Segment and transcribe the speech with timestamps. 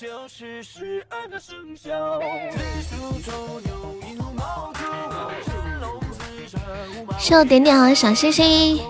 [0.00, 2.20] 就是十二个生肖
[7.18, 8.80] 谢我点点好小星星，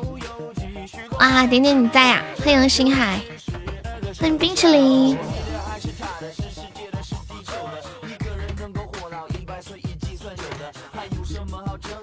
[1.19, 2.23] 哇，点点你在呀？
[2.45, 3.21] 欢迎星海，
[4.21, 5.17] 欢迎冰淇淋，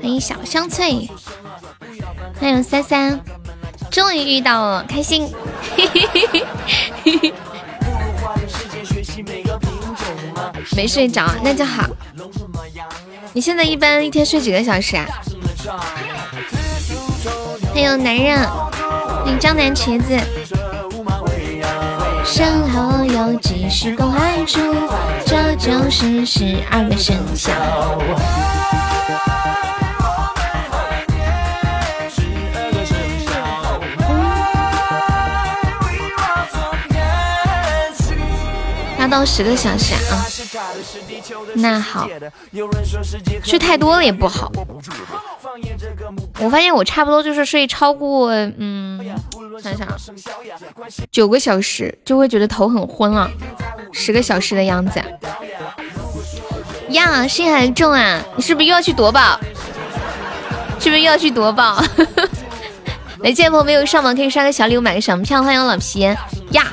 [0.01, 1.07] 欢迎小香脆，
[2.39, 3.23] 欢迎三三，
[3.91, 5.31] 终于遇到了，开心，
[10.75, 11.87] 没睡着，那就好。
[13.33, 15.05] 你现在一般一天睡几个小时啊？
[17.73, 18.39] 还有男人，
[19.25, 20.17] 你江南茄子，
[22.23, 24.59] 身后有几十个坏处，
[25.25, 27.51] 这就是十二个生肖。
[39.07, 40.25] 八到十个小时啊，
[41.53, 42.07] 那好，
[43.43, 44.51] 睡太多了也不好。
[46.39, 48.99] 我发现我差不多就是睡超过，嗯，
[49.61, 49.87] 想想，
[51.11, 53.29] 九个小时就会觉得头很昏了，
[53.93, 54.99] 十个小时的样子。
[56.89, 59.39] 呀，心还重啊，你是不是又要去夺宝？
[60.79, 61.83] 是不是又要去夺宝？
[63.21, 65.43] 来，见朋友没有上榜可以刷个小礼物，买个什么票？
[65.43, 66.65] 欢迎老皮呀。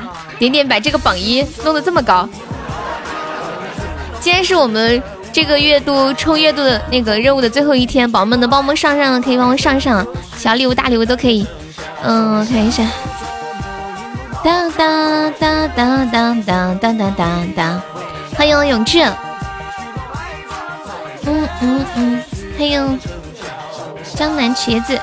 [0.43, 2.29] 点点把这个榜一弄得这么高，
[4.19, 5.01] 今天是我们
[5.33, 10.05] 这个月度冲月度的那个任务的最后一天，宝宝们能帮我们上上的可以帮我上上，
[10.37, 11.47] 小礼物大礼物都可以。
[12.03, 12.85] 嗯，我看一下，
[14.43, 17.83] 当当当当当当当当当当，
[18.37, 18.99] 欢迎永志，
[21.25, 22.25] 嗯嗯嗯，
[22.59, 22.99] 欢迎
[24.17, 25.01] 江南茄子，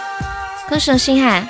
[0.69, 1.47] 歌手星海。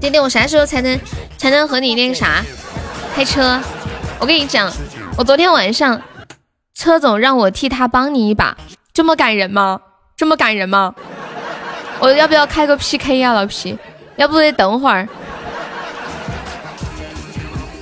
[0.00, 1.00] 爹爹，我啥时候才能
[1.38, 2.42] 才能和你那个啥
[3.14, 3.60] 开车？
[4.18, 4.72] 我跟你讲，
[5.16, 6.00] 我昨天晚上
[6.74, 8.56] 车总让我替他帮你一把，
[8.92, 9.80] 这么感人吗？
[10.16, 10.94] 这么感人吗？
[12.00, 13.78] 我要不要开个 PK 呀，老皮？
[14.16, 15.08] 要不得等会儿。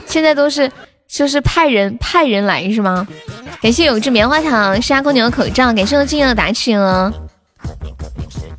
[0.07, 0.71] 现在都是
[1.09, 3.07] 就是派人派人来是吗？
[3.63, 5.73] 感谢有只棉花糖，是阿空牛的口罩。
[5.73, 7.13] 感谢我静的打起了，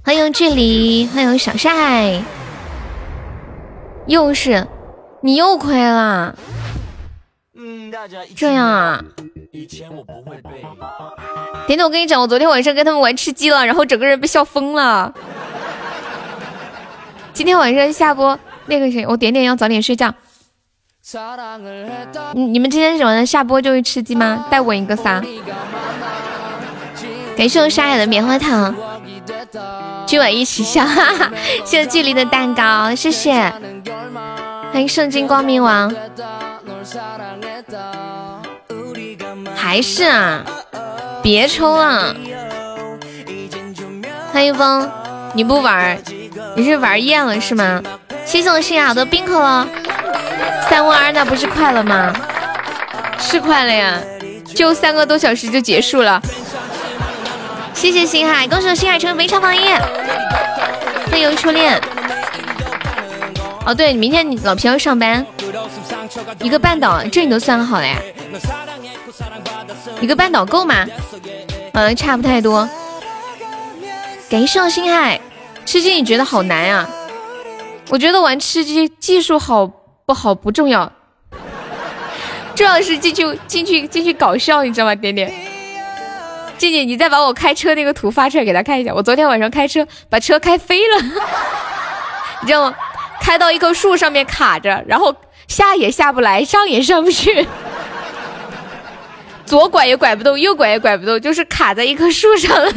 [0.03, 2.23] 欢迎距离，欢迎小帅。
[4.07, 4.67] 又是
[5.21, 6.35] 你又亏了，
[8.35, 9.03] 这样啊？
[11.67, 15.13] 点点，我跟你讲，我昨天晚上跟他们玩吃鸡了，然后整个人被笑疯了。
[17.31, 20.11] 今天晚上下播，那个谁，我点点要早点睡觉。
[22.33, 24.47] 你你们今天晚上下播就会吃鸡吗？
[24.49, 25.21] 带我一个撒。
[27.37, 28.75] 感谢我沙哑的棉花糖。
[30.05, 31.31] 今晚一起笑，哈哈！
[31.65, 33.33] 谢谢距离的蛋糕，谢谢。
[34.71, 35.93] 欢迎圣经光明王，
[39.55, 40.43] 还是啊？
[41.21, 42.15] 别抽了。
[44.31, 44.89] 欢迎风，
[45.33, 45.97] 你不玩，
[46.55, 47.81] 你是玩厌了是吗？
[48.25, 49.67] 谢谢我心雅的冰可乐，
[50.69, 52.13] 三万二那不是快了吗？
[53.19, 53.99] 是快了呀，
[54.55, 56.21] 就三个多小时就结束了。
[57.73, 59.69] 谢谢星海，恭喜星海成为超榜一，
[61.09, 61.79] 欢迎初恋。
[63.65, 65.25] 哦，对，明天你老皮要上班，
[66.39, 67.97] 一个半岛，这你都算好了呀？
[69.99, 70.85] 一个半岛够吗？
[71.73, 72.67] 嗯，差不太多。
[74.29, 75.19] 感谢星海，
[75.65, 76.87] 吃鸡你觉得好难呀？
[77.89, 79.69] 我觉得玩吃鸡技术好
[80.05, 80.91] 不好不重要，
[82.55, 84.95] 重要是进去进去进去搞笑，你知道吗？
[84.95, 85.50] 点点。
[86.61, 88.93] 静静，你再把我开车那个图发出来给他看一下。
[88.93, 91.01] 我昨天晚上开车把车开飞了，
[92.41, 92.75] 你知道吗？
[93.19, 95.15] 开到一棵树上面卡着，然后
[95.47, 97.47] 下也下不来，上也上不去，
[99.45, 102.71] 左拐也拐不动，右拐也拐不动，就是卡在一棵树上了。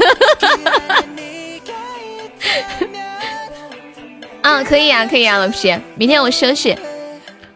[4.43, 6.77] 嗯， 可以啊，可以啊，老皮，明天我休息，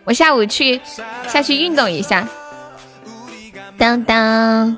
[0.04, 0.80] 我下午去
[1.26, 2.26] 下去运动一下。
[3.76, 4.76] 当当。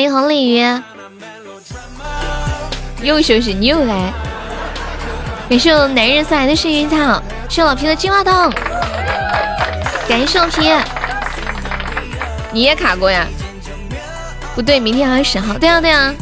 [0.00, 0.64] 欢迎红鲤鱼，
[3.02, 4.10] 又休息，你又来。
[5.46, 8.50] 感谢我男人送来的幸运草，谢老皮的金话筒。
[10.08, 10.72] 感谢老皮，
[12.50, 13.26] 你也卡过呀？
[14.54, 15.58] 不对，明天二十号。
[15.58, 16.14] 对啊对啊，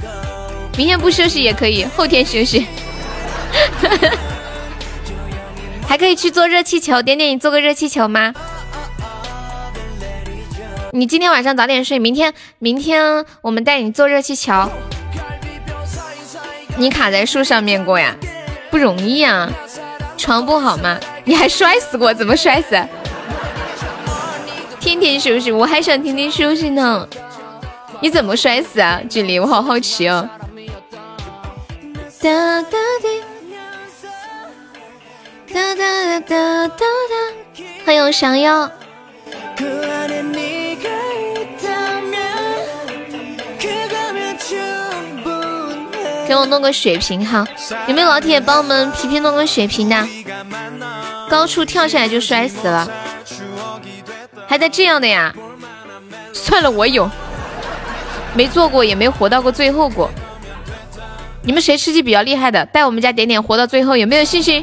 [0.77, 2.67] 明天不休息也可以，后天休息。
[5.87, 8.35] 还可以去做热气球，点点你做个热气球吗？
[10.93, 14.53] 你今天晚上早点睡，明天明天我们带你坐热气球。
[16.77, 18.17] 你卡在树上面过呀？
[18.71, 19.51] 不容易啊，
[20.17, 20.99] 床不好吗？
[21.25, 22.15] 你还摔死过？
[22.15, 22.81] 怎么摔死？
[24.81, 27.07] 天天休息，我还想天天休息呢。
[28.01, 29.01] 你怎么摔死啊？
[29.11, 30.29] 距离我好好奇哦。
[32.21, 32.79] 哒哒
[35.53, 36.85] 哒哒哒哒哒，
[37.85, 38.71] 欢迎降妖。
[46.29, 47.49] 给我弄个血瓶哈，
[47.87, 50.07] 有没有老铁帮我们皮皮弄个血瓶的？
[51.27, 52.87] 高处跳下来就摔死了，
[54.47, 55.35] 还带这样的呀？
[56.35, 57.11] 算了，我有，
[58.35, 60.11] 没做过也没活到过最后过。
[61.43, 62.67] 你们谁吃鸡比较厉害的？
[62.67, 64.63] 带我们家点点活到最后，有没有信心？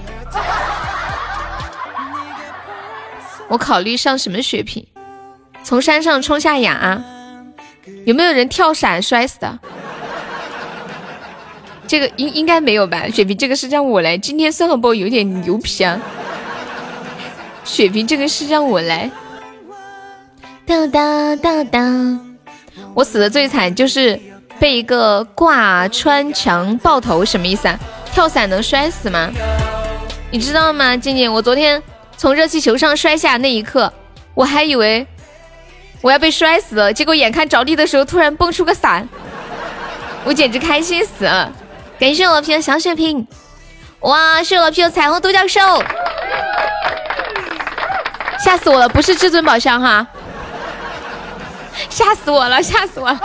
[3.47, 4.85] 我考虑上什么血瓶？
[5.63, 7.01] 从山上冲下崖？
[8.05, 9.57] 有没有人跳伞摔死的？
[11.87, 13.07] 这个应应该没有吧？
[13.09, 15.99] 雪萍这个是让我来，今天算了不有点牛皮啊！
[17.63, 19.09] 雪萍这个是让我来。
[20.65, 22.19] 哒哒哒哒，
[22.93, 24.19] 我死的最惨就是。
[24.57, 27.77] 被一个挂穿墙爆头什么意思啊？
[28.13, 29.29] 跳伞能摔死吗？
[30.31, 31.31] 你知道吗，静静？
[31.31, 31.83] 我昨天
[32.15, 33.91] 从热气球上摔下那一刻，
[34.33, 35.05] 我还以为
[35.99, 39.05] 我要被摔死了，结果眼看着地的时候，突然蹦出个伞，
[40.23, 41.51] 我简直开心死了！
[41.97, 43.25] 感谢老皮的小血瓶，
[44.01, 45.81] 哇，谢老皮的彩虹独角兽，
[48.43, 48.89] 吓死我了！
[48.89, 50.05] 不是至尊宝箱哈，
[51.89, 53.19] 吓死我了，吓死我了！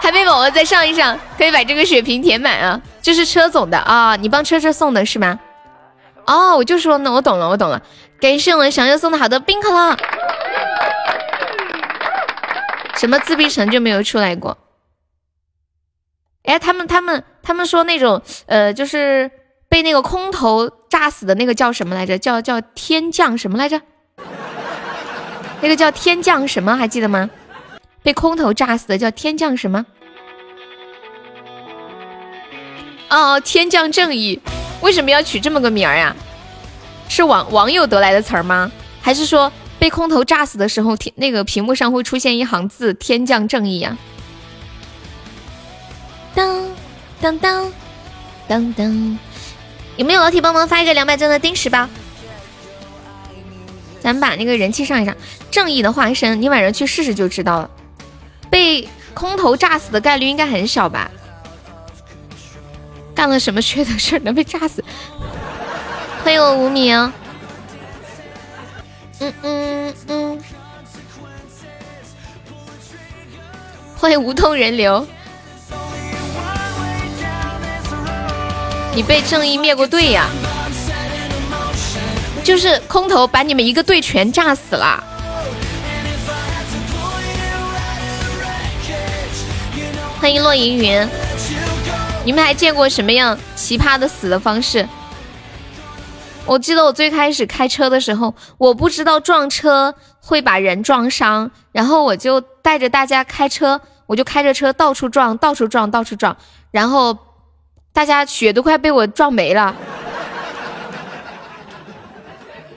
[0.00, 2.78] 还没宝宝再上一上，可以把这个血瓶填满啊！
[3.00, 5.40] 这是车总的啊，你帮车车送的是吗？
[6.26, 7.80] 哦，我就说呢，我懂了，我懂了。
[8.20, 9.96] 感谢我想要送的好的冰可乐。
[12.96, 14.56] 什么自闭城就没有出来过？
[16.44, 19.30] 哎，他们他们他们说那种呃，就是
[19.68, 22.18] 被那个空投炸死的那个叫什么来着？
[22.18, 23.80] 叫叫天降什么来着？
[25.60, 26.76] 那个叫天降什么？
[26.76, 27.28] 还记得吗？
[28.02, 29.84] 被空投炸死的叫天降什么？
[33.08, 34.38] 哦，天降正义，
[34.82, 36.14] 为什么要取这么个名儿呀？
[37.08, 38.70] 是网网友得来的词儿吗？
[39.00, 43.96] 还是说被空投炸死的时候，天那个屏幕上会出现一行字“天降正义”呀？
[46.34, 46.70] 当
[47.20, 47.72] 当当
[48.48, 49.18] 当当，
[49.96, 51.88] 有没有老铁帮忙发一个两百钻的丁石包？
[54.00, 55.16] 咱们把那个人气上一上，
[55.50, 57.70] 正义的化身，你晚上去试试就知道了。
[58.50, 61.10] 被空投炸死的概率应该很小吧？
[63.14, 64.84] 干了什么缺德事能被炸死？
[66.22, 67.12] 欢迎我无名。
[69.20, 70.42] 嗯嗯嗯。
[73.96, 75.06] 欢迎无痛人流。
[78.94, 80.28] 你被正义灭过队呀？
[82.44, 85.02] 就是空投把你们一个队全炸死了。
[90.20, 91.08] 欢迎落银云，
[92.24, 94.88] 你们还见过什么样奇葩的死的方式？
[96.46, 106.36] 我记得我最开始开车的时候，我不知道撞车会把人撞伤，然后我就带着大家开车，我就开着车到处撞，到处撞，到处撞，
[106.70, 107.16] 然后
[107.94, 109.72] 大家血都快被我撞没了，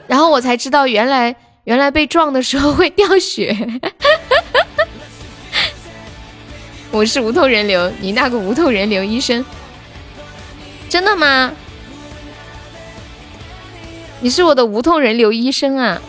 [0.05, 3.57] 然后我才知道原来原来被撞的时候会掉血。
[6.91, 9.43] 我是无痛人流，你那个无痛人流医生，
[10.87, 11.51] 真的吗？
[14.19, 15.99] 你是我的无痛人流医生啊？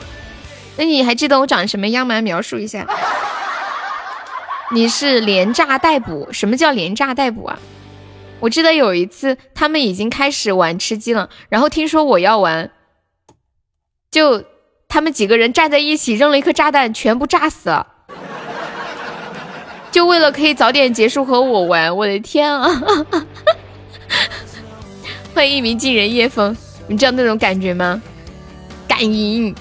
[0.77, 2.21] 那你还记得我长什么样吗？
[2.21, 2.87] 描述一下。
[4.71, 6.31] 你是连炸逮捕？
[6.31, 7.59] 什么叫连炸逮捕啊？
[8.41, 12.71] 我记得有一次他们已经开始玩吃鸡了，然后听说我要玩，
[14.11, 14.45] 就
[14.87, 17.87] 他们几个人站在一起扔了一颗炸弹，全部炸死了。
[19.91, 22.69] 就为了可以早点结束和我玩，我的天啊！
[25.35, 28.01] 欢迎一鸣惊人叶枫，你知道那种感觉吗？
[28.87, 29.55] 敢赢，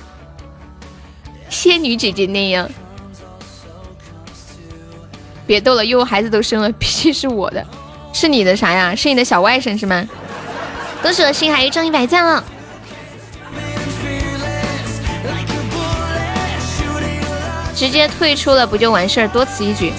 [1.49, 2.69] 仙女姐姐那样。
[5.47, 7.65] 别逗了，因为孩子都生了， 毕竟是我的，
[8.19, 8.95] 是你的啥呀？
[8.95, 10.03] 是你的小外甥是吗？
[11.03, 12.43] 恭喜我心海又中一百赞了，
[17.75, 19.27] 直接退出了不就完事儿？
[19.27, 19.93] 多此一举。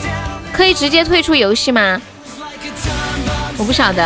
[0.53, 2.03] 可以直接退出游戏吗？
[3.57, 4.03] 我不晓得。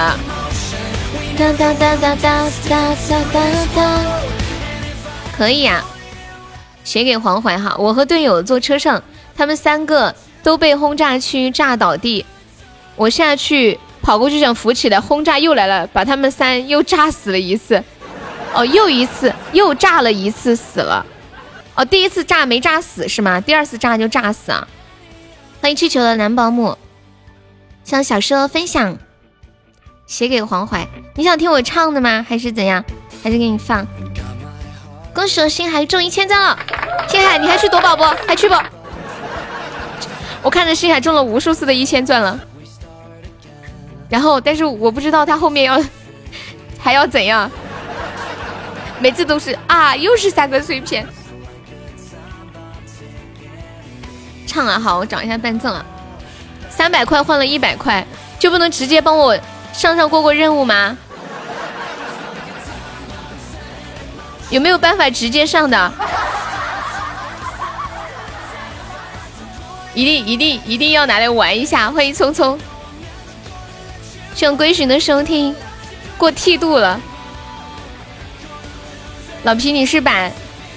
[1.38, 2.94] 哒哒哒哒哒哒
[3.32, 3.40] 哒
[3.74, 4.00] 哒。
[5.34, 5.82] 可以呀，
[6.84, 7.74] 写给黄淮哈。
[7.78, 9.02] 我和队友坐车上，
[9.34, 12.26] 他们三个都被轰炸区炸倒地，
[12.94, 17.82] 我下去跑过去想扶起来，轰炸又来了，把他们三又炸死了一次。
[18.52, 21.06] 哦，又一次又炸了一次死了。
[21.74, 23.40] 哦，第一次炸没炸死是吗？
[23.40, 24.68] 第二次炸就炸死啊！
[25.62, 26.76] 欢迎气球的男保姆，
[27.82, 28.98] 向小说分享，
[30.06, 30.86] 写给黄淮。
[31.14, 32.26] 你想听我唱的吗？
[32.28, 32.84] 还是怎样？
[33.22, 33.86] 还是给你放？
[35.14, 36.58] 恭喜我星海中一千赞了！
[37.08, 38.02] 星海，你还去夺宝不？
[38.26, 38.54] 还去不？
[40.42, 42.38] 我看着星海中了无数次的一千钻了。
[44.12, 45.82] 然后，但是我不知道他后面要
[46.78, 47.50] 还要怎样。
[49.00, 51.06] 每次都是啊，又是三个碎片。
[54.46, 55.82] 唱啊，好，我找一下伴奏啊。
[56.68, 58.06] 三百块换了一百块，
[58.38, 59.34] 就不能直接帮我
[59.72, 60.94] 上上过过任务吗？
[64.50, 65.92] 有没有办法直接上的？
[69.94, 71.90] 一定一定一定要拿来玩一下！
[71.90, 72.58] 欢迎聪聪，
[74.34, 75.54] 向归寻的收听，
[76.18, 77.00] 过剃度了。
[79.44, 80.30] 老皮，你是把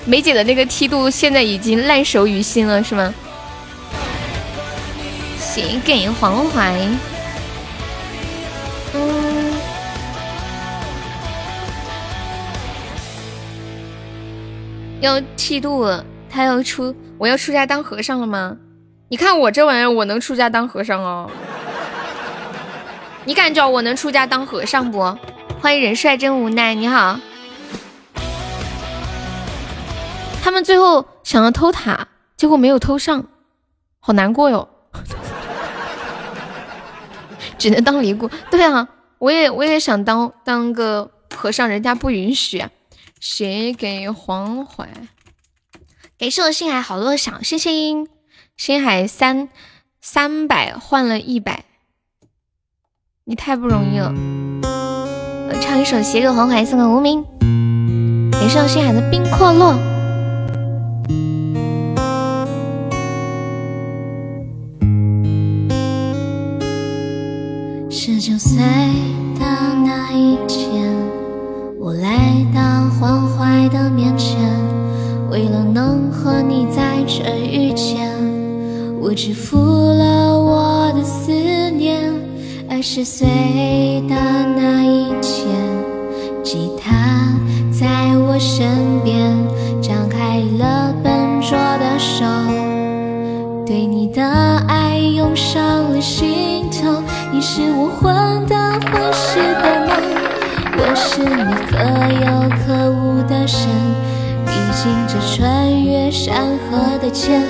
[0.06, 3.14] 梅姐的那个梯度现在已经烂熟于心了是吗？
[5.40, 6.76] 写给黄淮。
[8.94, 9.54] 嗯，
[15.02, 18.58] 要剃度了，他要出，我要出家当和尚了吗？
[19.08, 21.30] 你看我这玩意儿，我能出家当和尚哦？
[23.28, 25.18] 你感觉我能出家当和尚不？
[25.60, 27.20] 欢迎人帅真无奈，你好。
[30.44, 33.26] 他们最后想要偷塔，结果没有偷上，
[34.00, 34.70] 好难过哟。
[37.58, 42.64] 只能当尼姑，对啊，我也我也想当当个和尚，人家不允许。
[43.20, 44.88] 写给黄淮，
[46.16, 48.08] 给我星海好多的小星星，
[48.56, 49.50] 星海三
[50.00, 51.66] 三百换了一百，
[53.28, 54.14] 你太不容易了。
[54.62, 57.26] 我唱一首写给黄淮，送个无名，
[58.32, 59.74] 给我星海的冰阔落。
[67.90, 69.44] 十九岁的
[69.84, 70.96] 那一天，
[71.80, 72.62] 我来到
[73.00, 74.38] 黄淮的面前，
[75.32, 78.08] 为了能和你在这遇见，
[79.02, 79.65] 我支付
[82.88, 83.28] 十岁
[84.08, 84.16] 的
[84.56, 85.48] 那一天，
[86.44, 87.36] 吉他
[87.72, 89.36] 在我身边，
[89.82, 91.12] 张开了笨
[91.42, 92.24] 拙的手，
[93.66, 94.24] 对你的
[94.68, 95.62] 爱涌上
[95.92, 97.02] 了心头。
[97.34, 99.98] 你是我患得患失的梦，
[100.78, 101.74] 我是你可
[102.24, 103.68] 有可无的神。
[104.46, 107.42] 毕竟这穿越山河的剑，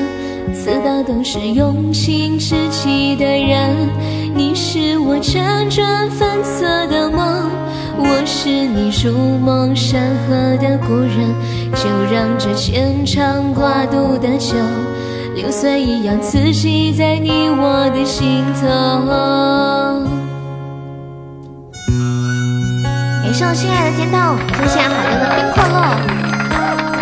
[0.54, 4.15] 刺的都是用情至极的人。
[4.38, 7.50] 你是我辗转反侧的梦，
[7.98, 11.34] 我是你如梦山河的故人。
[11.74, 14.58] 就让这牵肠挂肚的酒。
[15.36, 18.68] 流水一样刺激在你我的心头。
[23.24, 25.76] 感谢我心爱的甜筒，谢谢好多的冰可乐。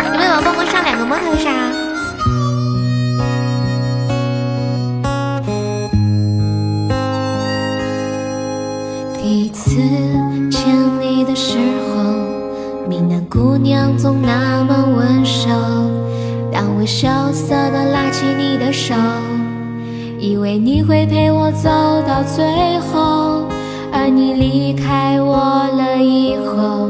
[0.06, 1.50] 有没有帮我上两个摸头杀？
[9.74, 9.80] 次
[10.52, 10.68] 见
[11.00, 15.50] 你的时候，闽南姑娘总那么温柔。
[16.52, 18.94] 当我羞涩的拉起你的手，
[20.20, 21.68] 以为你会陪我走
[22.06, 23.48] 到最后，
[23.92, 26.88] 而你离开我了以后，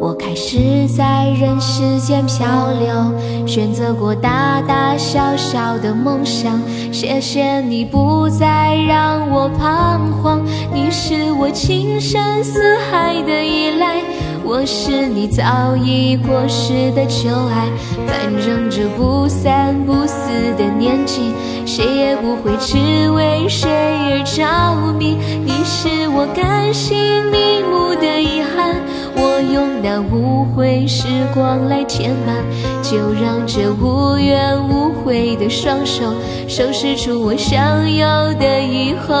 [0.00, 6.60] 我开始在人世间漂流，选择过大大小小的梦想。
[6.92, 14.00] 谢谢你不再让我彷徨，你是我情深似海的依赖。
[14.44, 17.68] 我是你早已过时的旧爱，
[18.06, 21.34] 反正这不三不四的年纪，
[21.66, 25.18] 谁也不会只为谁而着迷。
[25.44, 26.96] 你是我甘心
[27.30, 28.80] 瞑目的遗憾，
[29.20, 32.36] 我用那无悔时光来填满，
[32.82, 36.14] 就让这无怨无悔的双手
[36.48, 39.14] 收拾出我想要的以后。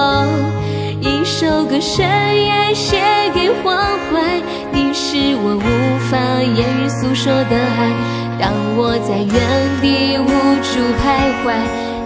[1.00, 2.96] 一首歌深夜写
[3.34, 3.76] 给黄
[4.10, 4.40] 淮，
[4.72, 7.92] 你是我无法言语诉说的爱。
[8.40, 9.28] 当我在原
[9.80, 10.28] 地无
[10.62, 11.46] 助徘徊，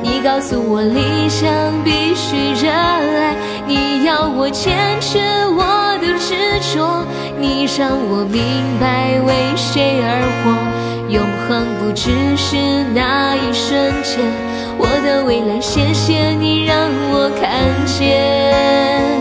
[0.02, 1.49] 你告诉我理想
[1.84, 3.34] 必须热爱。
[3.66, 5.18] 你要我坚持
[5.56, 5.62] 我
[6.02, 6.35] 的执
[6.75, 7.06] 着，
[7.38, 8.42] 你让我明
[8.80, 10.50] 白为谁而活，
[11.09, 12.56] 永恒不只是
[12.92, 13.71] 那一瞬
[14.02, 14.18] 间。
[14.78, 19.12] 我的未来，谢谢你让我看见。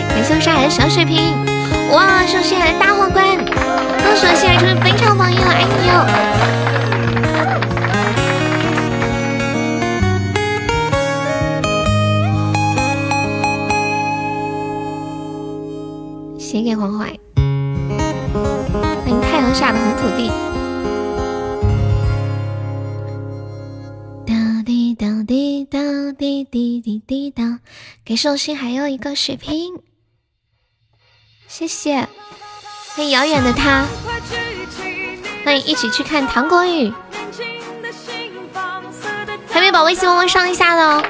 [0.00, 1.34] 感谢我沙海的小水瓶，
[1.92, 5.92] 哇，谢谢海的大皇冠，恭喜我心海成为本场榜一了，爱你哟。
[16.38, 17.06] 写给黄淮。
[17.36, 20.30] 欢迎太阳下的红土地。
[26.14, 27.58] 滴滴滴滴答，
[28.04, 29.82] 给寿星还有一个水瓶，
[31.48, 32.08] 谢谢。
[32.94, 33.84] 欢迎遥远的他，
[35.44, 36.92] 欢迎一起去看糖果雨。
[39.50, 41.02] 还没把微信帮忙上一下的哦。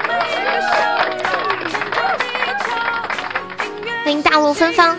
[4.03, 4.97] 欢迎大陆芬芳。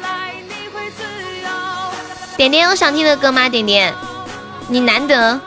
[2.37, 3.49] 点点有想听的歌吗？
[3.49, 3.95] 点点，
[4.69, 5.41] 你难得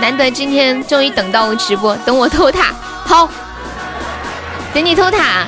[0.00, 2.72] 难得今天终于等到我直播，等我偷塔，
[3.04, 3.28] 好，
[4.72, 5.44] 等你偷塔，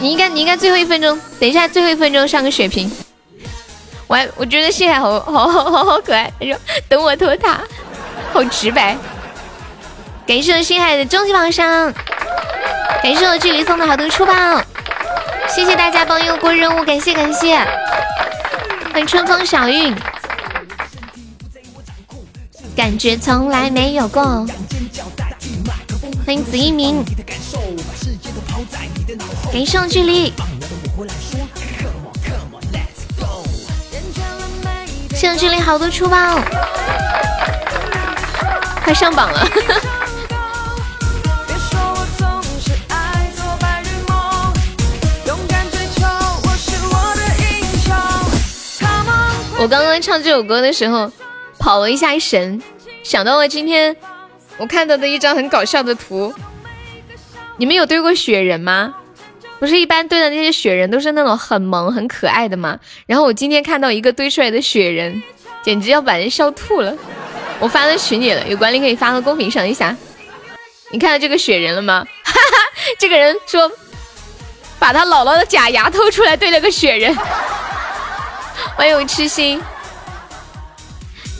[0.00, 2.90] 你应该你应该最后一分钟，等一下最后一分钟上个血瓶，
[4.06, 6.56] 我还我觉得心海好好好好好可爱，他说
[6.88, 7.58] 等我偷塔，
[8.32, 8.96] 好直白，
[10.26, 11.92] 感谢我心海的终极榜上，
[13.02, 14.32] 感谢我距离送的好多出宝。
[15.48, 17.56] 谢谢大家帮佑过任务，感谢感谢。
[18.92, 19.94] 欢迎春风小韵，
[22.74, 24.46] 感觉从来没有过。
[26.24, 27.04] 欢迎子一鸣，
[29.52, 30.32] 感谢距离，
[35.14, 36.40] 现在距离好多出宝，
[38.84, 39.46] 快上榜了。
[49.58, 51.08] 我刚刚唱这首歌的时候，
[51.62, 52.60] 跑了一下神，
[53.04, 53.96] 想到了今天
[54.56, 56.34] 我看到的一张很搞笑的图。
[57.56, 58.92] 你们有堆过雪人吗？
[59.60, 62.76] 不是一般堆的那些雪人都是那种很萌很可爱的吗？
[63.06, 65.22] 然后我今天看到一个堆出来的雪人，
[65.62, 66.92] 简直要把人笑吐了。
[67.60, 69.96] 我发到群里了，有管理可以发到公屏上一下。
[70.90, 72.04] 你看到这个雪人了吗？
[72.24, 72.58] 哈哈，
[72.98, 73.70] 这个人说
[74.80, 77.16] 把他姥姥的假牙偷出来堆了个雪人。
[78.74, 79.62] 欢迎痴心，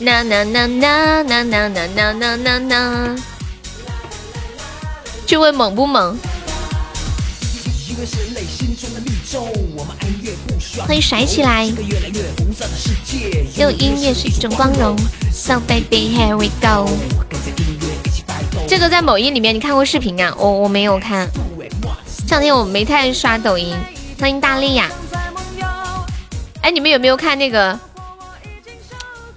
[0.03, 3.15] 呐呐呐呐呐呐呐呐呐呐呐，
[5.25, 6.17] 就问猛不猛？
[10.85, 11.65] 欢迎甩起来，
[13.57, 14.93] 用音乐是一种光荣。
[15.31, 16.89] So baby here we go。
[18.67, 20.35] 这个在某音里面你看过视频啊？
[20.37, 21.29] 我我没有看，
[22.27, 23.73] 这两天我没太刷抖音。
[24.19, 24.89] 欢迎大力呀。
[26.61, 27.73] 哎，你们有没有看那个《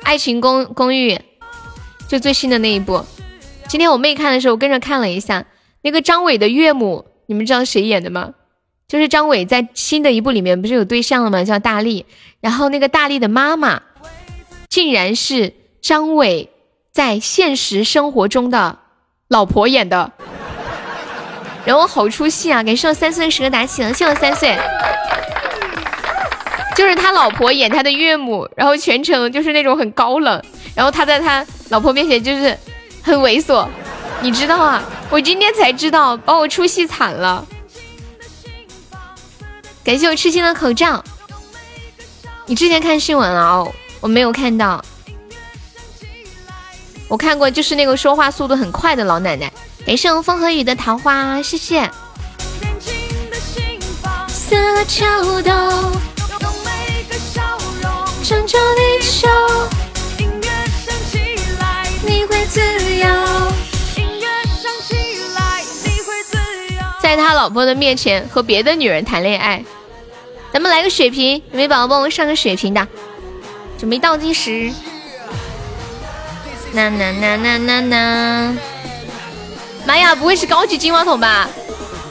[0.07, 1.15] 爱情公公寓》？
[2.07, 3.05] 就最新的那一部。
[3.67, 5.45] 今天我妹看的时候，我跟着看了一下。
[5.83, 8.35] 那个张伟的岳母，你们知道谁演的吗？
[8.87, 11.43] 就是张伟在新的一部里面不是有对象了吗？
[11.43, 12.07] 叫大力。
[12.41, 13.83] 然后那个大力的妈妈，
[14.69, 16.51] 竟然是张伟
[16.93, 18.79] 在现实生活中的
[19.27, 20.13] 老婆演的。
[21.65, 22.63] 然后好出戏啊！
[22.63, 24.57] 感谢我三岁时刻打起了，谢我三岁。
[26.77, 30.43] 就是他老婆演他的岳母，然后全程就是那种很高冷，
[30.75, 32.57] 然后他在他老婆面前就是
[33.03, 33.67] 很猥琐，
[34.21, 34.83] 你知道啊？
[35.09, 37.47] 我今天才知道，把我出戏惨了。
[39.83, 41.03] 感谢我痴心的口罩。
[42.45, 43.73] 你之前看新闻了哦？
[44.01, 44.85] 我没有看到。
[47.09, 49.51] 我看过，就是那个说话速度很快的老奶奶。
[49.87, 51.91] 感谢我风和雨的桃花，谢谢。
[54.29, 55.51] 色桥豆。
[55.51, 56.06] 拯
[58.47, 59.29] 救地球，
[60.19, 60.49] 音乐
[60.85, 61.19] 响起
[61.59, 63.09] 来，你会自由。
[63.97, 64.95] 音乐响起
[65.35, 66.37] 来，你会自
[66.77, 66.81] 由。
[67.03, 69.65] 在他老婆的面前和别的女人谈恋爱，
[70.53, 72.87] 咱们来个血瓶，有没有宝宝帮我上个血瓶的？
[73.79, 74.73] 准备倒计时。
[76.73, 78.57] 呐呐呐呐呐呐！
[79.85, 81.49] 妈呀，不会是高级金话筒吧？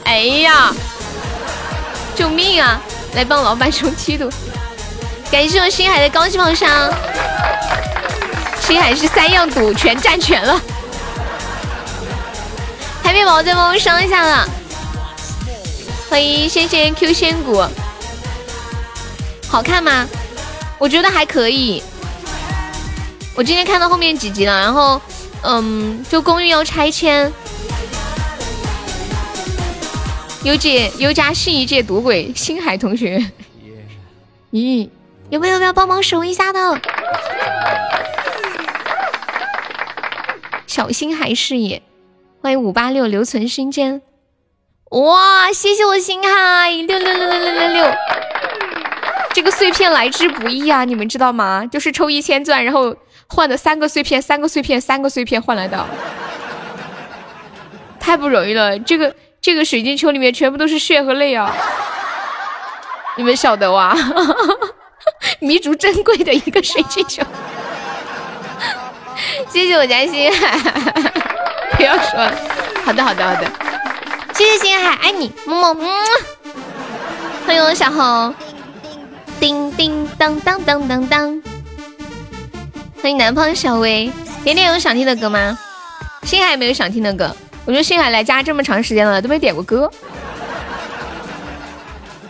[0.04, 0.74] 哎呀，
[2.14, 2.78] 救命啊！
[3.14, 4.30] 来帮老板充梯度。
[5.30, 6.90] 感谢我星海的高级榜上，
[8.60, 10.60] 星海是三样赌全占全了，
[13.02, 14.48] 海绵宝宝再帮我上一下了，
[16.08, 17.62] 欢迎仙仙 Q 仙谷，
[19.48, 20.06] 好看吗？
[20.78, 21.82] 我觉得还可以。
[23.34, 25.00] 我今天看到后面几集了，然后，
[25.42, 27.30] 嗯，就公寓要拆迁，
[30.44, 33.30] 优姐优家新一届赌鬼星海同学，
[34.52, 34.88] 咦，
[35.28, 36.80] 有没有要帮忙守一下的？
[40.66, 41.82] 小星海视野，
[42.40, 44.02] 欢迎五八六留存心间。
[44.90, 47.92] 哇，谢谢我星海六六六六六六六，
[49.34, 51.66] 这个碎片来之不易啊，你们知道吗？
[51.66, 52.94] 就是抽一千钻，然后
[53.26, 55.84] 换的三个碎片，三个碎片，三个碎片换来的，
[57.98, 58.78] 太不容易了。
[58.78, 61.52] 这个这个水晶球里面全部都是血和泪啊，
[63.18, 63.96] 你们晓得哇？
[65.40, 67.22] 弥足珍贵的一个水 气球，
[69.48, 70.58] 谢谢我家星海，
[71.76, 72.32] 不要说了，
[72.84, 73.50] 好的好的好的。
[74.34, 75.88] 谢谢星海，爱你，么么嗯。
[77.46, 78.34] 欢迎我小红，
[79.40, 81.42] 叮叮当当当当当。
[83.00, 84.10] 欢迎南方小薇，
[84.42, 85.56] 点点有想听的歌吗？
[86.24, 89.90] 星海没有想听的歌，我觉得星海来家这么长时间了都没点过歌。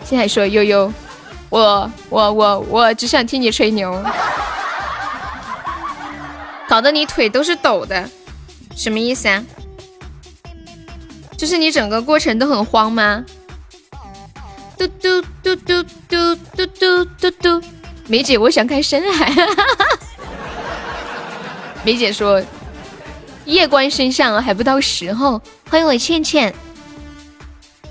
[0.04, 0.92] 星海说悠悠，
[1.48, 4.02] 我我我我只想听你吹牛，
[6.68, 8.08] 搞得你腿都是抖的，
[8.74, 9.44] 什么意思啊？
[11.36, 13.24] 就是你整个过程都很慌吗？
[14.76, 17.62] 嘟嘟嘟嘟嘟嘟嘟嘟嘟，
[18.08, 19.32] 梅姐，我想看深海。
[21.84, 22.42] 梅姐说，
[23.44, 25.40] 夜观深巷还不到时候。
[25.70, 26.54] 欢迎我倩倩，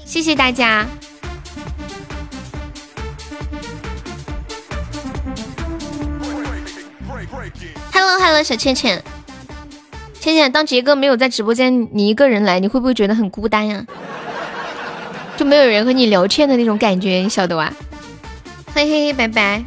[0.05, 0.85] 谢谢大家。
[7.95, 9.01] Hello Hello，小倩倩。
[10.19, 13.85] 倩倩，当杰哥没有在直播间，你一个人来，你会不会觉得很孤单呀？
[15.37, 17.71] 就没有人和你聊天的那种感觉，你晓得吧？
[18.73, 19.63] 嘿嘿，拜拜。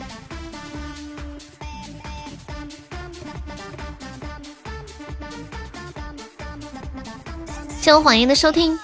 [7.80, 8.78] 谢我谎言的收听。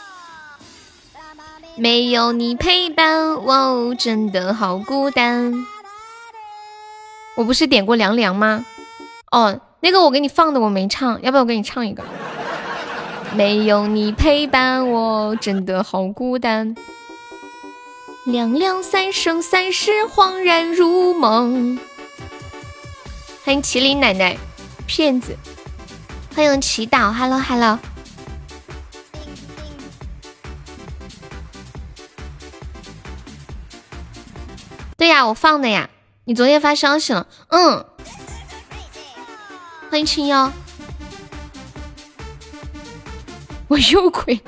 [1.77, 5.53] 没有你陪伴，我真的好孤单。
[7.35, 8.65] 我不是点过凉凉吗？
[9.35, 9.61] 哦。
[9.81, 12.03] 那个我给你放的我没唱，要不要我给你唱一个？
[13.35, 16.75] 没有你陪伴我真的好孤单。
[18.25, 21.79] 凉凉三生三世恍然如梦。
[23.44, 24.38] 欢迎麒麟奶奶，
[24.87, 25.37] 骗子。
[26.35, 27.79] 欢迎祈祷，Hello Hello。
[34.97, 35.90] 对呀，我放的呀。
[36.25, 37.85] 你昨天发消息了，嗯。
[39.95, 40.53] 欢迎青妖，
[43.69, 44.41] 我又亏。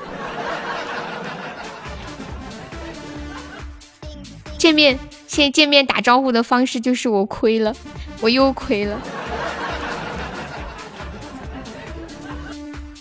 [4.57, 7.73] 见面，现在见面打招呼的方式就是我亏了，
[8.19, 8.99] 我又亏了。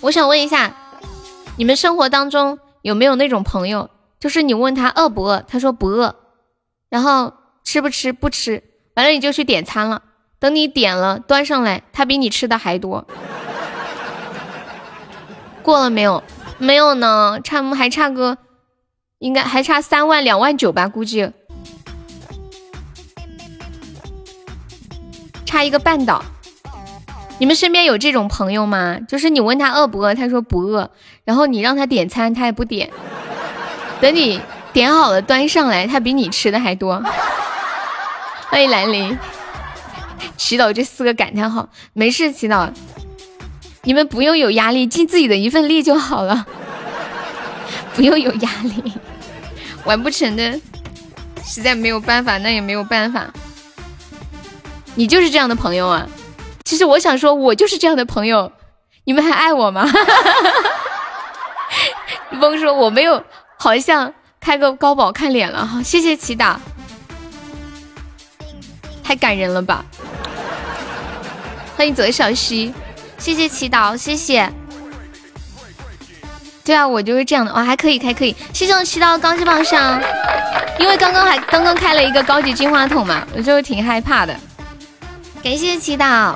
[0.00, 0.72] 我想问一下，
[1.56, 6.14] 你们生活当中有没有那种朋友，就是你问他饿不饿，他说不饿，
[6.88, 7.32] 然后
[7.64, 8.62] 吃不吃不吃，
[8.94, 10.00] 完了你就去点餐了。
[10.38, 13.06] 等你点了，端上来，他比你吃的还多。
[15.62, 16.22] 过了没有？
[16.58, 18.38] 没有呢，差还差个，
[19.18, 21.30] 应该还差三万两万九吧，估计
[25.44, 26.24] 差一个半岛。
[27.38, 28.98] 你们身边有这种朋友吗？
[29.06, 30.90] 就是你问他饿不饿，他说不饿，
[31.24, 32.90] 然后你让他点餐，他也不点。
[34.00, 34.40] 等你
[34.72, 37.02] 点好了，端上来，他比你吃的还多。
[38.48, 39.18] 欢迎兰陵。
[40.36, 42.70] 祈祷这四个感叹号，没事，祈祷，
[43.82, 46.46] 你们不用有压力，尽自己的一份力就好了，
[47.94, 48.92] 不用有压力，
[49.84, 50.60] 完不成的，
[51.44, 53.26] 实在没有办法，那也没有办法。
[54.94, 56.06] 你就是这样的朋友啊？
[56.64, 58.50] 其实我想说，我就是这样的朋友，
[59.04, 59.88] 你们还爱我吗？
[62.40, 63.22] 翁说我没有，
[63.56, 66.56] 好像开个高保看脸了哈，谢谢祈祷，
[69.02, 69.84] 太感人了吧。
[71.76, 72.72] 欢迎左小溪，
[73.18, 74.50] 谢谢祈祷，谢谢。
[76.64, 78.34] 对啊，我就是这样的，哇，还可以，还可以。
[78.54, 80.00] 谢谢我祈祷高级榜上，
[80.78, 84.34] 因为刚刚还刚刚开了一个高级金话筒嘛，我就挺害怕的。
[85.42, 86.34] 感谢祈祷，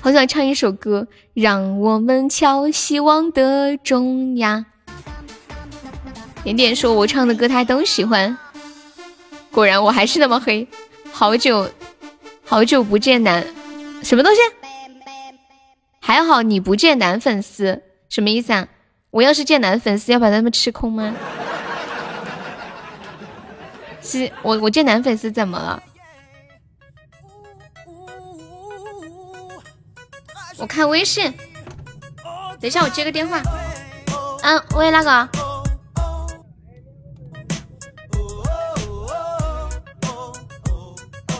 [0.00, 4.64] 好想唱一首歌，让我们敲希望的钟呀。
[6.44, 8.38] 点点说我唱的歌他都喜欢，
[9.50, 10.66] 果然我还是那么黑。
[11.10, 11.68] 好久
[12.46, 13.44] 好久不见男。
[14.08, 14.40] 什么东西？
[16.00, 18.66] 还好你不见男粉丝，什么意思啊？
[19.10, 21.14] 我要是见男粉丝，要把他们吃空吗？
[24.00, 25.82] 是我我见男粉丝怎么了？
[30.56, 31.30] 我看微信，
[32.58, 33.42] 等一下我接个电话。
[34.40, 35.10] 嗯，喂，那个？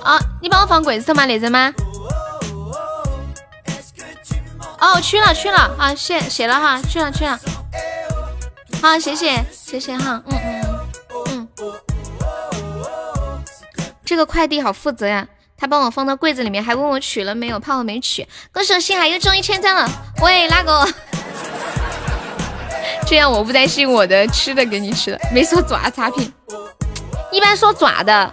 [0.04, 1.24] 啊，你帮我放柜子吗？
[1.24, 1.72] 那阵吗？
[4.80, 7.38] 哦，去了去了，啊，谢谢了哈，去了去了。
[8.80, 10.38] 好，谢谢谢谢哈，嗯
[11.26, 11.74] 嗯嗯。
[14.04, 15.26] 这个快递好负责呀。
[15.60, 18.24] 他帮我放到柜子里面，还问我取了没有，怕我没取。
[18.52, 19.90] 恭喜星海又中一千赞了。
[20.22, 20.86] 喂，那个，
[23.04, 25.18] 这样我不担心我的吃的给你吃了。
[25.32, 26.32] 没说爪差评，
[27.32, 28.32] 一般说爪的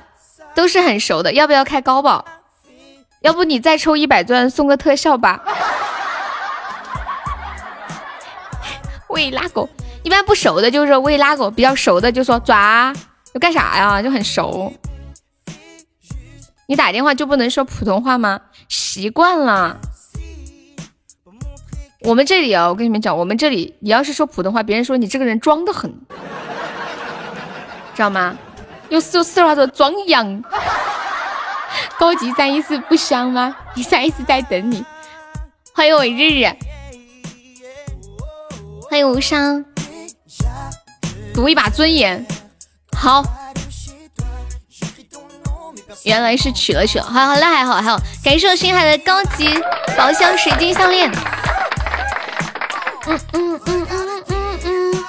[0.54, 1.34] 都是很熟的。
[1.34, 2.24] 要不要开高保？
[3.22, 5.42] 要不你再抽一百钻送个特效吧。
[9.16, 9.66] 喂，那个，
[10.04, 12.94] 一般不熟的就是喂那个，比较熟的就说爪，
[13.32, 14.02] 要干啥呀？
[14.02, 14.74] 就很熟。
[16.68, 18.42] 你打电话就不能说普通话吗？
[18.68, 19.80] 习惯了。
[22.02, 25.90] 我们这里啊，我跟你们讲，我们这里你要是说普通话，别人说你这个人装的很，
[27.96, 28.36] 知道吗？
[28.90, 30.44] 用四四川话说装洋。
[31.98, 33.56] 高级三一四不香吗？
[33.74, 34.84] 第三一四在等你。
[35.74, 36.46] 欢迎我日日，
[38.90, 39.66] 欢迎无伤，
[41.34, 42.26] 赌一把尊严。
[42.96, 43.24] 好。
[46.04, 49.48] 原来是取了取了，好，好嘞，还好还好，感谢我星海的高级
[49.98, 51.12] 宝箱水晶项链。
[53.08, 55.04] 嗯嗯嗯嗯嗯嗯。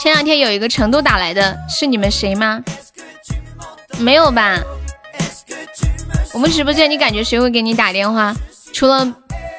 [0.00, 2.62] 前两天有一个成都打来的，是你们谁吗？
[3.98, 4.58] 没有吧？
[6.32, 8.34] 我们直播间你感觉谁会给你打电话？
[8.72, 9.06] 除了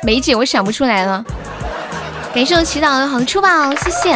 [0.03, 1.23] 梅姐，我想不出来了。
[2.36, 4.12] 感谢祈祷的好出宝，谢谢。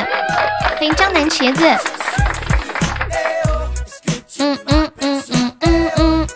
[0.76, 1.66] 欢迎张南茄子。
[4.40, 6.28] 嗯嗯嗯嗯嗯嗯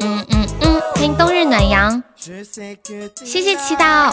[0.00, 1.44] 嗯嗯嗯，欢迎冬日。
[1.44, 2.42] 暖阳，谢
[3.42, 4.10] 谢祈祷。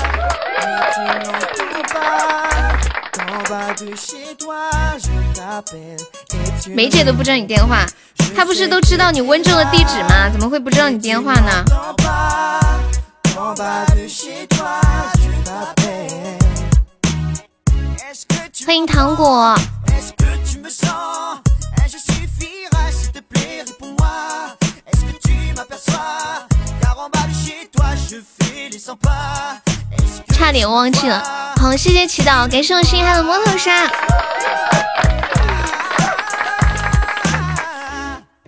[6.68, 7.86] 梅姐都不知道你电话，
[8.36, 10.30] 她不是都知道你温州的地址吗？
[10.34, 11.64] 怎么会不知道你电话呢？
[18.66, 19.56] 欢迎糖果。
[30.34, 31.24] 差点忘记了，
[31.60, 33.88] 好，谢谢祈祷，感谢我心海的摩托沙。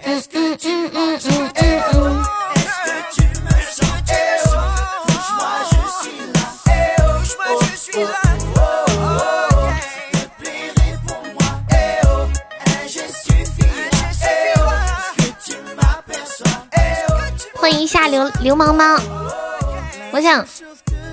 [0.03, 2.23] 嗯嗯嗯嗯嗯嗯嗯。
[17.67, 18.97] 欢迎一下流流氓猫。
[20.13, 20.47] 我想，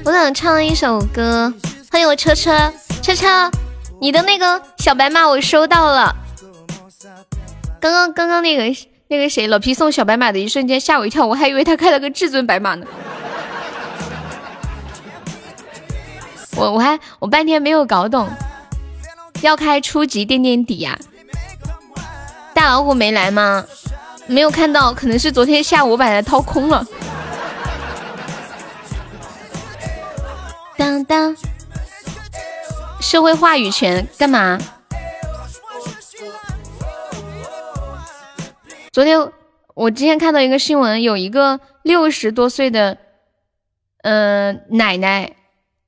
[0.05, 1.53] 我想唱一首歌。
[1.91, 3.51] 欢迎我车车车车，
[4.01, 6.15] 你的那个小白马我收到了。
[7.81, 8.63] 刚刚刚刚那个
[9.09, 12.87] 那个谁老皮送小白马的一瞬间吓我一跳，我还以为他开了个至尊白马呢。
[16.55, 18.29] 我我还我半天没有搞懂，
[19.41, 20.97] 要开初级垫垫底呀？
[22.55, 23.65] 大老虎没来吗？
[24.27, 26.87] 没有看到，可能是昨天下午把它掏空了。
[30.77, 31.37] 当当，
[33.01, 34.59] 社会话语权干嘛？
[38.93, 39.31] 昨天
[39.75, 42.97] 我之前看到一个新闻，有一个六十多岁的
[44.03, 45.33] 嗯奶奶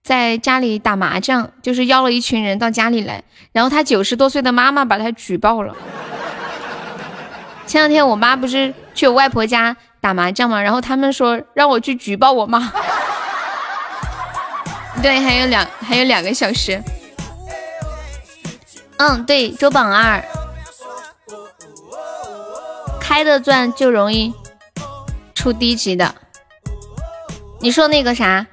[0.03, 3.23] 在家里打麻将，就是邀了一群人到家里来，
[3.53, 5.75] 然后她九十多岁的妈妈把她举报了。
[7.67, 12.73] 前两天我妈不是去我外婆家打麻将吗，然后他们说让我去举报我妈。
[15.03, 16.81] 对，还有两还有两个小时。
[18.99, 20.25] 嗯，对，周榜二
[23.01, 24.33] 开的钻就容易
[25.35, 26.15] 出低级的。
[27.61, 28.47] 你说那个啥，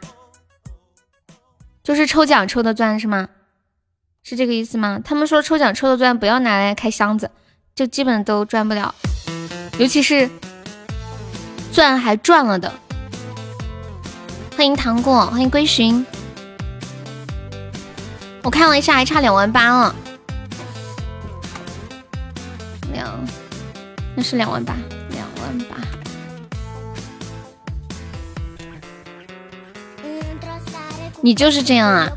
[1.83, 3.29] 就是抽奖抽的钻是吗？
[4.23, 4.99] 是这个意思吗？
[5.03, 7.31] 他们说抽奖抽的钻不要拿来开箱子，
[7.75, 8.93] 就基本都赚不了，
[9.79, 10.29] 尤其是
[11.71, 12.71] 钻还赚了的。
[14.55, 16.05] 欢迎糖果，欢迎归寻。
[18.43, 19.95] 我看了一下，还差两万八了，
[22.91, 23.25] 两，
[24.15, 24.75] 那是两万八，
[25.09, 25.77] 两万八。
[31.21, 32.07] 你就是这样啊？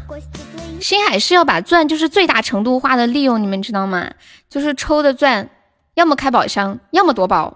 [0.83, 4.11] 星海是要把钻就是最大程度化的利用，你们知道吗？
[4.57, 5.47] 就是抽的钻
[5.97, 7.55] 要么开宝箱，要么夺宝。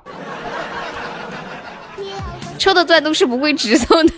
[2.58, 4.12] 抽的钻都是不会直送的，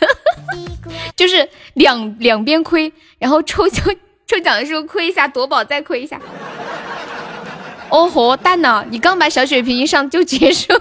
[1.14, 3.88] 就是两两边亏，然后抽抽
[4.26, 6.20] 抽奖的时候亏一下，夺宝再亏一下。
[7.88, 8.84] 哦豁，蛋呢？
[8.90, 10.72] 你刚把小血瓶一上就结束，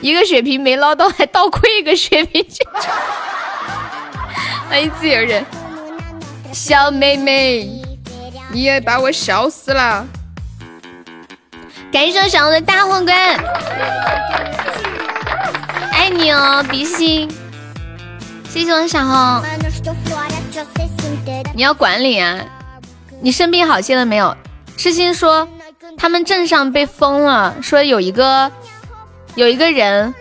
[0.00, 2.44] 一个血瓶没捞到，还倒亏一个血瓶。
[4.68, 5.46] 欢 迎自由人，
[6.52, 7.70] 小妹妹，
[8.52, 10.06] 你也把我笑死了。
[11.92, 13.16] 感谢小红的大皇冠。
[15.92, 17.30] 爱你哦，比心！
[18.48, 19.42] 谢谢我小红。
[21.54, 22.38] 你要管理啊！
[23.20, 24.36] 你生病好些了没有？
[24.76, 25.46] 诗心说
[25.96, 28.50] 他们镇上被封了，说有一个
[29.34, 30.14] 有一个人，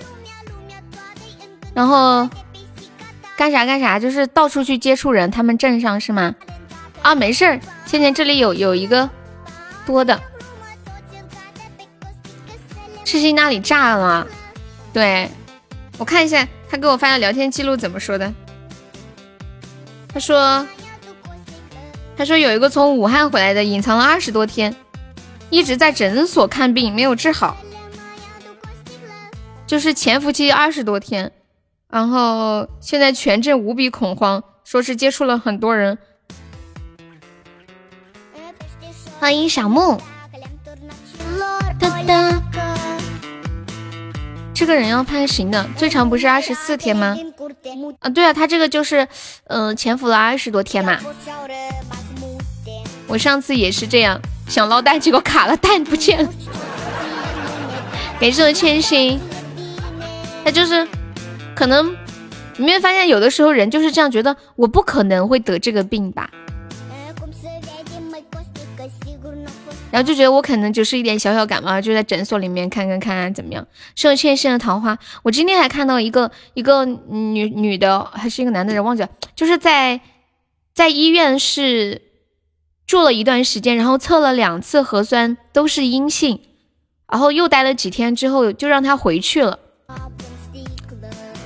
[1.73, 2.29] 然后
[3.37, 5.31] 干啥干啥，就是到处去接触人。
[5.31, 6.35] 他们镇上是吗？
[7.01, 7.59] 啊，没事儿，
[7.89, 9.09] 倩倩这里有有一个
[9.83, 10.21] 多的，
[13.03, 14.27] 痴心那里炸了，
[14.93, 15.27] 对。
[15.97, 18.31] 我看一下他给我发的聊天记录怎么说的。
[20.13, 20.67] 他说，
[22.15, 24.75] 他说有一个从武汉回来的，隐藏了二十多天，
[25.49, 27.57] 一直在诊所看病，没有治好，
[29.65, 31.31] 就是潜伏期二十多天，
[31.89, 35.97] 然后现在全镇无比恐慌，说是接触了很多人。
[39.19, 39.99] 欢迎小木。
[44.53, 47.17] 这个人要判刑的，最长不是二十四天吗？
[47.99, 49.05] 啊，对啊，他这个就是，
[49.47, 50.97] 嗯，潜伏了二十多天嘛。
[53.07, 56.29] 我上次也是这样，想捞蛋，结果卡了，蛋不见了。
[58.19, 59.19] 感谢我千心，
[60.45, 60.87] 他就是，
[61.53, 61.93] 可能
[62.57, 66.29] 你没有发现，有的时候人就是这样觉得，我不可能会得这个病吧。
[69.91, 73.65] 然后就觉得我可能就是一点小小感冒，就在诊所里面看看看怎么样。
[73.95, 79.99] 圣欠线的桃花，我今天还看到一个一个女女的还是一个男的人忘记了，就是在
[80.73, 82.01] 在医院是
[82.85, 86.39] 住了一段时间，然后测了两次核酸都是阴性，
[87.11, 89.57] 然后又待了几天之后就让他回去了。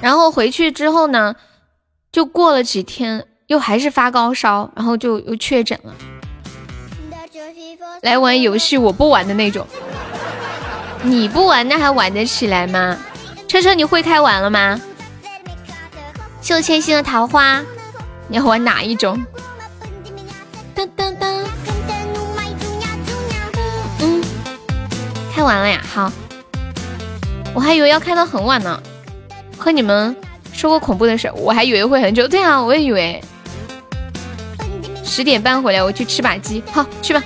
[0.01, 1.33] 然后回去之后呢，
[2.11, 5.95] 就过了几天又还是发高烧，然后就又确诊了。
[8.01, 9.65] 来玩游戏，我不玩的那种。
[11.01, 12.97] 你不玩，那还玩得起来吗？
[13.47, 14.79] 车车，你会开完了吗？
[16.41, 17.61] 秀千心的桃花，
[18.27, 19.23] 你要玩哪一种？
[20.75, 21.45] 当当当。
[23.99, 24.21] 嗯，
[25.33, 25.81] 开完了呀。
[25.93, 26.11] 好，
[27.53, 28.81] 我还以为要开到很晚呢。
[29.57, 30.13] 和你们
[30.51, 32.27] 说过恐怖的事，我还以为会很久。
[32.27, 33.23] 对啊，我也以为。
[35.05, 36.61] 十点半回来，我去吃把鸡。
[36.71, 37.21] 好，去吧。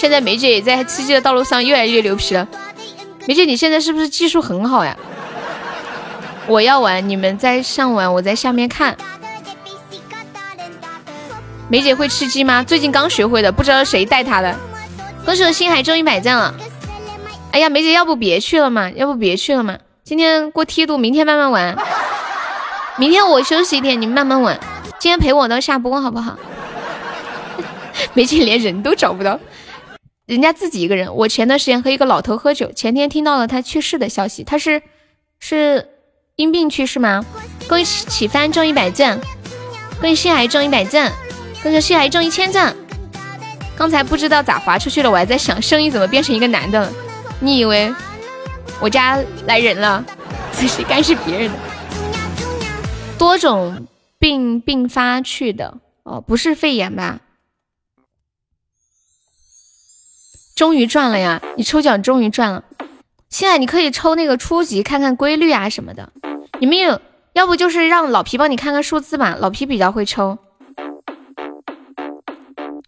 [0.00, 2.48] 现在梅姐也在吃鸡的道路上越来越牛皮了。
[3.26, 4.96] 梅姐，你现在是不是技术很好呀？
[6.46, 8.96] 我要玩，你们在上玩，我在下面看。
[11.68, 12.62] 梅姐会吃鸡吗？
[12.62, 14.56] 最近刚学会的，不知道谁带她的。
[15.26, 16.54] 恭喜我星海终于百赞了。
[17.52, 18.90] 哎呀，梅姐，要不别去了嘛？
[18.92, 19.76] 要不别去了嘛？
[20.02, 21.76] 今天过梯度，明天慢慢玩。
[22.96, 24.58] 明天我休息一天，你们慢慢玩。
[24.98, 26.38] 今天陪我到下播好不好？
[28.14, 29.38] 梅姐连人都找不到。
[30.30, 31.12] 人家自己一个人。
[31.16, 34.44] 我前段时间和一个老头喝酒，前天听到了他去世的消息。
[34.44, 34.80] 他是
[35.40, 35.88] 是
[36.36, 37.26] 因病去世吗？
[37.68, 39.18] 恭喜启帆中一百赞，
[40.00, 41.12] 恭喜西海中一百赞，
[41.64, 42.76] 恭喜西海中一千赞。
[43.76, 46.92] 刚才不知道咋划出去了，我还在想声音怎么变成一个男的了。
[47.40, 47.92] 你以为
[48.80, 50.04] 我家来人了？
[50.52, 51.58] 其实该是别人的。
[53.18, 53.84] 多种
[54.20, 57.18] 病并发去的哦，不是肺炎吧？
[60.60, 61.40] 终于赚了呀！
[61.56, 62.62] 你抽奖终于赚了，
[63.30, 66.12] 现在你可以抽那个初级，看看规律啊什么的。
[66.58, 67.00] 你们有，
[67.32, 70.36] 要不就是让老皮帮你看看数字吧，老皮比较会抽。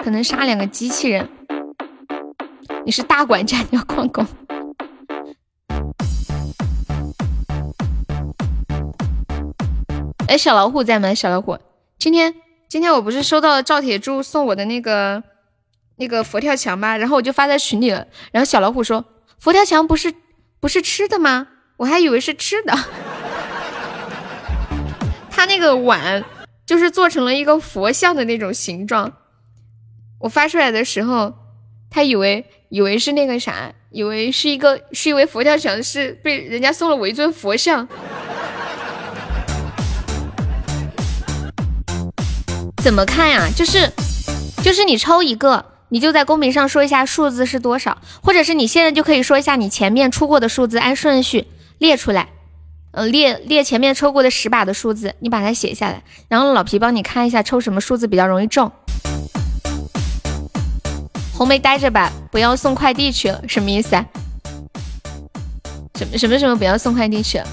[0.05, 1.26] 可能杀两个机器人。
[2.84, 4.26] 你是大管家，你要旷工。
[10.28, 11.14] 哎，小老虎在吗？
[11.14, 11.57] 小老虎，
[11.99, 12.34] 今天
[12.68, 15.22] 今天我不是收到了赵铁柱送我的那个。
[16.03, 18.05] 那个佛跳墙吧，然后我就发在群里了。
[18.32, 19.05] 然后小老虎说
[19.38, 20.12] ：“佛跳墙不是
[20.59, 21.46] 不是吃的吗？
[21.76, 22.76] 我还以为是吃的。”
[25.30, 26.24] 他那个碗
[26.66, 29.12] 就是做成了一个佛像的那种形状。
[30.18, 31.34] 我发出来的时候，
[31.88, 37.86] 他以为以为是那个啥，以为是一个是因为佛跳墙是被人家送了我一尊佛像。
[42.82, 43.48] 怎么看呀？
[43.55, 43.88] 就是
[44.64, 45.72] 就是你抽一个。
[45.93, 52.30] 你就在公屏上说一下数字是多少，或者是你现在就可以说一下你前面出过的数字，按顺序列出来。
[52.93, 58.72] 呃，列列前面抽过的十把的数字，你把它写下来，然后老皮帮你看一下抽什么数字比较容易中。
[61.34, 64.07] 红梅待着吧，不要送快递去了，什么意思啊？
[65.97, 67.47] 什么什么什么不要送快递去了？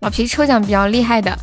[0.00, 1.34] 老皮抽奖比较厉害的。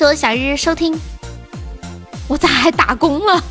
[0.00, 0.98] 谢我小日日收听，
[2.26, 3.44] 我咋还打工了？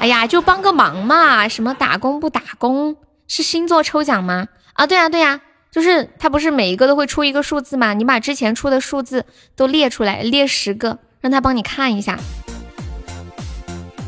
[0.00, 2.96] 哎呀，就帮个忙嘛，什么打工不打工？
[3.28, 4.48] 是星座抽奖吗？
[4.72, 7.94] 啊，对呀对呀，就是他不是每一个都会出一个数字吗？
[7.94, 9.24] 你把之前出的数字
[9.54, 12.18] 都列出来，列十个，让他帮你看一下。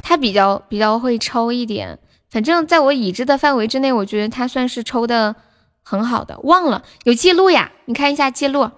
[0.02, 2.00] 他比较比较会抽一点，
[2.32, 5.36] 反正在我已知的范围之内，我觉得他算是抽的
[5.84, 6.40] 很好的。
[6.40, 8.68] 忘了有记录呀，你看一下记录。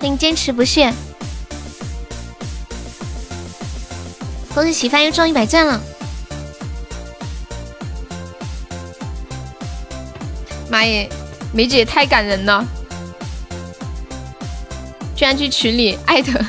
[0.00, 0.90] 欢坚持不懈。
[4.54, 5.78] 恭喜喜番又中一百钻了！
[10.70, 11.06] 妈耶，
[11.52, 12.64] 梅姐太感人了，
[15.14, 16.40] 居然去群里艾特。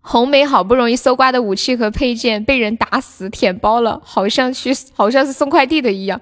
[0.00, 6.18] 红梅好不容易搜刮的武器和配件被人打死舔包了，好像去好像是送快递的一样。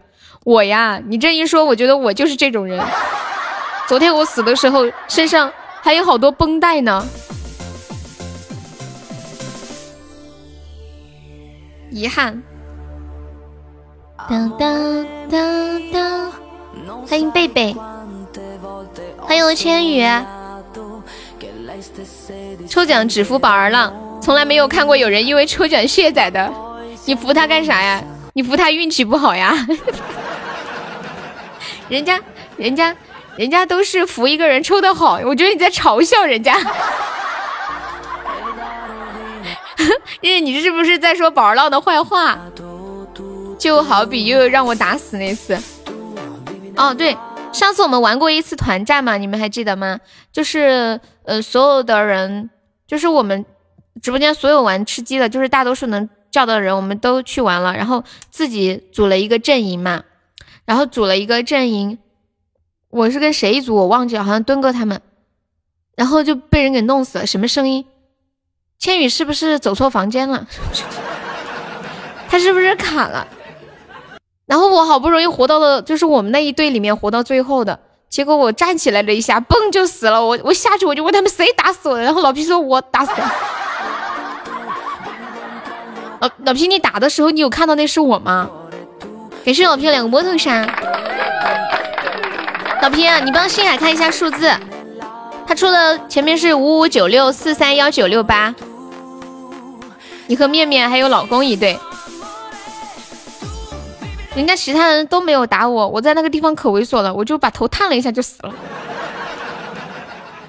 [0.46, 2.80] 我呀，你这一说，我觉得我就是这种人。
[3.88, 5.52] 昨天我死的时候身上。
[5.82, 7.06] 还有好多绷带呢，
[11.92, 12.42] 遗憾。
[14.28, 16.32] 当当当当，
[17.08, 17.76] 欢迎贝贝，
[19.20, 20.04] 欢迎千羽。
[22.68, 26.52] 抽奖只服宝儿浪，从来没有看过有人因为抽奖卸载的。
[27.04, 28.02] 你服他干啥呀？
[28.32, 29.54] 你服他运气不好呀？
[31.88, 32.20] 人家，
[32.56, 32.96] 人家。
[33.36, 36.58] 人家都是扶一个人抽的好，我觉得你在嘲笑人家。
[40.22, 42.38] 日日，你是不是在说宝儿浪的坏话？
[43.58, 45.54] 就好比悠悠让我打死那次。
[46.76, 47.14] 哦，对，
[47.52, 50.00] 上次我们玩过一次团战嘛，你们还记得吗？
[50.32, 52.48] 就是呃，所有的人，
[52.86, 53.44] 就是我们
[54.00, 60.04] 直播间所有玩吃鸡的，就是大多数能叫的人，我们都去玩了，然后自己组了一个阵营嘛，
[60.66, 61.98] 然后组了一个阵营。
[62.90, 63.74] 我是跟谁一组？
[63.74, 65.00] 我忘记了，好像墩哥他们，
[65.96, 67.26] 然后就被人给弄死了。
[67.26, 67.84] 什么声音？
[68.78, 70.46] 千羽是不是走错房间了？
[72.28, 73.26] 他是不是卡了？
[74.46, 80.24] 然后我好不容易活到了，就是我们那一队里面活到最后的，结果我站起来了一下，嘣就死了。
[80.24, 83.22] 我我下去我就问他们谁打死我的，然后老皮说我打死的。
[86.20, 88.48] 老老皮，你打的时候你有看到那是我吗？
[89.46, 90.66] 感谢老皮两个摸头杀。
[92.82, 94.50] 老皮，你帮星海看一下数字，
[95.46, 98.52] 他出的前面是五五九六四三幺九六八。
[100.26, 101.78] 你和面面还有老公一对，
[104.34, 108.52] 人家其他人都没有打我，我在那个地方可猥琐了，我就把头探了一下就死了。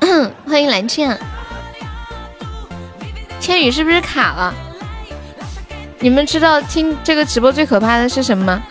[0.49, 1.15] 欢迎蓝倩，
[3.39, 4.51] 千羽是不是卡了？
[5.99, 8.63] 你们知道听这个直播最可怕的是什么吗？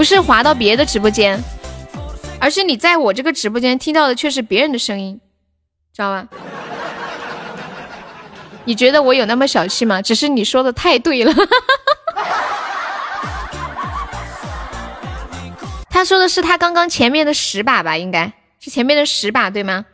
[0.00, 1.38] 不是滑到别的直播间，
[2.40, 5.20] 而是你在我这个直播间听到的却是别人的声音，
[5.94, 6.26] 知道吗？
[8.64, 10.00] 你觉得我有那么小气吗？
[10.00, 11.30] 只是你说的太对了。
[15.90, 19.84] 他说的是他刚刚前面的十把吧，应该是前面的十把对吗？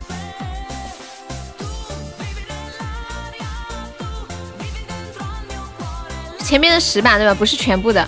[6.45, 7.33] 前面的十把对吧？
[7.33, 8.07] 不是全部的。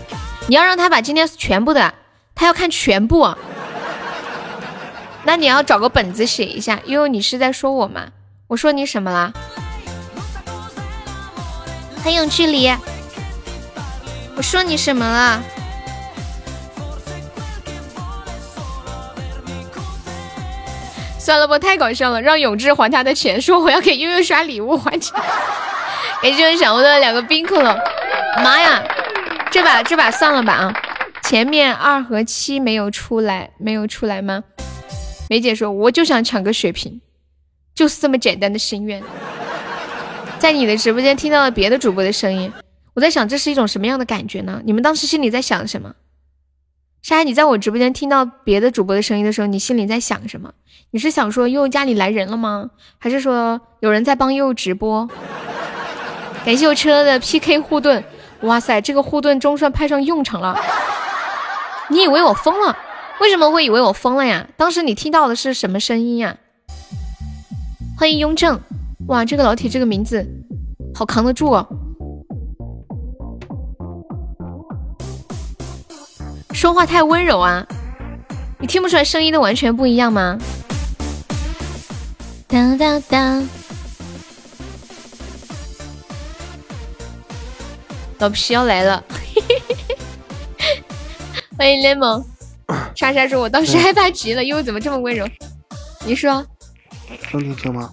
[0.50, 1.94] 你要让他把今天全部的，
[2.34, 3.36] 他要看全部，
[5.24, 6.80] 那你要找个本子写一下。
[6.86, 8.08] 悠悠你是在说我吗？
[8.48, 9.32] 我说你什么了？
[12.04, 12.76] 很有距离。
[14.36, 15.44] 我说你什么了？
[21.20, 22.20] 算了吧，太搞笑了。
[22.20, 25.14] 让永志还他的钱，说我要给悠悠刷礼物还钱。
[26.24, 27.78] 感谢我小欧的两个冰可乐，
[28.44, 28.82] 妈呀！
[29.52, 30.74] 这把这把算了吧啊，
[31.24, 34.44] 前面二和七没有出来，没有出来吗？
[35.30, 37.02] 梅姐说我就想抢个血瓶，
[37.74, 39.02] 就是这么简单的心愿。
[40.38, 42.52] 在你的直播间听到了别的主播的声音，
[42.94, 44.62] 我在想这是一种什么样的感觉呢？
[44.64, 45.96] 你们当时心里在想什么？
[47.02, 50.54] 沙海，你在我直播间听到别的主播的声音的时候，你心里在想什么？
[50.92, 52.70] 你是想说悠悠家里来人了吗？
[52.98, 55.10] 还是说有人在帮悠悠直播？
[56.46, 58.04] 感谢我车的 PK 护盾，
[58.42, 60.58] 哇塞，这个护盾终算派上用场了。
[61.90, 62.78] 你以为我疯了？
[63.20, 64.48] 为什么会以为我疯了呀？
[64.56, 66.38] 当时你听到的是什么声音呀？
[67.98, 68.60] 欢迎雍正，
[69.08, 70.26] 哇，这个老铁这个名字
[70.96, 71.68] 好扛得住哦。
[76.54, 77.66] 说话太温柔啊，
[78.60, 80.38] 你听不出来声音都完全不一样吗？
[82.48, 83.48] 当当当，
[88.20, 89.02] 老皮要来了，
[91.58, 92.24] 欢迎 lemon。
[92.94, 95.26] 莎莎说：“我当时害怕极了，又怎么这么温柔？”
[96.06, 96.46] 你说，
[97.32, 97.90] 能听清吗？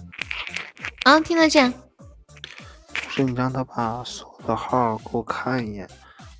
[1.05, 1.73] 啊，听得见。
[3.09, 5.87] 是你让他把所有的号给我看一眼。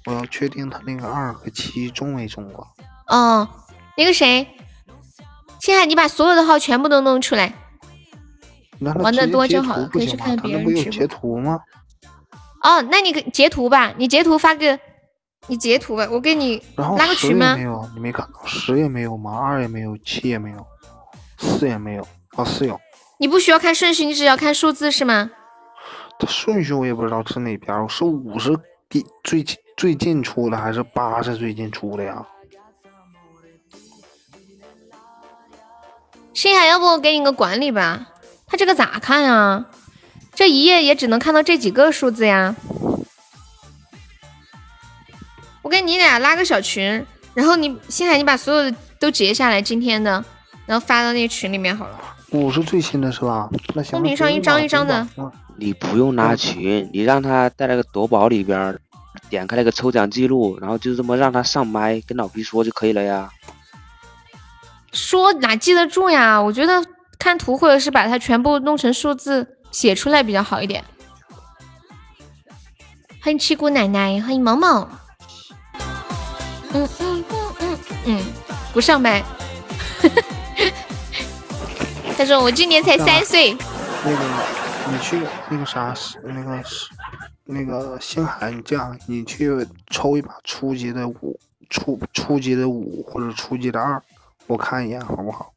[0.06, 2.68] 我要确定他那个二和七中没中过。
[3.08, 3.48] 哦，
[3.96, 4.48] 那个谁，
[5.62, 7.54] 青海，你把所有的号全部都弄出来。
[8.80, 10.92] 玩的多就好了，可以去看别人直播。
[10.92, 11.60] 截图吗？
[12.64, 14.80] 哦，那你截图吧，你截图发个，
[15.48, 17.56] 你截图吧，我给你拉个群吗？
[17.56, 19.40] 没有，你没看到十也没有吗？
[19.40, 20.66] 二也没有，七也没有，
[21.38, 22.80] 四也没有，哦，四有。
[23.20, 25.32] 你不需要看顺序，你只要看数字是吗？
[26.20, 28.58] 它顺序我也不知道是哪边，是五十
[28.90, 29.58] 第最近。
[29.78, 32.26] 最近出的还是八是最近出的呀？
[36.34, 38.08] 星海，要不我给你个管理吧？
[38.48, 39.64] 他这个咋看呀？
[40.38, 42.56] 这一页也只能看到这几个数字呀。
[45.64, 50.24] 我给你俩拉个小群，然后你星海，你把所有的都截下来，今天的，
[50.68, 52.00] 然后发到那个群里面好了。
[52.30, 53.50] 我是最新的是吧？
[53.90, 55.08] 公屏上一张一张的。
[55.56, 58.78] 你不用拉群，你让他在那个夺宝里边。
[59.32, 63.28] 点开那个抽奖记录，然后就这么让他上麦跟老皮说就可以了呀。
[64.94, 66.40] 说哪记得住呀？
[66.40, 66.82] 我觉得
[67.18, 70.84] 看图或者是把它全部弄成数字写出来比较好一点。
[73.22, 74.90] 欢迎七姑奶奶，欢迎萌萌。
[76.74, 78.26] 嗯嗯嗯嗯嗯，
[78.74, 79.24] 不上麦。
[82.18, 83.56] 他说我今年才三岁。
[84.04, 84.26] 那个，
[84.92, 86.90] 你去那个啥，那个是。
[87.46, 94.02] 那个星海，你这样，你去抽一把初级的五，初初级的五或者初级的二，
[94.48, 95.54] 我看一眼好不好？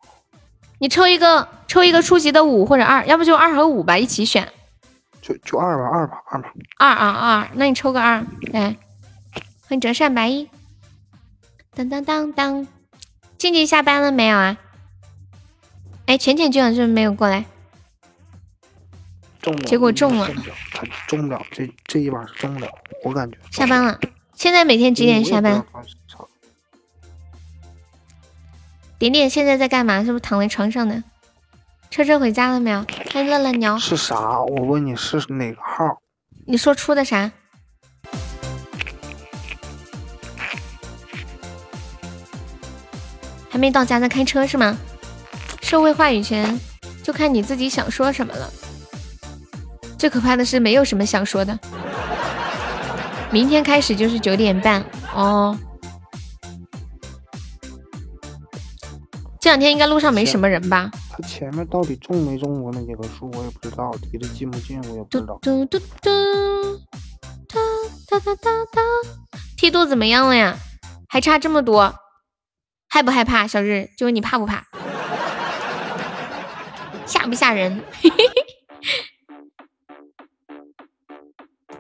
[0.81, 4.51] 你抽一个，抽一个初级的五或者二，要不就二和五吧，一起选。
[5.21, 6.53] 就就二吧，二吧，二吧。
[6.79, 8.75] 二啊二，那你抽个二来。
[9.61, 10.49] 欢迎折扇白衣。
[11.75, 12.67] 当当当当，
[13.37, 14.57] 静静下班了没有啊？
[16.07, 17.45] 哎，浅浅居然是没有过来。
[19.43, 20.27] 中了结果中了，
[20.73, 22.69] 他中不了，这这一把是中不了，
[23.05, 23.37] 我感觉。
[23.51, 24.01] 下班了，
[24.33, 25.63] 现在每天几点下班？
[29.01, 30.05] 点点现在在干嘛？
[30.05, 31.03] 是不是躺在床上呢？
[31.91, 32.85] 车车回家了没有？
[33.11, 33.79] 欢迎乐乐鸟。
[33.79, 34.43] 是啥？
[34.43, 35.99] 我问你是哪个号？
[36.47, 37.33] 你说出的啥？
[43.49, 44.77] 还没到家在开车是吗？
[45.63, 46.61] 社会话语权
[47.03, 48.53] 就看你自己想说什么了。
[49.97, 51.59] 最可怕的是没有什么想说的。
[53.31, 54.85] 明天开始就是九点半
[55.15, 55.59] 哦。
[59.41, 60.91] 这两天应该路上没什么人吧？
[61.11, 63.91] 他前面到底种没种过那几棵树，我也不知道。
[64.13, 65.39] 离得近不近，我也不知道。
[65.41, 66.11] 嘟嘟嘟，
[67.49, 67.59] 哒
[68.09, 68.83] 哒哒哒哒。
[69.57, 70.57] 梯度怎么样了呀？
[71.09, 71.95] 还差这么多，
[72.89, 73.47] 害不害怕？
[73.47, 74.67] 小日，就问你怕不怕？
[77.07, 77.83] 吓不吓人？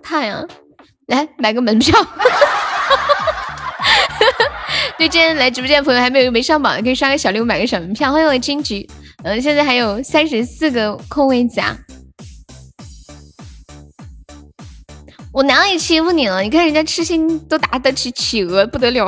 [0.02, 0.46] 怕呀！
[1.06, 1.94] 来买个门票。
[5.00, 8.12] 对，今天来直播间的朋友还没有没上榜的，可以刷个小礼物买个小门票。
[8.12, 8.86] 欢迎我金桔，
[9.22, 11.74] 嗯，现在还有三十四个空位子啊！
[15.32, 16.42] 我哪里欺负你了？
[16.42, 19.06] 你看人家痴心都打得起企鹅，不得了！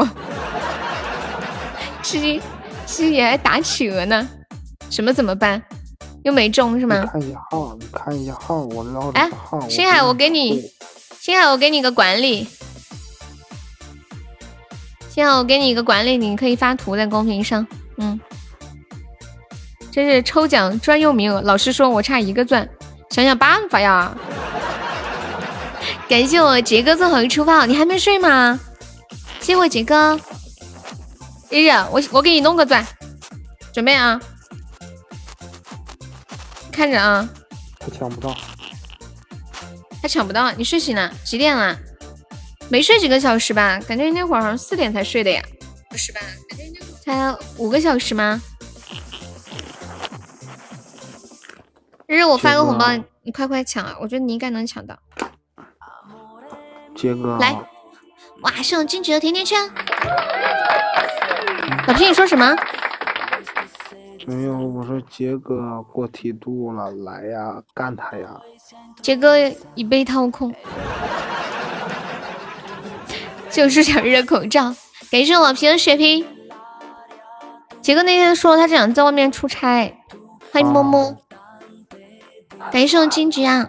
[2.02, 2.40] 痴心
[2.86, 4.26] 痴心也还打企鹅呢？
[4.88, 5.62] 什么怎么办？
[6.24, 7.04] 又没中是吗？
[7.12, 9.68] 看一下号，你看一下号，我捞着号。
[9.68, 10.70] 星海，我给你。
[11.20, 12.48] 星海，我给你个管理。
[15.12, 17.66] 星海，我给你一个管理，你可以发图在公屏上。
[17.98, 18.18] 嗯，
[19.90, 21.42] 这是抽奖专用名额。
[21.42, 22.66] 老师说我差一个钻，
[23.10, 24.16] 想想办法呀。
[26.08, 28.58] 感谢我杰哥做好出发，你还没睡吗？
[29.38, 30.18] 谢谢我杰哥。
[31.50, 32.82] 日日，我我给你弄个钻，
[33.70, 34.18] 准备啊。
[36.70, 37.28] 看着啊。
[37.78, 38.34] 他抢不到。
[40.00, 41.12] 他抢不到，你睡醒了？
[41.22, 41.78] 几点了？
[42.72, 43.78] 没睡几个小时吧？
[43.86, 45.42] 感觉那会儿好像四点才睡的呀。
[45.90, 46.20] 不是吧？
[47.04, 48.40] 才五个小时吗？
[52.06, 52.86] 日日，我发个红包，
[53.24, 53.94] 你快快抢啊！
[54.00, 54.98] 我觉得你应该能抢到。
[56.96, 57.54] 杰哥，来，
[58.40, 59.70] 哇，是金桔的甜甜圈。
[61.86, 62.56] 老皮，你说什么？
[64.26, 68.40] 没有，我说杰哥过梯度了，来呀，干他呀！
[69.02, 69.36] 杰哥
[69.74, 70.54] 已被掏空，
[73.52, 74.74] 就是想热口罩。
[75.10, 76.26] 感谢老皮的血瓶。
[77.82, 79.94] 杰哥那天说他想在外面出差，
[80.50, 81.16] 欢迎摸摸。
[82.70, 83.68] 感谢我金桔啊！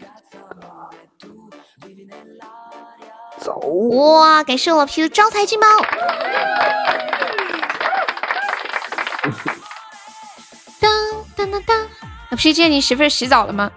[3.40, 3.60] 走！
[3.60, 5.68] 哇，感谢老皮的招财进宝。
[10.80, 10.92] 当
[11.36, 11.82] 当当当！
[12.30, 13.72] 老皮，见你媳妇洗澡了吗？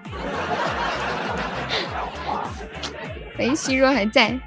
[3.36, 4.38] 欢迎心若还在。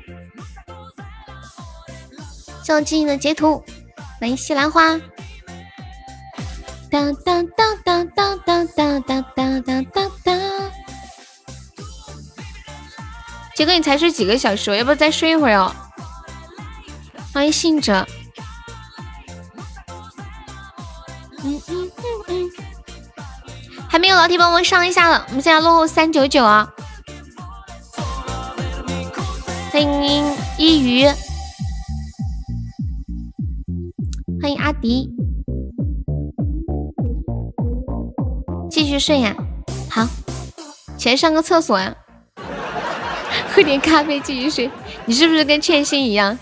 [2.70, 3.64] 谢静静的截图，
[4.20, 5.00] 欢迎西兰花。
[6.92, 10.40] 当当当当当当当当当当当当。
[13.56, 14.76] 杰哥，你才睡几个小时？
[14.78, 15.76] 要不再睡一会儿哦？
[17.34, 18.06] 欢迎信哲。
[21.44, 22.52] 嗯嗯嗯嗯。
[23.90, 26.72] 还没有老铁帮忙上一下了，我们现在落后三九九啊。
[29.72, 31.12] 欢迎一鱼。
[34.42, 35.10] 欢迎阿迪，
[38.72, 39.36] 继续睡呀。
[39.90, 40.08] 好，
[40.98, 41.94] 起来上个厕所呀，
[43.54, 44.72] 喝点咖啡继续睡。
[45.06, 46.38] 你是不是跟欠薪一样，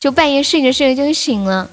[0.00, 1.68] 就半夜睡着睡着就醒了？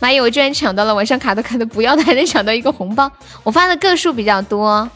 [0.00, 0.94] 妈呀，我居然抢到了！
[0.94, 3.10] 晚上卡都卡的不要的，还能抢到一个红包。
[3.42, 4.88] 我发的个数比较多。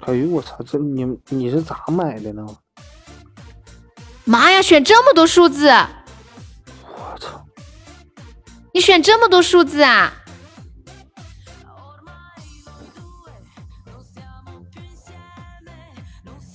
[0.00, 2.46] 哎呦我操，这你你是咋买的呢？
[4.24, 5.72] 妈呀，选这么多数字！
[8.74, 10.12] 你选这么多数字啊！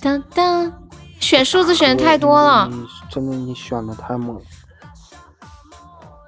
[0.02, 0.90] 当当，
[1.20, 2.70] 选数字选的太多了。
[3.10, 4.42] 真的，你选的太猛了，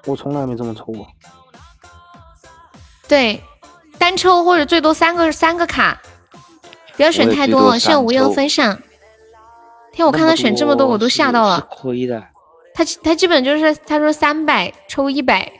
[0.06, 1.08] 我从来没这么抽过。
[3.08, 3.44] 对，
[3.98, 6.02] 单抽或者最多三个三个卡，
[6.96, 7.80] 不要选太多了。
[7.80, 8.78] 谢谢无忧分享。
[9.94, 11.62] 天，我看他选这么多，我都吓到了。
[11.70, 12.22] 亏的。
[12.74, 15.52] 他他基本就是他说三百抽一百。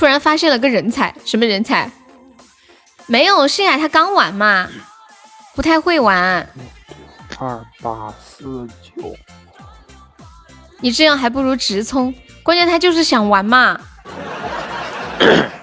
[0.00, 1.90] 突然发现了个人才，什么人才？
[3.04, 4.66] 没有，是呀，他刚玩嘛，
[5.54, 6.48] 不太会玩。
[7.38, 9.14] 二八四九，
[10.80, 13.78] 你这样还不如直冲，关键他就是想玩嘛。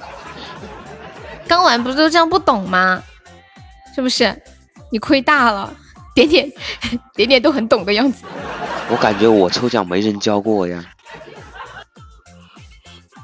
[1.47, 3.01] 刚玩不是都这样不懂吗？
[3.95, 4.39] 是不是？
[4.91, 5.73] 你亏大了，
[6.13, 6.47] 点点
[7.17, 8.23] 点点都很懂的样子。
[8.87, 10.85] 我感觉我抽奖没人教过我呀。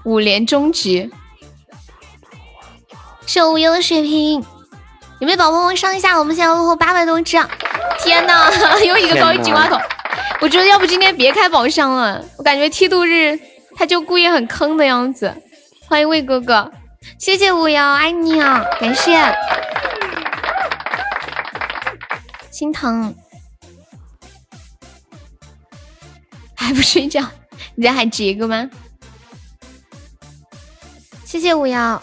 [0.03, 1.09] 五连终极，
[3.25, 4.43] 是无忧的水平，
[5.19, 6.19] 有没有宝宝们上一下？
[6.19, 7.37] 我们现在落后八百多只，
[7.99, 8.51] 天哪，
[8.83, 9.79] 又一个高级金话筒！
[10.41, 13.39] 我觉得要不今天别开宝箱了，我感觉梯度日
[13.77, 15.33] 他就故意很坑的样子。
[15.87, 16.69] 欢迎魏哥哥，
[17.17, 19.17] 谢谢无忧，爱你啊，感谢，
[22.51, 23.15] 心疼，
[26.55, 27.21] 还不睡觉？
[27.75, 28.69] 你在喊杰哥吗？
[31.33, 31.99] 谢谢五幺，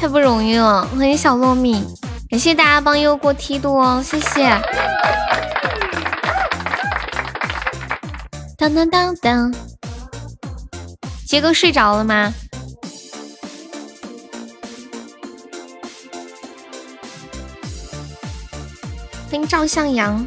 [0.00, 0.82] 太不容易了！
[0.96, 1.84] 欢迎小糯米，
[2.30, 4.58] 感谢大家帮优过梯度哦，谢谢。
[8.56, 9.54] 当当当当，
[11.26, 12.32] 杰哥睡着了吗？
[19.30, 20.26] 欢迎赵向阳，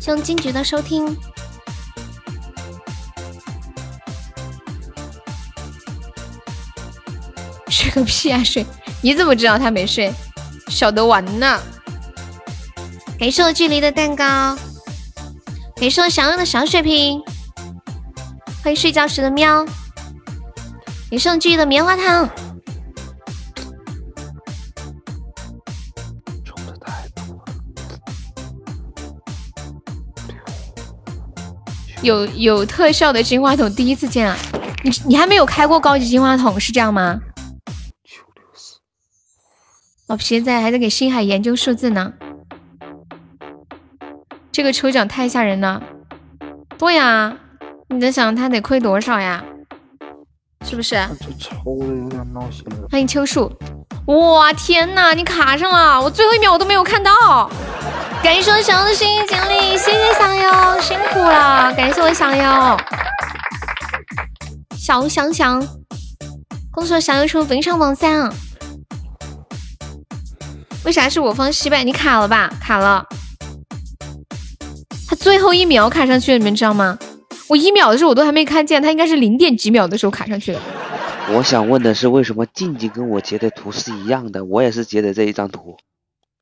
[0.00, 1.14] 谢金桔的收听。
[7.88, 8.66] 睡个屁啊睡！
[9.00, 10.12] 你怎么知道他没睡？
[10.68, 11.58] 晓得玩呢。
[13.18, 14.56] 感谢我距离的蛋糕，
[15.76, 17.22] 感谢我想要的小水瓶，
[18.62, 19.64] 欢迎睡觉时的喵，
[21.10, 22.28] 感谢我距离的棉花糖。
[32.02, 34.36] 有有特效的金话筒第一次见啊！
[34.84, 37.20] 你你还没有开过高级金话筒是这样吗？
[40.08, 42.14] 老皮在还在给星海研究数字呢，
[44.50, 45.82] 这个抽奖太吓人了。
[46.78, 47.36] 对呀，
[47.88, 49.44] 你在想他得亏多少呀？
[50.64, 50.94] 是不是？
[51.20, 52.88] 这抽的有点闹心了。
[52.90, 53.52] 欢迎秋树，
[54.06, 57.50] 哇天呐，你卡上了，我最后一秒我都没有看到。
[58.22, 62.76] 感谢我小的心经历，谢谢小优，辛苦了，感谢我小优，
[64.74, 65.62] 小香香，
[66.70, 68.32] 恭喜我小友成本场榜三。
[70.88, 71.84] 为啥是我方失败？
[71.84, 72.50] 你卡了吧？
[72.62, 73.06] 卡了。
[75.06, 76.98] 他最后一秒卡上去了，你们知道吗？
[77.46, 80.60] 我一秒的时候我都还没看见，他应该是零点几秒的时候卡上去的。
[81.34, 84.42] 我想问的是，为什么静静跟我截的图是一样的？
[84.46, 85.76] 我也是截的这一张图。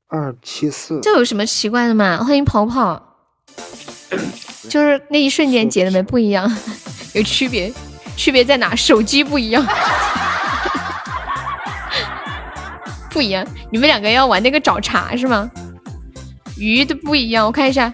[0.07, 2.23] 二七四，这有什么奇怪的吗？
[2.23, 3.17] 欢迎跑跑，
[4.69, 6.49] 就是那一瞬间截的没不一样，
[7.11, 7.69] 有区别，
[8.15, 8.73] 区别在哪？
[8.73, 9.61] 手机不一样，
[13.17, 13.43] 不一样。
[13.71, 15.49] 你们两个要玩那个找茬是吗？
[16.55, 17.91] 鱼都不一样，我看一下。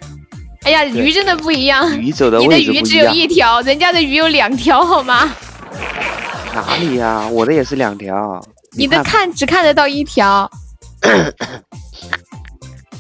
[0.64, 5.34] 哎呀，鱼真的不一样，鱼走的你的鱼只有一条，人家的鱼有两条，好吗？
[6.54, 7.26] 哪里呀？
[7.32, 8.46] 我的也是两条。
[8.76, 10.52] 你的看只看得到一条。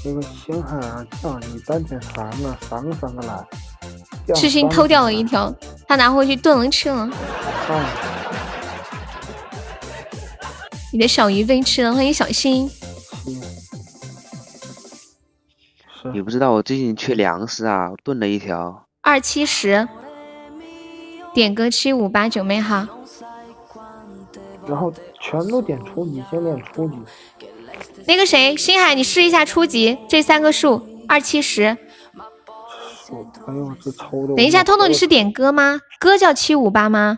[0.05, 4.33] 那个星海啊，叫你单点三个，三个三个来。
[4.33, 5.53] 赤心偷掉了一条，
[5.89, 7.09] 他拿回去炖了吃了。
[10.93, 12.69] 你的小鱼被吃了，欢迎小新。
[16.13, 18.85] 你不知道我最近缺粮食啊，炖了一条。
[19.01, 19.87] 二七十，
[21.33, 22.87] 点歌七五八九妹哈。
[24.67, 26.95] 然后全都点初级，先点初级。
[28.05, 31.63] 那个谁，星海，你试一下初级这三个数，二七十。
[31.63, 31.77] 哎
[33.55, 34.35] 呦，这抽的。
[34.35, 35.79] 等一下，彤彤，你是点歌吗？
[35.99, 37.17] 歌叫七五八吗？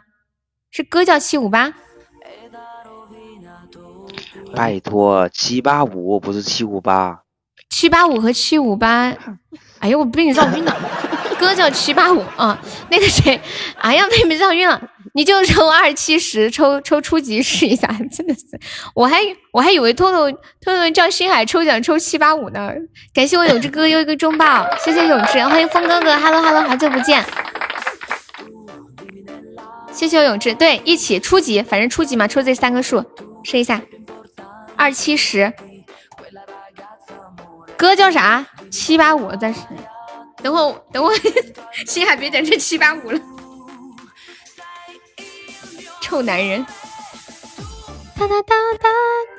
[0.71, 1.73] 是歌叫七五八？
[4.53, 7.21] 拜托，七八五不是七五八。
[7.69, 9.13] 七八五和七五八，
[9.79, 10.75] 哎呀，我被你绕晕了。
[11.37, 12.57] 哥叫七八五啊，
[12.89, 13.39] 那个谁，
[13.77, 14.81] 哎呀，被你绕晕了。
[15.13, 18.41] 你就抽二七十，抽抽初级试一下，真的是，
[18.93, 19.21] 我还
[19.51, 20.29] 我还以为彤彤
[20.61, 22.71] 彤彤叫星海抽奖抽七八五呢。
[23.13, 27.23] 感谢我永志哥又一个中宝，谢谢永志，欢迎风哥哥，Hello Hello，好久不见。
[29.91, 33.03] 谢谢我永志，对，一起初级，反正初级嘛，抽这三个数，
[33.43, 33.81] 试一下，
[34.77, 35.53] 二七十。
[37.77, 38.45] 哥叫啥？
[38.71, 39.61] 七八五，暂时。
[40.41, 41.15] 等会等会，
[41.87, 43.19] 心海别点成七八五了。
[46.01, 46.65] 臭男人。
[48.17, 48.89] 哒哒哒哒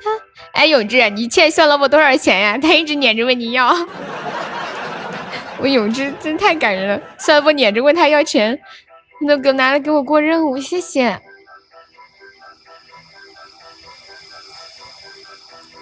[0.03, 0.11] 哒。
[0.53, 2.57] 哎，永志，你欠肖老板多少钱呀？
[2.57, 3.73] 他一直撵着问你要。
[5.59, 8.59] 我永志真太感人了，肖老板撵着问他要钱，
[9.25, 11.19] 那给拿来给我过任务，谢谢。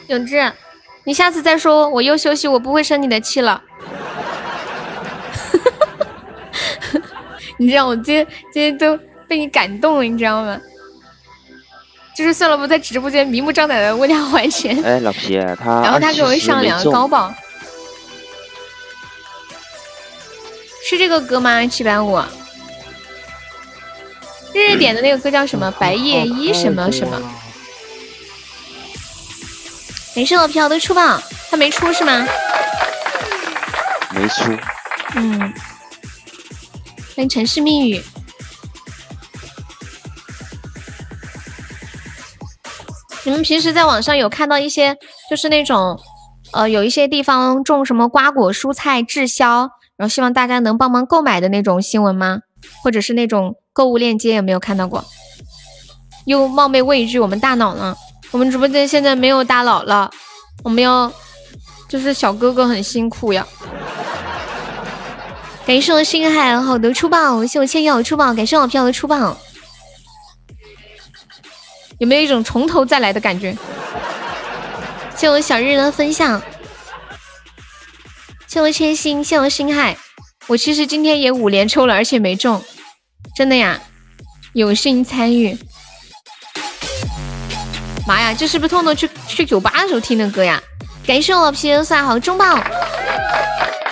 [0.08, 0.52] 永志。
[1.04, 3.62] 你下次再说，我又休息，我不会生你的气了。
[7.58, 8.98] 你知道我今天今天都
[9.28, 10.60] 被你感动了，你知道吗？
[12.16, 14.82] 就是算了，不在直播间明目张胆的问他还钱。
[14.84, 17.34] 哎，老皮，他然后他给我上两个高保，
[20.84, 21.66] 是这个歌吗？
[21.68, 22.18] 七百五。
[24.54, 25.70] 日日点的那个歌叫什么？
[25.78, 27.22] 白夜一什么什么？
[30.16, 32.26] 没事，我飘的出吧，他没出是吗？
[34.12, 34.58] 没出。
[35.16, 35.38] 嗯。
[37.14, 38.02] 欢迎城市密语。
[43.26, 44.96] 你们平时在网上有看到一些，
[45.30, 46.00] 就是那种，
[46.54, 52.40] 呃，有一些地方种什么瓜果蔬菜滞销，然后希望大家能帮忙购买的那种新闻吗？
[52.82, 55.04] 或者是那种购物链接有没有看到过？
[56.26, 57.98] 又冒昧问一句，我们大脑呢？
[58.36, 60.12] 我们直播间现在没有大佬了，
[60.62, 61.10] 我们要
[61.88, 63.48] 就是小哥哥很辛苦呀。
[65.66, 69.38] 感谢我星海好的出宝，谢我千瑶出宝，感谢我飘的出宝，
[72.00, 73.56] 有没有一种从头再来的感觉？
[75.16, 76.42] 谢我小日的分享，
[78.48, 79.98] 谢我千星，谢我星海，
[80.48, 82.62] 我其实今天也五连抽了，而且没中，
[83.34, 83.80] 真的呀，
[84.52, 85.58] 有幸参与。
[88.08, 90.62] 妈呀，这是不是痛痛去去酒吧的时候听的歌呀？
[91.08, 92.46] 感谢我老皮送好中宝，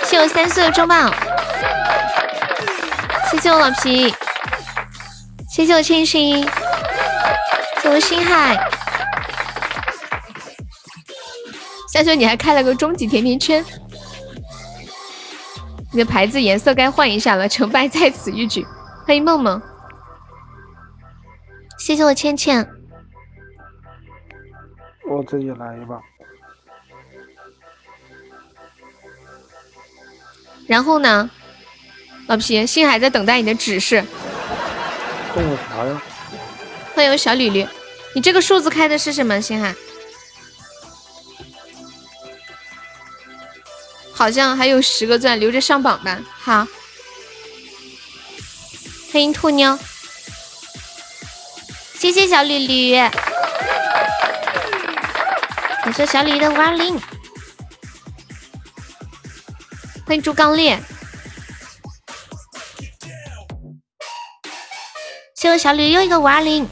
[0.06, 1.12] 谢我三岁的中宝，
[3.32, 4.14] 谢谢我老皮，
[5.52, 6.48] 谢谢我千心，
[7.82, 8.56] 谢我星海，
[11.92, 13.66] 三岁你还开了个终极甜甜圈，
[15.92, 18.66] 你的牌子颜色该换一下了，成败在此一举。
[19.06, 19.62] 欢迎梦梦，
[21.80, 22.68] 谢谢我倩倩。
[25.14, 26.02] 我自己来一把，
[30.68, 31.30] 然后呢？
[32.28, 34.04] 老皮心海在等待你的指示。
[36.96, 37.68] 欢迎小吕吕，
[38.16, 39.40] 你这个数字开的是什么？
[39.42, 39.76] 心海
[44.14, 46.20] 好像还有十个钻留着上榜吧。
[46.40, 46.66] 好，
[49.12, 49.78] 欢迎兔妞，
[52.00, 52.96] 谢谢小吕吕。
[55.84, 56.98] 感谢小李的五二零，
[60.06, 60.80] 欢迎猪刚烈，
[65.36, 66.66] 谢谢小李又一个五二零。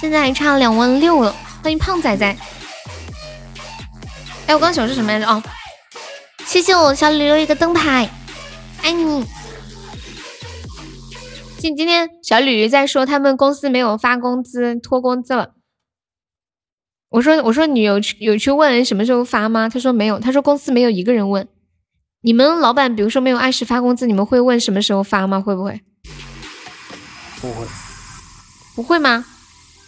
[0.00, 1.34] 现在还差两万六了，
[1.64, 2.36] 欢迎胖仔仔。
[4.50, 5.26] 哎，我刚想说什么来着？
[5.28, 5.40] 哦，
[6.44, 8.10] 谢谢我小李六一个灯牌，
[8.82, 9.24] 爱你。
[11.56, 15.52] 今今天小吕在说他们公司没有发工资，拖工资了。
[17.10, 19.68] 我说我说你有去有去问什么时候发吗？
[19.68, 21.46] 他说没有，他说公司没有一个人问。
[22.22, 25.40] 你们老板比如说没有按时发工资，你们会问什么时候发吗？
[25.40, 25.80] 会不会？
[27.40, 27.64] 不会。
[28.74, 29.24] 不会吗？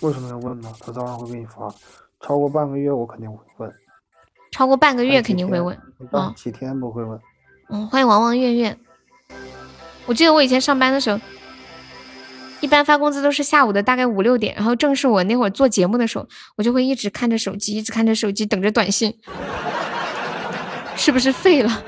[0.02, 0.72] 为什么要问呢？
[0.78, 1.68] 他早晚会给你发，
[2.24, 3.74] 超过半个月我肯定会问。
[4.52, 5.76] 超过半个月肯定会问，
[6.12, 7.18] 啊，几天不会问。
[7.70, 8.78] 嗯，欢迎王王月月。
[10.06, 11.18] 我记得我以前上班的时候，
[12.60, 19.18] 一般发工资都是下午的大概五六点，然后正是我那会儿做节目的时候，我就会一直看着手机，一直看着手机，等着短信。
[20.94, 21.82] 是不是废了？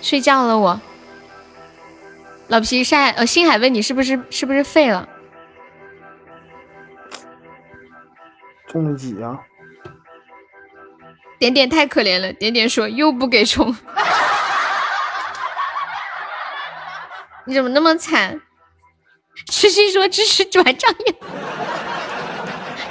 [0.00, 0.80] 睡觉了我。
[2.48, 5.08] 老皮晒呃，星海问你是不是是不是废了？
[8.68, 9.40] 中了几呀？
[11.44, 13.76] 点点太可怜了，点点说又不给充，
[17.44, 18.40] 你怎么那么惨？
[19.50, 21.14] 痴心说支持转账呀。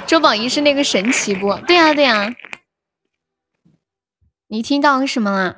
[0.06, 1.52] 周榜一是那个神奇不？
[1.66, 2.32] 对呀对呀。
[4.46, 5.56] 你听到什么了？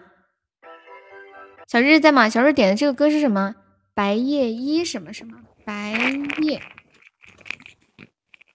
[1.69, 2.31] 小日在吗？
[2.31, 3.57] 小日点的这个歌是什么？
[3.93, 5.37] 白夜一什么什么？
[5.67, 5.93] 白
[6.41, 6.63] 夜。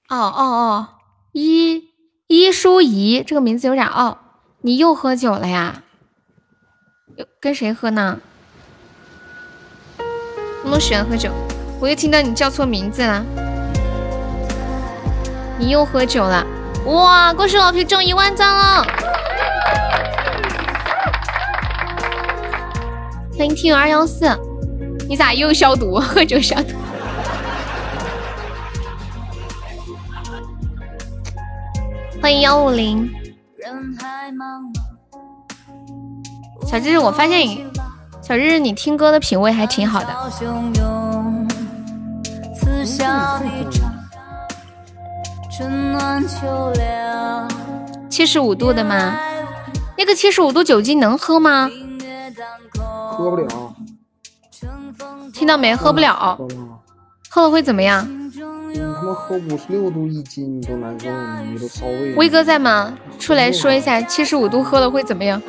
[0.09, 0.95] 哦哦哦，
[1.31, 1.91] 一
[2.25, 4.20] 一舒怡这个名字有点傲。
[4.63, 5.81] 你又喝酒了呀？
[7.15, 8.19] 又跟谁喝呢？
[10.63, 11.31] 那么喜欢喝酒，
[11.79, 13.25] 我又听到你叫错名字了。
[15.57, 16.45] 你又喝酒了？
[16.85, 17.33] 哇！
[17.33, 18.85] 恭喜老皮中一万赞了！
[23.35, 24.29] 欢迎听友二幺四，
[25.09, 25.95] 你咋又消毒？
[25.95, 26.75] 喝酒消毒？
[32.21, 33.11] 欢迎幺五零，
[36.67, 37.47] 小日日，我发现
[38.21, 40.07] 小日日你听歌的品味还挺好的。
[48.09, 49.17] 七十五度的吗？
[49.97, 51.69] 那个七十五度酒精能喝吗？
[53.11, 53.73] 喝不了。
[55.33, 55.75] 听到没？
[55.75, 56.37] 喝不了。
[57.29, 58.05] 喝了会怎么样？
[59.13, 61.09] 喝五十六度一斤你都难受，
[61.45, 62.13] 你都烧胃。
[62.15, 62.97] 威哥在吗？
[63.19, 65.41] 出来说一下，七十五度喝了会怎么样？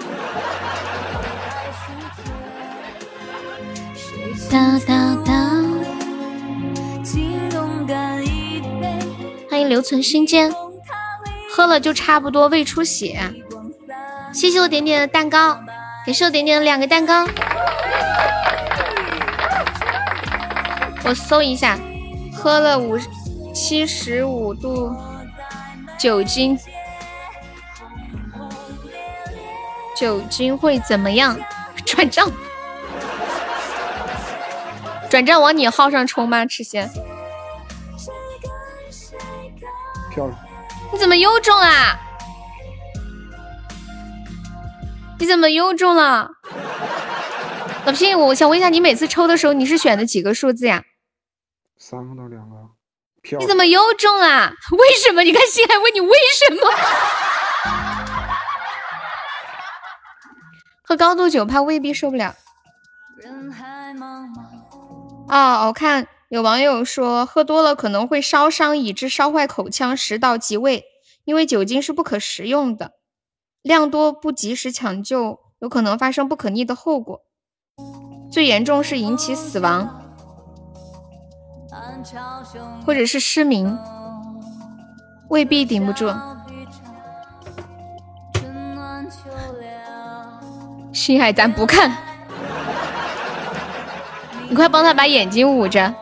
[4.50, 5.32] 哒哒哒。
[9.50, 10.52] 欢迎留存心间。
[11.50, 13.20] 喝了就差不多胃出血。
[14.32, 15.54] 谢谢我点点的蛋糕，
[16.06, 17.26] 感谢我点点的两个蛋糕。
[21.04, 21.78] 我搜一下，
[22.34, 23.06] 喝了五十。
[23.52, 24.96] 七十五度
[25.98, 26.58] 酒精，
[29.96, 31.38] 酒精会怎么样？
[31.84, 32.30] 转账，
[35.10, 36.46] 转账往你号上充吗？
[36.46, 36.90] 吃仙，
[40.10, 40.38] 漂亮！
[40.92, 41.98] 你怎么又中啦？
[45.18, 46.30] 你怎么又中了？
[47.84, 50.84] 老皮，我想问一下，你每次抽的时候，你是选的几个数字呀？
[51.78, 52.51] 三个到两个。
[53.38, 54.52] 你怎么又中啊？
[54.76, 55.22] 为什么？
[55.22, 56.70] 你看心还问你为什么？
[60.82, 62.34] 喝高度酒怕胃壁受不了。
[65.28, 70.84] 哦，我看有网友说喝多了可能会烧伤，以致烧坏口腔、食道及胃，
[71.24, 72.94] 因为酒精是不可食用的，
[73.62, 77.20] 量多不及时抢救，有可能发生不可逆的后果，
[78.30, 80.01] 最严重是引起死亡。
[82.84, 83.78] 或者是失明，
[85.28, 86.12] 未必顶不住。
[90.92, 91.90] 心海，咱不看，
[94.48, 95.94] 你快帮他把眼睛捂着。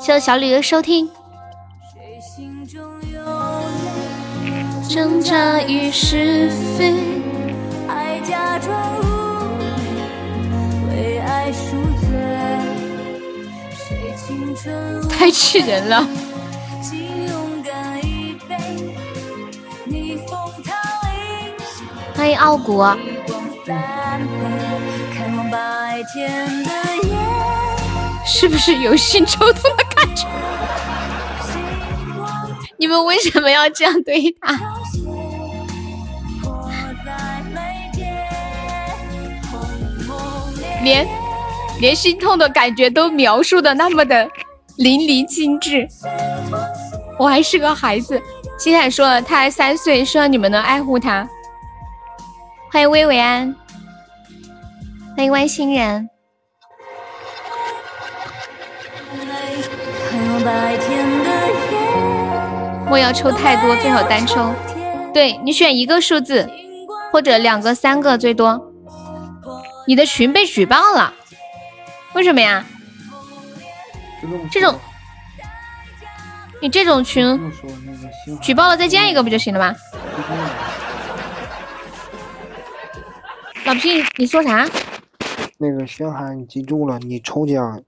[0.00, 1.10] 谢谢小李的收听。
[4.88, 6.48] 挣扎于是
[6.78, 6.94] 非，
[15.08, 16.06] 太气人了！
[22.14, 22.84] 欢迎傲骨。
[28.24, 30.26] 是不是有心抽痛的感觉？
[32.78, 34.58] 你们为什么要这样对他？
[40.82, 41.08] 连
[41.80, 44.28] 连心痛的感觉都描述的那么的
[44.76, 45.88] 淋漓尽致。
[47.18, 48.20] 我还是个孩子，
[48.58, 51.28] 星海说了，他还三岁，希望你们能爱护他。
[52.70, 53.54] 欢迎薇薇安，
[55.16, 56.08] 欢迎外星人。
[62.88, 64.52] 莫要抽太多，最好单抽。
[65.14, 66.48] 对你选一个数字，
[67.10, 68.72] 或者两个、三个最多。
[69.88, 71.14] 你的群被举报了，
[72.12, 72.64] 为什么呀？
[74.50, 74.78] 这种，
[76.60, 77.52] 你这种群
[78.40, 79.76] 举报了再建一个不就行了吗？
[83.64, 84.66] 老皮，你说啥？
[85.58, 87.82] 那个星海，你记住了，你抽奖，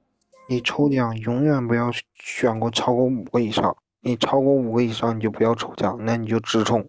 [0.49, 3.76] 你抽奖永远不要选过超过五个以上。
[4.01, 6.89] 你超过五个以上，你就不要抽奖，那你就直冲。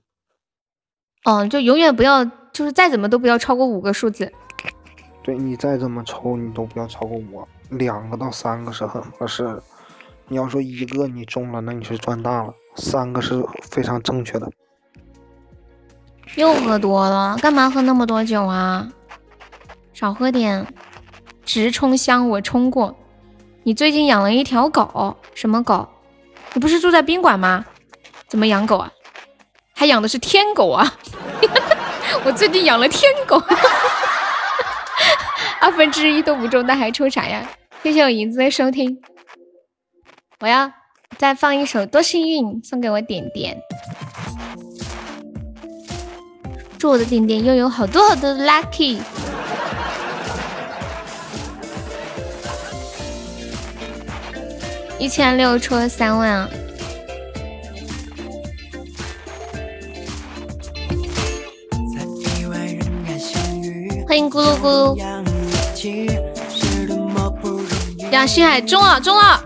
[1.25, 2.23] 哦，就永远不要，
[2.53, 4.31] 就是再怎么都不要超过五个数字。
[5.21, 9.61] 对你再怎么抽，你都不要超过五，两个到三个是很合适。
[10.28, 14.51] 你要说一个你中了，那你是赚大了；三个是非常正确的。
[16.36, 18.88] 又喝多了，干嘛喝那么多酒啊？
[19.93, 20.65] 少喝点。
[21.43, 22.95] 直冲香我冲过。
[23.63, 25.88] 你最近养了一条狗，什么狗？
[26.53, 27.65] 你不是住在宾馆吗？
[28.28, 28.91] 怎么养狗啊？
[29.74, 30.93] 还养的是天狗啊！
[32.24, 33.41] 我最近养了天狗，
[35.61, 37.41] 二分之一都不中，那还抽啥呀？
[37.82, 38.99] 谢谢我银子的收听，
[40.41, 40.69] 我要
[41.17, 43.57] 再放一首《多幸运》，送给我点点，
[46.77, 48.99] 祝我的点点拥有好多好多的 lucky。
[54.99, 56.49] 一千六抽了三万啊！
[64.05, 64.95] 欢迎咕噜咕
[65.73, 66.28] 噜。
[68.12, 69.43] 杨星海中了，中了，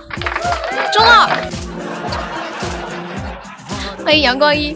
[0.93, 1.29] 中了！
[4.03, 4.75] 欢迎阳光一。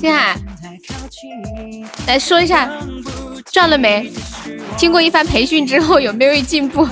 [0.00, 0.36] 星海，
[2.06, 2.70] 来说一下
[3.50, 4.12] 赚了没？
[4.76, 6.86] 经过一番培训之后，有没有进步？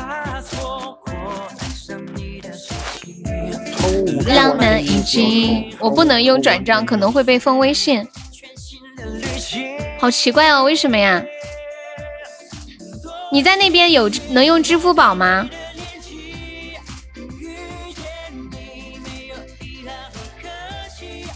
[4.26, 8.06] 浪漫已经，我不能用转账，可能会被封微信。
[10.00, 11.22] 好奇怪哦，为什么呀？
[13.32, 15.48] 你在那边有能用支付宝吗？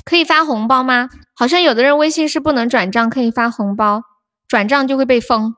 [0.05, 1.09] 可以发红包吗？
[1.34, 4.03] 好像有的人微信是不能转账，可以发红包，
[4.47, 5.57] 转账就会被封。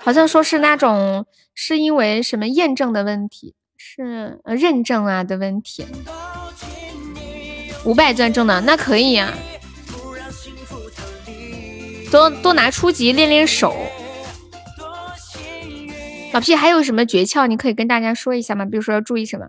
[0.00, 1.24] 好像说是那种
[1.54, 3.54] 是因为什么验证的问题。
[3.78, 5.86] 是认证啊的问题，
[7.84, 9.32] 五百钻中的那可以呀，
[12.10, 13.74] 多多拿初级练练手。
[16.32, 17.46] 老屁还有什么诀窍？
[17.46, 18.64] 你可以跟大家说一下吗？
[18.64, 19.48] 比如说要注意什么？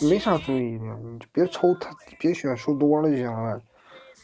[0.00, 3.60] 没啥注意的，你就别抽它，别选数多了就行了，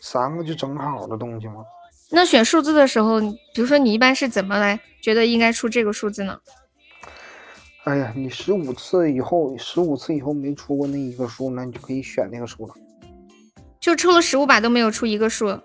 [0.01, 1.65] 三个就整好的东西嘛。
[2.11, 6.39] 那选数字的时候，比如说你一般是怎么来觉得应该出这个数字呢？
[7.85, 12.75] 哎呀，你十五次以后，十五次以后没出过那一个数，那你就可以选那个数了。
[13.81, 15.59] 就抽了十五把都没有出一个数，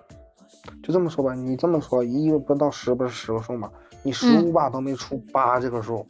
[0.83, 3.69] 就这么说吧，你这么说，一不到十不是十个数吗？
[4.03, 6.05] 你十五把都没出八这个数，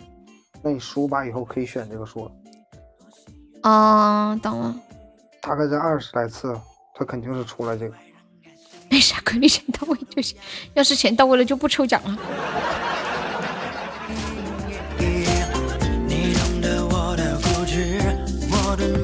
[0.61, 2.31] 那你十五把以后可以选这个数了。
[3.63, 4.75] 哦，懂了。
[5.41, 6.55] 大概在二十来次，
[6.93, 7.95] 他肯定是出来这个。
[8.89, 10.37] 没啥，规律钱到位就行。
[10.73, 12.17] 要是钱到位了，就不抽奖了。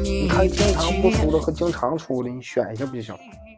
[0.04, 3.16] 你看经常不出的和经常出的，你选一下不就行？
[3.16, 3.55] 嗯，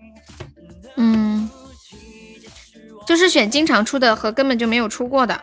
[3.07, 5.41] 就是选经常出的和根本就没有出过的。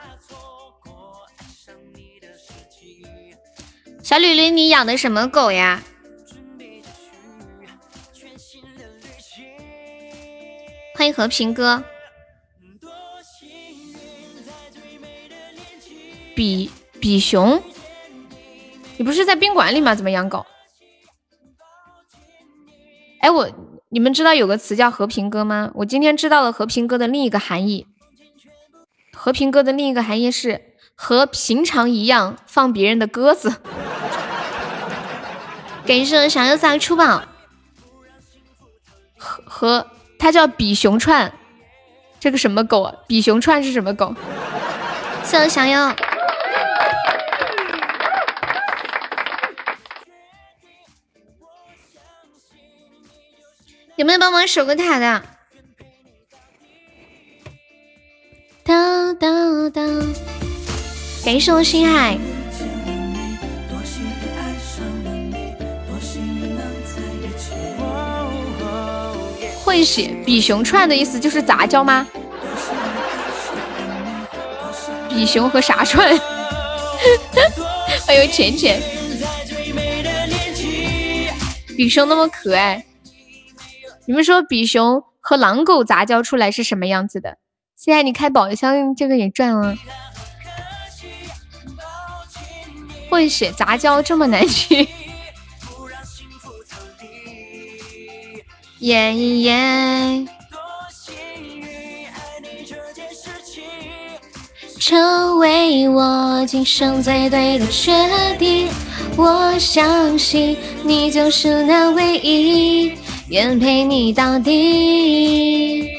[4.02, 5.82] 小吕吕，你养的什么狗呀？
[10.94, 11.82] 欢迎和平哥。
[16.36, 17.62] 比比熊，
[18.98, 19.94] 你不是在宾馆里吗？
[19.94, 20.44] 怎么养狗？
[23.20, 23.50] 哎，我
[23.94, 25.70] 你们知道有个词叫和平鸽吗？
[25.72, 27.86] 我今天知道了和平鸽的另一个含义。
[29.12, 30.60] 和平鸽的另一个含义是
[30.96, 33.54] 和平常一样放别人的鸽子。
[35.86, 37.22] 感谢想要撒出宝。
[39.16, 39.86] 和和
[40.18, 41.32] 它叫比熊串，
[42.18, 42.92] 这个什么狗啊？
[43.06, 44.12] 比熊串是什么狗？
[45.22, 45.94] 谢想要。
[53.96, 55.22] 有没有帮忙守个塔的？
[58.64, 60.14] 当当当！
[61.24, 62.18] 感谢我心海。
[69.64, 72.06] 混血比熊串的意思就是杂交吗？
[75.08, 76.18] 比熊和啥串？
[78.06, 78.82] 欢迎浅浅。
[81.76, 82.84] 比熊那么可爱。
[84.06, 87.38] 你们说比熊和狼狗杂交出来是什么样子的？
[87.76, 89.74] 现在你开宝箱，这个也赚了。
[93.10, 94.86] 混血杂交这么难听？
[98.80, 100.26] 耶耶！
[104.78, 107.90] 成为我今生最对的决
[108.38, 108.68] 定，
[109.16, 112.92] 我相信你就是那唯一。
[113.28, 115.90] 愿陪你到底。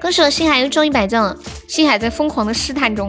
[0.00, 1.38] 恭喜我星海又中一百赞了，
[1.68, 3.08] 星海在疯狂的试探中，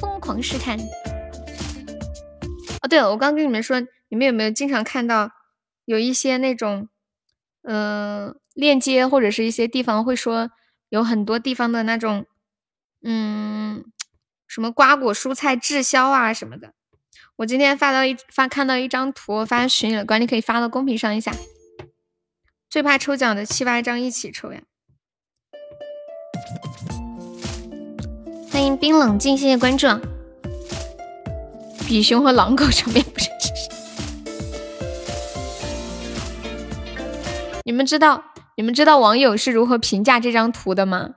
[0.00, 0.76] 疯狂试探。
[2.82, 5.30] 哦，对了，我刚跟你们说，你们有没有经常看到
[5.84, 6.88] 有一些那种，
[7.62, 8.34] 嗯。
[8.54, 10.50] 链接或者是一些地方会说
[10.88, 12.24] 有很多地方的那种，
[13.02, 13.84] 嗯，
[14.46, 16.72] 什么瓜果蔬菜滞销啊什么的。
[17.36, 21.32] 我今天发到一发看到一张图，发群里了，管理可以发到公屏上一下。
[22.70, 24.62] 最怕抽奖的七八张一起抽呀！
[28.50, 29.88] 欢迎冰冷静，谢谢关注。
[31.86, 33.28] 比熊和狼狗场面不是，
[37.64, 38.33] 你们知道？
[38.56, 41.10] 你们知道网友是如何评价这张图的吗？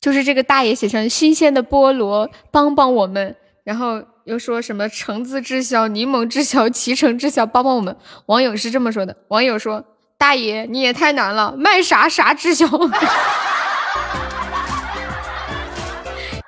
[0.00, 3.34] 就是这个大爷写成新鲜的菠萝，帮帮我们，
[3.64, 7.96] 然后又说什么橙子滞销、柠檬滞销、脐橙滞销，帮帮我们。
[8.26, 9.84] 网友是这么说的：网友说，
[10.16, 12.64] 大爷你也太难了，卖啥啥滞销。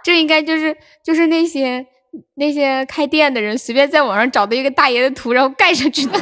[0.04, 1.86] 这应该就是就是那些
[2.36, 6.20] 那些开店的人随便在网上找的一个大爷的图，然后盖上去的。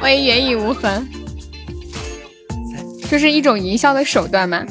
[0.00, 1.06] 欢迎缘已无痕，
[3.10, 4.64] 这是一种营销的手段吗？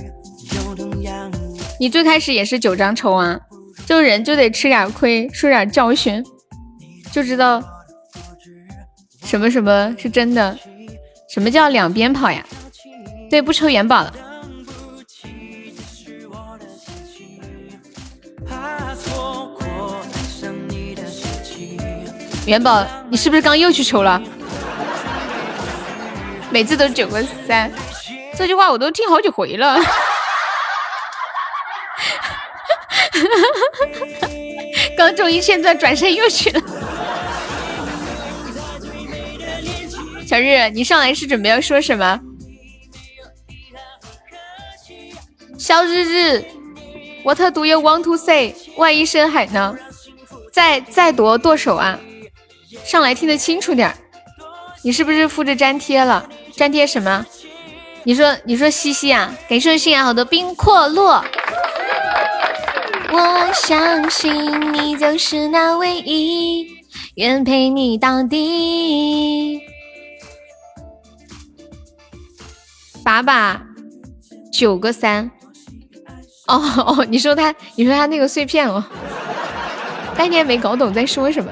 [1.80, 3.40] 你最开始也是九张抽啊，
[3.86, 6.24] 就人就得吃点亏，受点教训，
[7.12, 7.62] 就知道
[9.24, 10.58] 什么什么是真的，
[11.30, 12.44] 什么叫两边跑呀？
[13.30, 14.14] 对，不抽元宝了。
[22.46, 24.24] 元宝，你是不是刚又去抽了？
[26.50, 27.72] 每次都九个三，
[28.36, 29.80] 这句话我都听好几回了。
[34.98, 36.62] 刚中一千钻，转身又去了。
[40.26, 42.20] 小日，你上来是准备要说什么？
[45.58, 46.46] 小日日
[47.24, 48.56] ，What do you want to say？
[48.78, 49.78] 万一深海呢？
[50.52, 52.00] 再再夺剁手啊！
[52.84, 53.96] 上来听得清楚点。
[54.84, 56.30] 你是不是复制粘贴了？
[56.58, 57.26] 粘贴什么？
[58.04, 61.24] 你说你说西西啊，感谢信仰好的冰阔落。
[63.12, 66.68] 我相信你就是那唯一，
[67.16, 69.62] 愿陪你到底。
[73.04, 73.62] 把把
[74.52, 75.30] 九个三。
[76.48, 78.84] 哦哦，你说他，你说他那个碎片哦，
[80.16, 81.52] 半天没搞懂在说什么。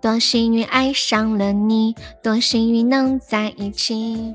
[0.00, 4.34] 多幸运爱上了你，多幸运能在一起。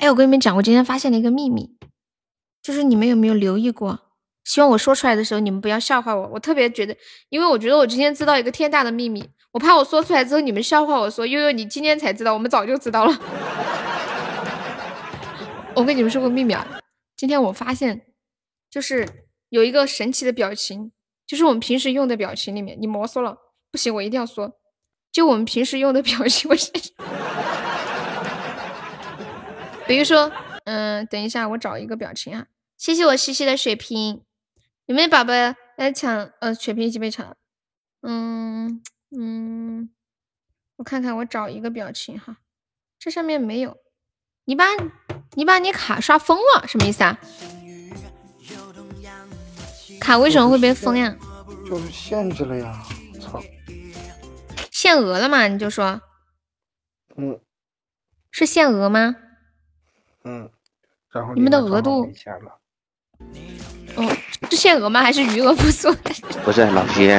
[0.00, 1.70] 哎，我跟你们讲，我今天发现了一个秘密，
[2.60, 4.00] 就是你们有没有留意过？
[4.42, 6.28] 希望我说出来的时候，你们不要笑话我。
[6.32, 6.96] 我特别觉得，
[7.28, 13.20] 因为我觉得我今天知道一个天大的秘密，我怕我说出来之后你们笑话我说悠悠，你今天才知道，我们早就知道了。
[15.74, 16.66] 我跟你们说个秘密啊，
[17.16, 18.02] 今天我发现，
[18.68, 19.08] 就是
[19.48, 20.90] 有一个神奇的表情。
[21.26, 23.36] 就是我们平时用的表情里面，你摩挲了
[23.70, 24.58] 不行，我一定要说。
[25.12, 26.70] 就我们平时用的表情，我是。
[29.86, 30.30] 比如说，
[30.64, 32.46] 嗯，等一下，我找一个表情啊。
[32.76, 34.22] 谢谢我西西的水瓶，
[34.84, 35.32] 有没有宝宝
[35.76, 36.30] 来抢？
[36.40, 37.36] 呃，水瓶已经被抢了。
[38.02, 38.82] 嗯
[39.16, 39.90] 嗯，
[40.76, 42.36] 我看看，我找一个表情哈。
[42.98, 43.78] 这上面没有。
[44.44, 44.64] 你把，
[45.34, 47.18] 你把你卡刷封了，什么意思啊？
[50.00, 51.14] 卡为什么会被封呀？
[51.68, 52.82] 就是限制了呀！
[53.20, 53.42] 操，
[54.70, 55.48] 限额了吗？
[55.48, 56.00] 你就说，
[57.16, 57.38] 嗯，
[58.30, 59.16] 是限额吗？
[60.24, 60.48] 嗯，
[61.12, 62.08] 然后你们的额度，
[63.96, 64.16] 哦，
[64.50, 65.02] 是限额吗？
[65.02, 65.92] 还是余额不足？
[66.44, 67.10] 不是老皮，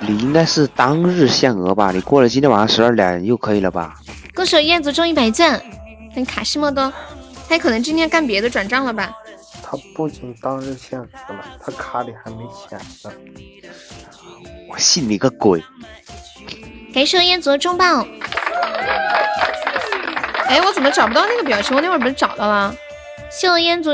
[0.00, 1.92] 你应该是当日限额吧？
[1.92, 4.00] 你过了今天晚上十二点又可以了吧？
[4.34, 5.60] 歌手燕子中一百钻，
[6.14, 6.92] 等卡西莫多，
[7.48, 9.12] 他可能今天干别的转账了吧？
[9.68, 13.10] 他不仅当日限额了，他卡里还没钱呢。
[14.70, 15.60] 我信你个鬼！
[16.94, 18.06] 感谢彦祖的中报。
[20.46, 21.74] 哎，我怎么找不到那个表情？
[21.74, 22.72] 我那会儿不是找到了？
[23.28, 23.90] 谢我彦祖。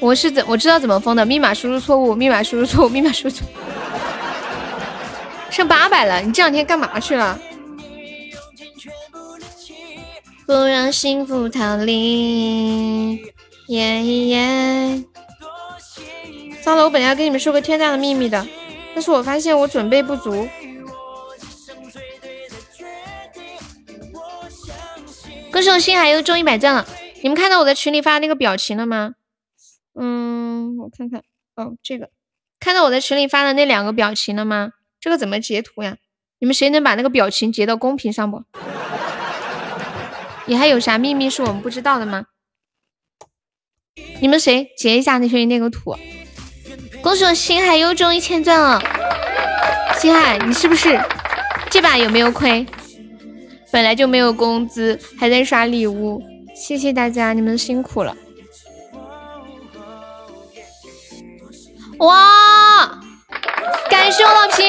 [0.00, 1.26] 我是怎我知道怎么封的？
[1.26, 3.46] 密码输入错误，密码输入错误，密码输入错。
[5.50, 7.38] 剩八百了，你这两天干嘛去了？
[10.46, 13.16] 不让幸福逃离，
[13.66, 15.04] 耶耶！
[16.62, 18.46] 糟了，我本来要跟你们说个天大的秘密的，
[18.94, 20.48] 但是我发现我准备不足。
[25.50, 26.86] 歌手心海又中一百赞了，
[27.22, 29.14] 你们看到我在群里发那个表情了吗？
[29.98, 31.24] 嗯，我看看，
[31.56, 32.10] 哦，这个，
[32.60, 34.72] 看到我在群里发的那两个表情了吗？
[35.00, 35.96] 这个怎么截图呀？
[36.38, 38.44] 你们谁能把那个表情截到公屏上不？
[40.46, 42.24] 你还有啥秘密是我们不知道的吗？
[44.20, 45.96] 你们谁截一下那群那个图？
[47.02, 48.80] 恭喜我星海又中一千钻了！
[49.98, 51.00] 星海，你是不是
[51.70, 52.66] 这把有没有亏？
[53.72, 56.22] 本来就没有工资，还在刷礼物，
[56.54, 58.16] 谢谢大家，你们辛苦了！
[61.98, 62.86] 哇，
[63.90, 64.62] 感谢我老皮，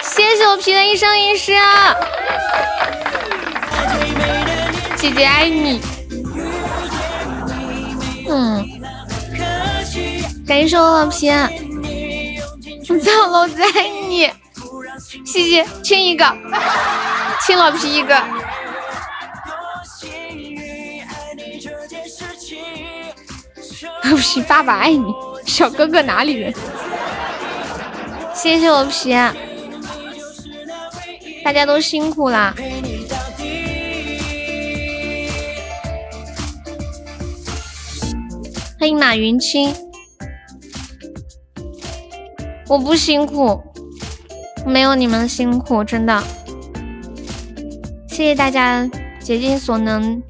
[0.00, 1.52] 谢谢我皮的一生一世。
[5.04, 5.82] 姐姐爱你，
[8.26, 8.66] 嗯，
[10.46, 14.30] 感谢我老皮，我操，老子爱你，
[15.26, 16.24] 谢谢，亲一个，
[17.42, 18.14] 亲老皮一个，
[24.04, 25.04] 老皮爸爸爱你，
[25.44, 26.54] 小哥哥哪里人？
[28.34, 29.14] 谢谢我皮，
[31.44, 32.54] 大家都辛苦啦。
[38.84, 39.74] 欢迎马云清，
[42.68, 43.58] 我不辛苦，
[44.66, 46.22] 没有你们辛苦，真的。
[48.10, 48.86] 谢谢大家
[49.22, 50.22] 竭尽所能。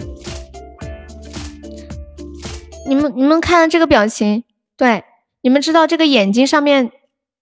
[2.86, 4.44] 你们你们看这个表情，
[4.76, 5.02] 对，
[5.42, 6.92] 你们知道这个眼睛上面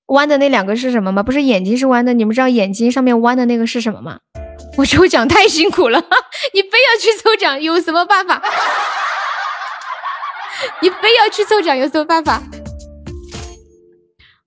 [0.06, 1.22] 弯的那两个是什么吗？
[1.22, 4.20] 不是眼睛是弯的，你们知道眼睛上面弯的那个是什么吗？
[4.78, 5.98] 我抽奖太辛苦了，
[6.54, 8.42] 你非要去抽奖，有什么办法？
[10.80, 12.42] 你非要去抽奖，有什么办法？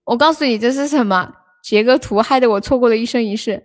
[0.06, 1.32] 我告诉你这是什么？
[1.64, 3.64] 截个图，害得我错过了一生一世。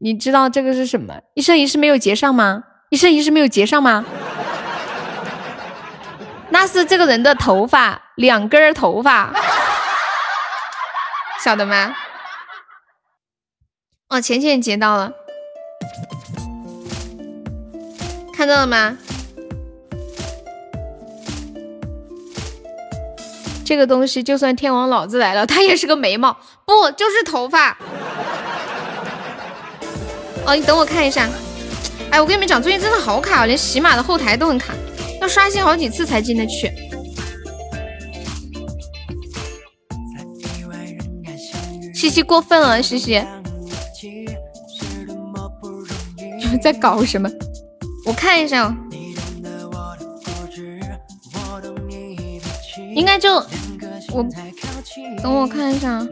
[0.00, 1.14] 你知道这个是什么？
[1.34, 2.64] 一生一世没有截上吗？
[2.90, 4.04] 一生一世没有截上吗？
[6.50, 9.32] 那是这个人的头发，两根头发，
[11.42, 11.94] 晓得吗？
[14.08, 15.12] 哦，浅浅截到了，
[18.34, 18.98] 看到了吗？
[23.64, 26.36] 这个东西就算天王老子来了，他也是个眉毛，
[26.66, 27.76] 不就是头发？
[30.44, 31.28] 哦，你等我看一下。
[32.10, 34.74] 哎，我跟你们讲，最近真的好卡，连喜马的后台都很卡，
[35.20, 36.70] 要刷新好几次才进得去。
[41.94, 43.24] 西西过分了，西西，
[46.38, 47.30] 你们 在搞什么？
[48.04, 48.76] 我看一下。
[52.94, 53.34] 应该就
[54.12, 54.26] 我
[55.22, 56.06] 等我看一下，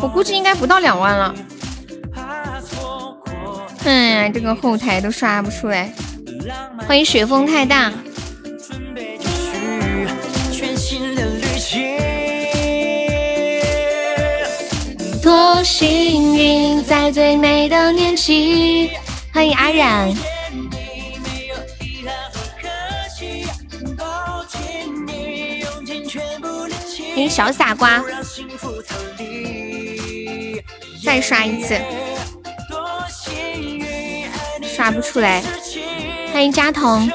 [0.00, 1.34] 我估计应该不到两万了。
[3.84, 5.92] 哎呀，这个后台都刷不出来。
[6.86, 7.92] 欢迎雪风太大。
[15.22, 18.90] 多幸运，在最美的年纪。
[19.32, 20.35] 欢迎阿冉。
[27.28, 28.02] 小傻瓜，
[31.04, 31.76] 再刷一次，
[34.62, 35.42] 刷不出来。
[36.32, 37.10] 欢迎佳彤。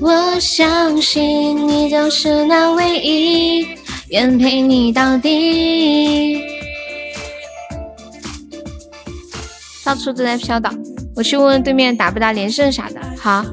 [0.00, 3.66] 我相信你就是那唯一，
[4.10, 6.40] 愿陪你到底。
[9.84, 10.72] 到处都在飘荡，
[11.16, 13.00] 我去问问对面打不打连胜啥的。
[13.18, 13.44] 好，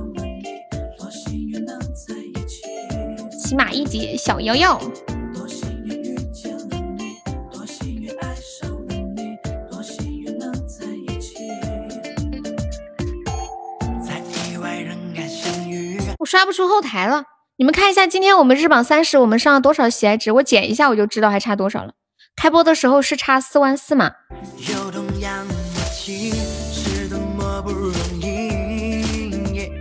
[3.45, 4.81] 起码一级小瑶瑶。
[16.25, 17.23] 刷不出后台了，
[17.57, 20.31] 你们看一下，今天我们日榜三十，我们上了多少喜爱值？
[20.31, 21.93] 我减一下，我就知道还差多少了。
[22.35, 24.11] 开播的时候是差四万四嘛？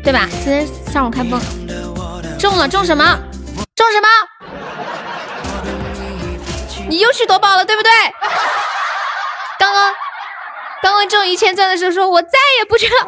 [0.05, 0.29] 对吧？
[0.31, 1.41] 今天上午开播，
[2.39, 3.19] 中了，中什么？
[3.75, 4.07] 中什么？
[6.89, 7.91] 你又去夺宝了，对不对？
[9.59, 9.95] 刚刚
[10.83, 13.07] 刚刚中一千钻的时候，说我再也不去了。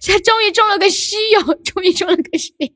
[0.00, 2.68] 现在终于中了个稀有，终于中了个稀有。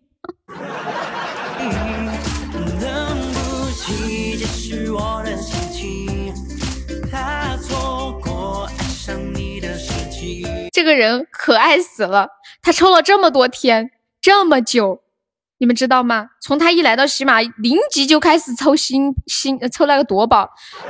[10.72, 12.28] 这个人可爱死了，
[12.62, 13.90] 他抽了这么多天，
[14.24, 15.02] 这么久，
[15.58, 16.30] 你们知道吗？
[16.40, 20.48] 从他一来到喜马，零级就开始抽新新抽那个夺宝，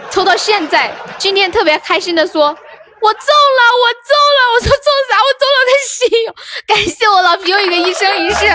[0.08, 2.44] 抽到现在，今天特别开心的说。
[2.46, 4.54] 我中了，我中了！
[4.54, 5.18] 我说中啥？
[5.18, 6.32] 我中了个稀有，
[6.64, 8.46] 感谢我老皮又一个一生一世。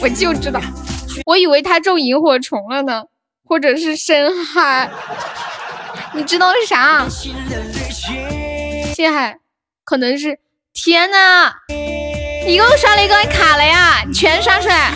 [0.00, 0.58] 我就知道，
[1.26, 3.02] 我以为他中萤火虫了呢，
[3.44, 4.90] 或者是深海。
[6.14, 7.06] 你知道是啥？
[8.96, 9.38] 深海，
[9.84, 10.40] 可能是。
[10.80, 11.52] 天呐，
[12.46, 14.04] 一共刷了一个卡了呀！
[14.14, 14.92] 全刷出来，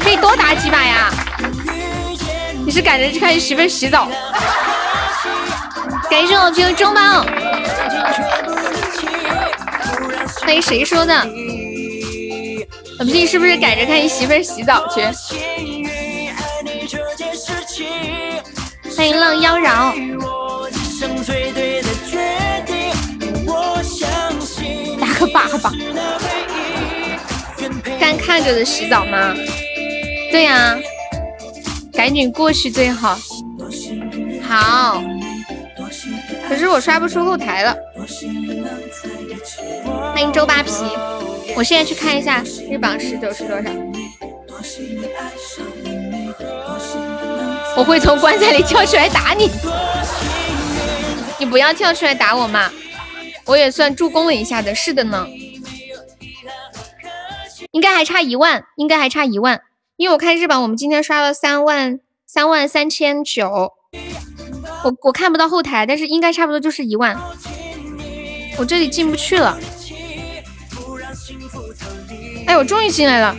[0.00, 1.10] 可以多打几把呀！
[2.64, 4.08] 你是赶着去看你媳妇洗澡？
[6.10, 7.26] 感谢我朋友中宝，
[10.40, 11.14] 欢迎谁说的？
[12.98, 15.02] 老皮是不是赶着看你媳妇洗澡去？
[18.96, 19.92] 欢迎浪妖娆，
[25.26, 25.72] 个爸爸，
[27.98, 29.34] 干看着的洗澡吗？
[30.30, 30.78] 对呀。
[31.92, 33.18] 赶紧过去最好，
[34.46, 35.02] 好。
[36.46, 37.74] 可是我刷不出后台了。
[40.12, 40.72] 欢迎周扒皮，
[41.56, 43.70] 我现在去看一下日榜十九是多少。
[47.78, 49.50] 我会从棺材里跳出来打你，
[51.38, 52.70] 你不要跳出来打我嘛，
[53.46, 55.26] 我也算助攻了一下的，是的呢。
[57.72, 59.60] 应该还差一万，应该还差一万。
[59.96, 63.72] 因为我看日榜，我们今天刷了三万三万三千九，
[64.84, 67.18] 我我看不到后台，但是应该差不多就是一万，
[68.58, 69.58] 我这里进不去了。
[72.46, 73.36] 哎，我终于进来了，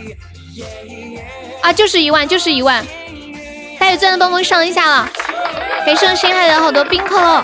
[1.62, 2.84] 啊，就是一万，就是一万，
[3.78, 5.10] 大有钻的帮忙上一下了，
[5.86, 7.42] 感谢我心海的好多冰可乐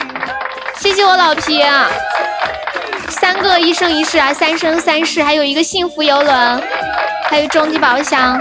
[0.78, 1.62] 谢谢我老皮，
[3.08, 6.62] 三个一生一世啊，三生三世，还有一个幸福游轮，
[7.28, 8.40] 还有终极宝箱。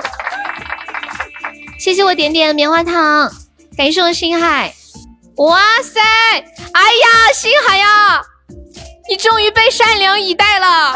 [1.79, 3.29] 谢谢我点点棉花糖，
[3.77, 4.73] 感谢我星海，
[5.37, 8.21] 哇塞，哎呀，星海呀，
[9.09, 10.95] 你终于被善良以待了，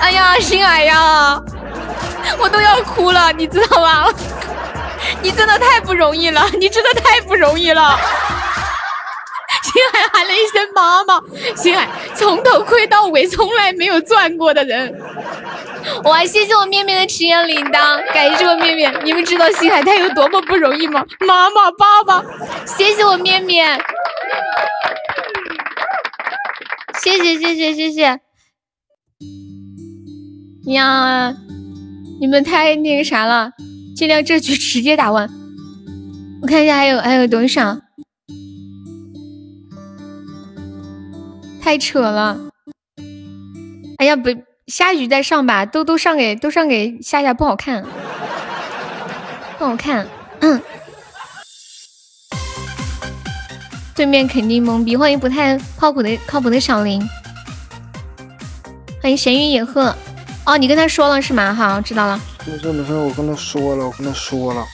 [0.00, 1.40] 哎呀，星海呀，
[2.38, 4.06] 我都要哭了，你知道吗？
[5.22, 7.98] 你真的太不容易了，你真的太不容易了。
[9.64, 11.18] 星海喊了一声妈妈，
[11.56, 14.94] 星海从头亏到尾，从来没有赚过的人。
[16.04, 16.22] 哇！
[16.22, 18.94] 谢谢我面面的祈愿铃铛，感谢我面面。
[19.04, 21.02] 你们知道星海他有多么不容易吗？
[21.26, 22.22] 妈妈、爸爸，
[22.66, 23.80] 谢谢我面面，
[27.02, 28.20] 谢谢谢谢谢谢。
[30.72, 31.34] 呀，
[32.20, 33.50] 你们太那个啥了，
[33.96, 35.28] 尽量这局直接打完。
[36.42, 37.78] 我看一下还有还有多少，
[41.64, 42.38] 太扯了。
[43.96, 44.28] 哎呀，不。
[44.66, 47.84] 下一局再上吧，都都上给都上给夏夏不好看，
[49.58, 50.08] 不好看。
[50.40, 50.60] 嗯，
[53.94, 54.96] 对面肯定懵逼。
[54.96, 57.06] 欢迎不太靠谱的靠谱的小林，
[59.02, 59.94] 欢迎闲云野鹤。
[60.46, 61.52] 哦，你跟他说了是吗？
[61.52, 62.18] 好，知道了。
[62.46, 64.64] 没事没事，我跟他说了，我跟他说了。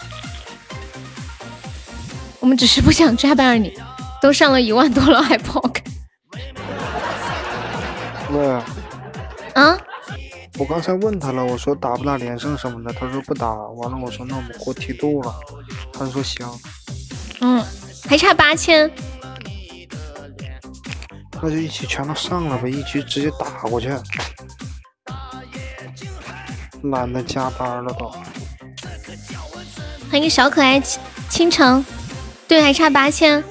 [2.39, 3.77] 我们只是不想加班而已，
[4.23, 5.83] 都上了一万多了还不好看。
[8.31, 8.61] 对。
[10.69, 13.51] 刚才问他了，我说打不打连胜什么的，他说不打。
[13.53, 15.35] 完了，我说那我们过梯度了，
[15.93, 16.47] 他说行。
[17.41, 17.65] 嗯，
[18.09, 18.89] 还差八千，
[21.43, 23.91] 那就一起全都上了呗，一局直接打过去。
[26.85, 28.09] 懒得加班了都。
[30.11, 31.85] 欢迎小可爱倾倾城，
[32.47, 33.43] 对，还差八千。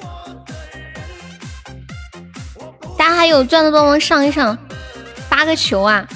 [2.96, 4.56] 大家还有钻的帮忙上一上，
[5.40, 6.06] 八个球啊，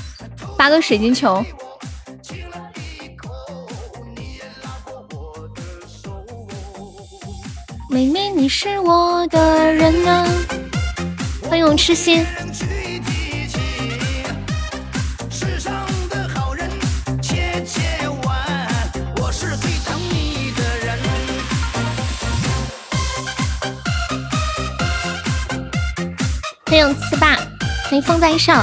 [0.55, 1.43] 八个水晶球。
[7.89, 10.29] 妹妹，你是我的人啊！
[11.49, 12.23] 欢迎我痴心。
[26.67, 27.37] 欢迎刺霸，
[27.85, 28.63] 欢迎风在上，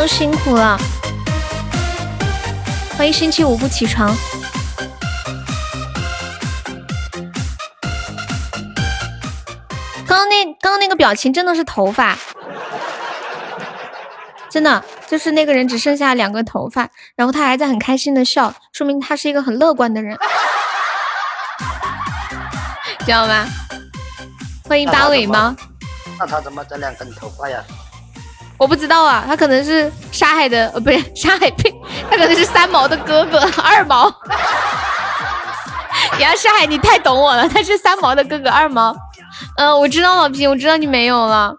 [0.00, 0.80] 都辛苦了。
[2.96, 4.16] 欢迎星期五不起床。
[10.06, 12.16] 刚刚那刚刚那个表情真的是头发，
[14.48, 20.16] 真的就是那个人只剩下两个头发，然后他还在很开心的笑，说明他是一个很乐观的人，
[23.04, 23.44] 知道吗？
[24.66, 25.54] 欢迎八尾猫。
[26.18, 27.62] 那他怎么这两根头发呀？
[28.60, 31.74] 我不知道啊，他可能是沙海的， 呃，不是沙海呸，
[32.10, 34.06] 他可能是三毛的哥哥 二毛。
[36.18, 38.94] 呀，沙海，你太懂我了，他是三毛的哥哥二毛。
[39.56, 41.54] 嗯，我知道老皮，我知道你没有了。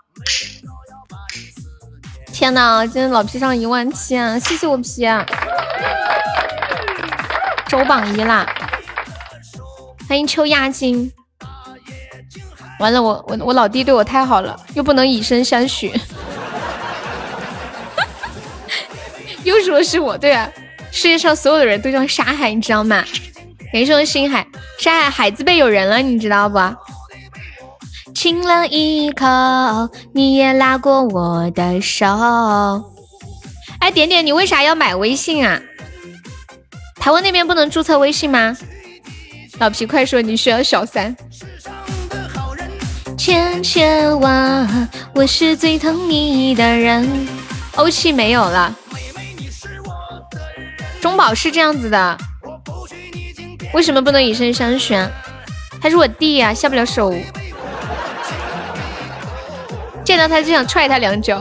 [2.31, 4.37] 天呐，今天老皮上一万七啊！
[4.37, 5.25] 谢谢我皮，啊
[7.67, 8.45] 周榜一啦！
[10.07, 11.11] 欢迎秋押金。
[12.79, 15.91] 完了，我我我老弟对我太好了，又不能以身相许。
[19.43, 20.49] 又说是我对啊，
[20.91, 23.03] 世界上所有的人都叫沙海，你知道吗？
[23.73, 24.45] 人生星海，
[24.77, 26.59] 沙海海字辈有人了，你知道不？
[28.13, 29.25] 亲了一口，
[30.13, 32.05] 你也拉过我的手。
[33.79, 35.59] 哎，点点，你为啥要买微信啊？
[36.97, 38.55] 台湾那边不能注册微信吗？
[39.57, 41.15] 老皮，快说，你需要小三。
[43.17, 47.27] 千千万，我是最疼你的人。
[47.75, 48.75] 欧气没有了。
[51.01, 52.17] 中宝是这样子的，
[53.73, 54.95] 为什么不能以身相许？
[55.81, 57.11] 他是我弟呀，下不了手。
[60.05, 61.39] 见到他就想踹他两脚，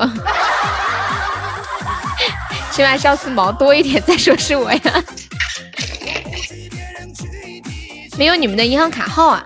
[2.72, 4.80] 起码笑四毛多一点再说是我呀。
[8.16, 9.44] 没有你们的银行卡号啊？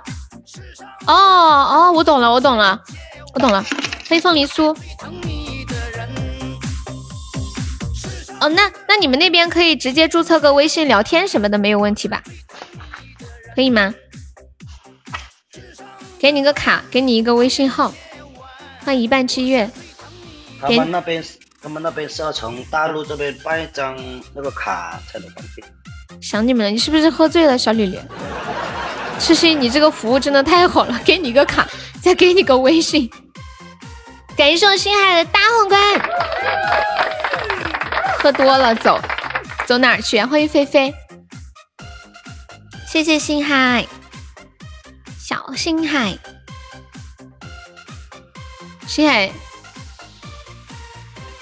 [1.06, 2.80] 哦哦，我懂了，我懂了，
[3.34, 3.64] 我懂了。
[4.08, 4.76] 欢迎凤梨酥。
[8.44, 12.22] 哦，那那你们那边可以直接注册个微信聊天什么的，没有问题吧？
[13.54, 13.94] 可以吗？
[16.18, 17.94] 给你个卡，给你一个微信号，
[18.84, 19.70] 换一半七月。
[20.60, 21.24] 他们那边，
[21.62, 23.96] 他们那边是要从大陆这边办一张
[24.34, 25.66] 那个卡才能方便。
[26.20, 27.98] 想你们了，你是不是喝醉了，小吕吕？
[29.18, 31.66] 痴心，你这个服务真的太好了，给你个卡，
[32.02, 33.10] 再给你个微信。
[34.36, 36.10] 感谢我心海的大皇冠。
[38.24, 38.98] 喝多了，走
[39.66, 40.18] 走哪儿去？
[40.24, 40.94] 欢迎菲菲，
[42.88, 43.86] 谢谢星海，
[45.18, 46.16] 小星海，
[48.86, 49.30] 星海，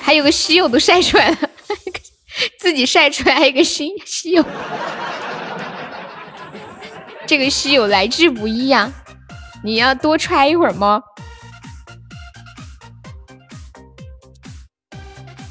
[0.00, 1.36] 还有个稀有都晒出来了，
[2.58, 4.44] 自己晒出来还有个稀稀有，
[7.28, 8.92] 这个稀有来之不易呀！
[9.62, 11.00] 你要多揣一会儿吗？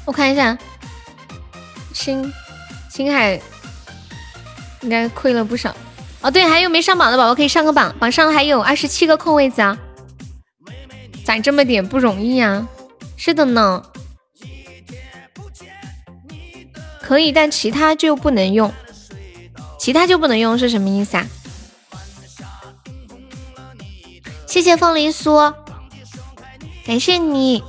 [0.04, 0.58] 我看一下。
[2.02, 2.32] 青
[2.90, 3.40] 青海
[4.80, 5.72] 应该亏了不少
[6.20, 6.28] 哦。
[6.28, 9.78] 对，还有没上榜的宝宝可以上个榜，榜上还有二十七个空位子啊！
[11.24, 12.66] 攒这么点不容易啊！
[13.16, 13.80] 是的呢，
[17.00, 18.72] 可以，但其他就不能用，
[19.78, 21.26] 其他就不能用是什么意思啊？
[24.48, 25.54] 谢谢凤梨酥，
[26.84, 27.62] 感谢你。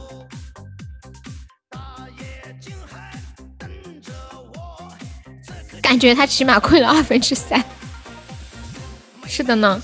[5.93, 7.63] 感觉他起码亏了二分之三。
[9.27, 9.79] 是的呢，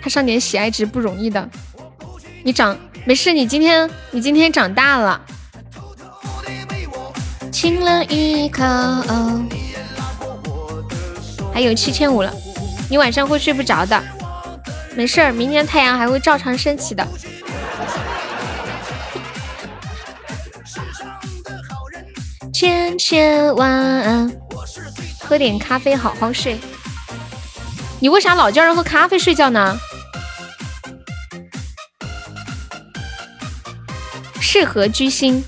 [0.00, 1.46] 他上点喜爱值不容易的。
[2.42, 2.74] 你长
[3.04, 5.20] 没事，你今天你今天长大了。
[7.52, 8.64] 亲了一口，
[11.52, 12.32] 还有七千五了，
[12.88, 14.02] 你晚上会睡不着的。
[14.94, 17.06] 没事儿，明天太阳还会照常升起的。
[22.50, 24.45] 千千万。
[25.26, 26.56] 喝点咖啡，好好睡。
[27.98, 29.76] 你为啥老叫人喝咖啡睡觉呢？
[34.40, 35.44] 适合居心。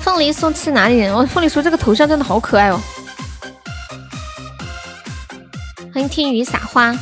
[0.00, 1.12] 凤梨酥是哪里人？
[1.14, 2.80] 哦，凤梨酥这个头像真的好可爱哦。
[5.92, 6.94] 欢迎听雨撒花。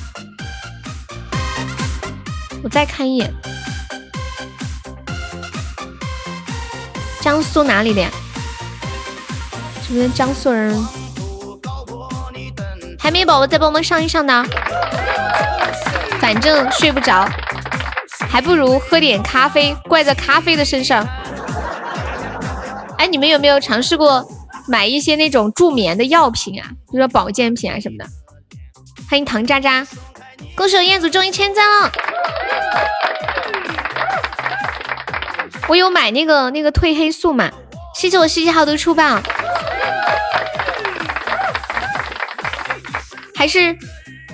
[2.64, 3.32] 我再看一眼，
[7.20, 8.10] 江苏哪里的呀？
[9.86, 10.74] 是不是江苏人？
[12.98, 14.44] 海绵宝宝再帮我们上一上呢？
[16.20, 17.28] 反正睡不着，
[18.28, 21.06] 还不如喝点咖啡，怪在咖啡的身上。
[22.98, 24.26] 哎，你们有没有尝试过
[24.66, 26.68] 买一些那种助眠的药品啊？
[26.90, 28.06] 比如说保健品啊什么的？
[29.08, 29.86] 欢迎唐渣渣，
[30.54, 31.90] 恭喜我彦祖终于签赞了。
[35.70, 37.48] 我有买那个那个褪黑素嘛？
[37.94, 39.22] 谢谢我十七号的出棒，
[43.36, 43.78] 还是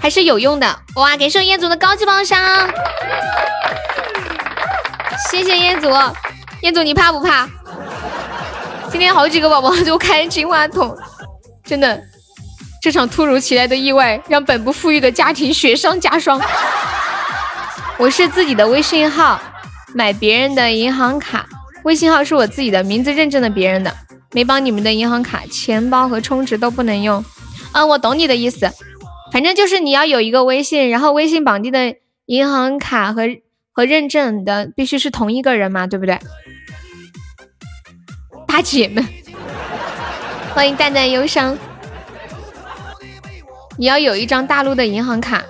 [0.00, 1.14] 还是有用的哇！
[1.14, 2.40] 感谢我彦祖的高级宝箱，
[5.30, 5.90] 谢谢彦祖，
[6.62, 7.46] 彦祖你怕不怕？
[8.90, 10.96] 今天好几个宝宝都开金话筒，
[11.62, 12.02] 真的，
[12.80, 16.40] 这场突如其来的意外让本不富裕的家庭雪上加霜。
[17.98, 19.38] 我是自己的微信号
[19.96, 21.48] 买别人的银行卡，
[21.84, 23.96] 微信号是我自己的名字认证的别人的，
[24.32, 27.24] 没绑你们的银行卡，钱包和充值都不能用。
[27.72, 28.70] 嗯，我懂你的意思，
[29.32, 31.96] 反正就是你要有一个微信，然后微信绑定的
[32.26, 33.22] 银行卡和
[33.72, 36.18] 和认证的必须是同一个人嘛，对不对？
[38.46, 39.02] 大姐们，
[40.52, 41.56] 欢迎淡淡忧伤。
[43.78, 45.42] 你要有一张大陆的银行卡。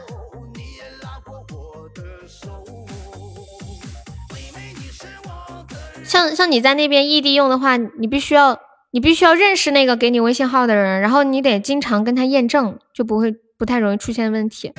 [6.07, 8.59] 像像你在那边异地用的话，你必须要
[8.93, 14.73] 你必须要认识那个给你微信号的人，然后你得经常跟他验证，就不会不太容易出现问题。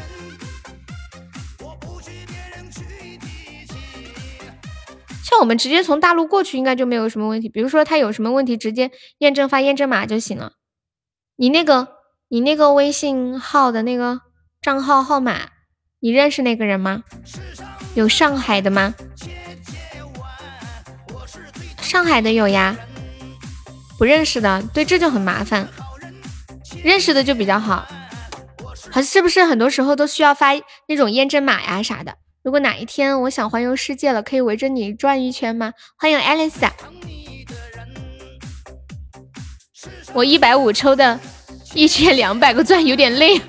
[5.23, 7.49] 像我们直接从大陆过去，应该就没有什么问题。
[7.49, 10.53] 比如说他有什么问题，直接验证发验证码就行了。
[11.35, 11.89] 你那个
[12.29, 14.21] 你那个微信号的那个
[14.61, 15.49] 账号号码，
[15.99, 17.03] 你认识那个人吗？
[17.93, 18.95] 有上海的吗？
[21.87, 22.75] 上海的有呀，
[23.97, 25.65] 不认识的，对，这就很麻烦。
[26.83, 27.87] 认识的就比较好，
[28.91, 30.49] 好是不是很多时候都需要发
[30.89, 32.15] 那种验证码呀啥的？
[32.43, 35.71] 如果哪一天我想环游世界了，可以围着你转一圈吗？
[35.95, 36.69] 欢迎 Alice，
[40.13, 41.17] 我一百五抽的
[41.73, 43.41] 一千两百个钻有点累，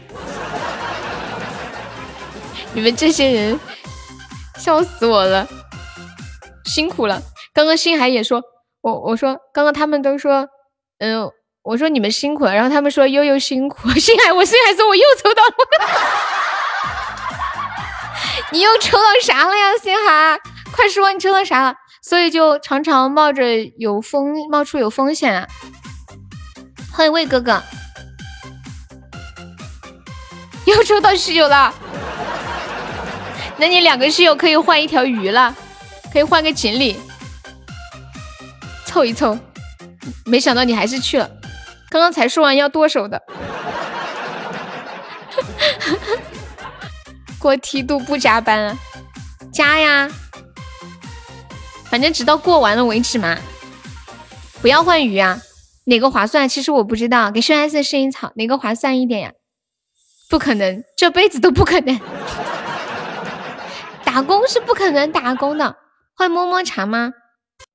[2.72, 3.58] 你们这些人
[4.58, 5.46] 笑死我了，
[6.64, 7.20] 辛苦了。
[7.58, 8.40] 刚刚星海也说，
[8.82, 10.46] 我我说刚刚他们都说，
[11.00, 11.28] 嗯，
[11.64, 15.54] 我说你们辛苦了，然后他们说悠悠辛苦， 星海我星海说我又抽到了，
[18.52, 19.76] 你又抽到啥了呀？
[19.82, 20.38] 星海，
[20.70, 21.74] 快说你抽到啥了？
[22.00, 23.42] 所以就常常冒着
[23.76, 25.48] 有风冒出有风险！
[26.92, 27.60] 欢迎魏哥哥，
[30.64, 31.74] 又抽到室友了，
[33.56, 35.52] 那你两个室友可以换一条鱼了，
[36.12, 36.96] 可以换个锦鲤。
[38.88, 39.38] 凑一凑，
[40.24, 41.30] 没想到你还是去了。
[41.90, 43.22] 刚刚才说完要剁手的，
[47.38, 48.78] 过梯度不加班啊？
[49.52, 50.10] 加呀，
[51.90, 53.36] 反正直到过完了为止嘛。
[54.62, 55.38] 不要换鱼啊，
[55.84, 56.48] 哪个划算？
[56.48, 57.30] 其实我不知道。
[57.30, 59.32] 给轩 S 试一草，哪个划算一点呀？
[60.30, 62.00] 不可能，这辈子都不可能。
[64.02, 65.76] 打工是不可能打工的。
[66.14, 67.12] 换摸摸茶吗？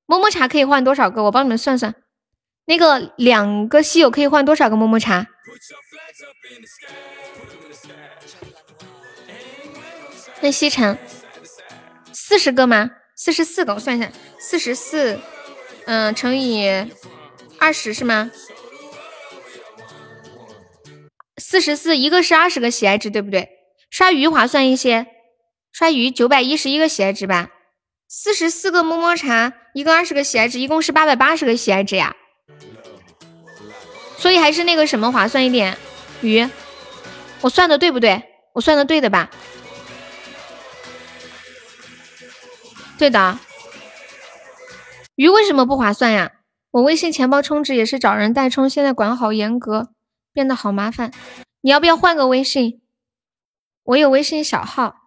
[0.06, 1.22] 么么茶可以换多少个？
[1.24, 1.94] 我帮你们算算，
[2.66, 5.26] 那个两个稀有可以换多少个么么茶？
[10.40, 10.98] 那西城
[12.12, 12.90] 四十个吗？
[13.16, 15.18] 四十四个，我算一下，四十四，
[15.86, 16.68] 嗯，乘以
[17.58, 18.30] 二十是吗？
[21.38, 23.48] 四十四，一个是二十个喜爱值，对不对？
[23.88, 25.06] 刷鱼划算一些，
[25.72, 27.50] 刷鱼九百一十一个喜爱值吧。
[28.08, 32.14] 四十四个么么茶，一个二十个喜爱值，一共是八百八十个喜爱值呀。
[34.16, 35.76] 所以还是那个什么划算一点，
[36.20, 36.48] 鱼，
[37.42, 38.22] 我算的对不对？
[38.54, 39.28] 我算的对的吧？
[42.96, 43.38] 对的。
[45.16, 46.32] 鱼为什么不划算呀？
[46.70, 49.90] 我微信钱包充值也是找人代充，现在管好严格，
[50.32, 51.12] 变得好麻烦。
[51.60, 52.80] 你要不要换个微信？
[53.84, 55.03] 我有微信小号。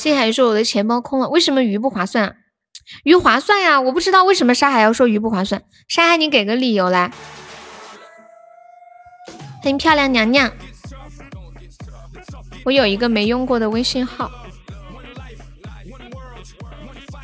[0.00, 2.38] 星海说我的钱包空了，为什么鱼不划算？
[3.04, 5.62] 鱼划算呀，我不知道为什么沙海要说鱼不划算。
[5.88, 7.12] 沙海，你给个理由来。
[9.62, 10.50] 欢迎漂亮娘娘，
[12.64, 14.30] 我有一个没用过的微信号。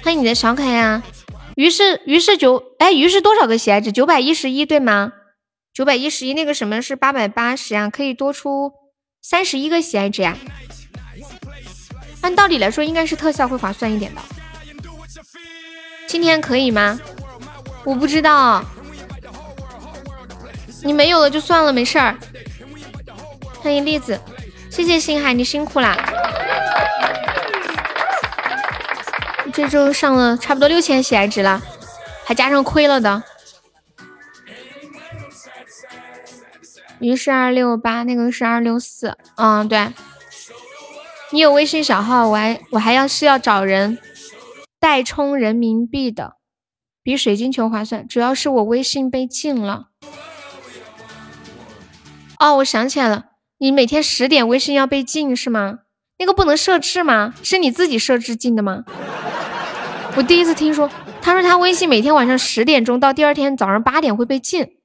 [0.05, 1.03] 欢迎你的小可爱呀！
[1.55, 3.91] 鱼是鱼是九哎，鱼是多少个喜爱值？
[3.91, 5.15] 九百一十一对吗？
[5.73, 7.89] 九百一十一，那个什么是八百八十呀？
[7.89, 8.71] 可以多出
[9.23, 10.37] 三十一个喜爱值呀。
[12.23, 14.21] 按道理来说，应该是特效会划算一点的。
[16.07, 16.99] 今天可以吗？
[17.85, 18.65] 我不知道。
[20.83, 22.17] 你没有了就算了，没事儿。
[23.61, 24.21] 欢迎栗子，
[24.71, 25.97] 谢谢星海，你辛苦啦。
[29.53, 31.61] 这周上了差不多六千喜爱值了，
[32.25, 33.23] 还加上亏了的。
[36.99, 39.17] 鱼是二六八，那个是二六四。
[39.37, 39.89] 嗯，对。
[41.33, 43.99] 你有微信小号，我还我还要是要找人
[44.79, 46.35] 代充人民币的，
[47.03, 48.07] 比水晶球划算。
[48.07, 49.87] 主要是我微信被禁了。
[52.39, 53.25] 哦，我想起来了，
[53.59, 55.81] 你每天十点微信要被禁是吗？
[56.19, 57.35] 那个不能设置吗？
[57.43, 58.85] 是你自己设置禁的吗？
[60.17, 60.89] 我第一次听说，
[61.21, 64.77] 他说他微信每天晚上十点钟到第二天早上八点会被禁。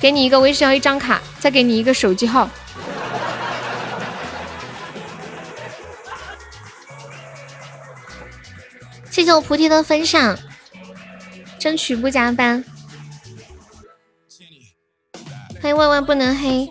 [0.00, 2.50] 给你一个微信号一张卡，再给你一个手机号。
[9.16, 10.38] 谢谢我菩提的分享，
[11.58, 12.62] 争取不加班。
[15.62, 16.68] 欢迎万万不能黑，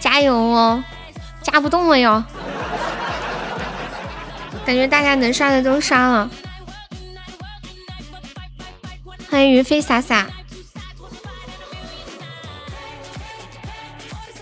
[0.00, 0.82] 加油哦！
[1.42, 2.24] 加不动了哟，
[4.64, 6.30] 感觉大家能刷的都刷了。
[9.30, 10.26] 欢迎云飞洒洒，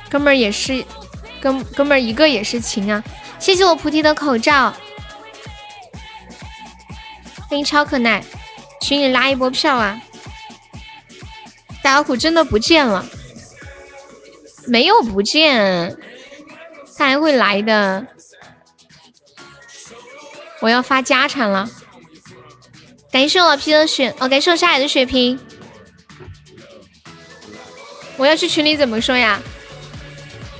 [0.08, 0.84] 哥们儿也是，
[1.40, 3.02] 哥哥们儿一个也是情啊！
[3.40, 4.72] 谢谢我菩提的口罩。
[7.50, 8.22] 欢迎超可耐，
[8.80, 10.00] 群里拉一波票啊！
[11.82, 13.04] 大老虎真的不见了，
[14.68, 15.96] 没有不见，
[16.96, 18.06] 他还会来的。
[20.60, 21.68] 我要发家产了，
[23.10, 25.36] 感谢我老皮的血，哦，感谢我沙海的血瓶。
[28.16, 29.40] 我要去群里怎么说呀？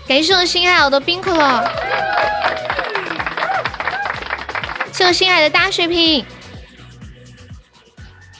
[0.08, 1.72] 感谢我心海我的冰可乐，
[4.92, 6.26] 谢我心海的大血瓶。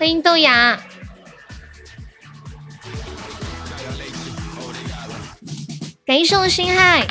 [0.01, 0.81] 欢迎豆芽，
[6.07, 7.07] 感谢我心海。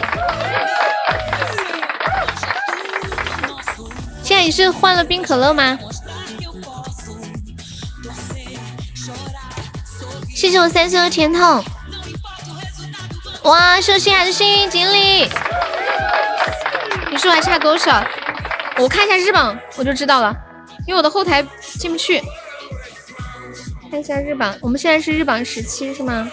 [4.23, 5.77] 现在你是换了冰可乐吗？
[10.35, 11.63] 谢谢我三岁的甜筒。
[13.43, 15.29] 哇，谢心海的幸运锦鲤。
[17.11, 18.03] 你说还差多少？
[18.77, 20.35] 我看一下日榜，我就知道了，
[20.87, 21.45] 因为我的后台
[21.77, 22.19] 进不去。
[23.89, 26.31] 看一下日榜，我们现在是日榜十七是吗？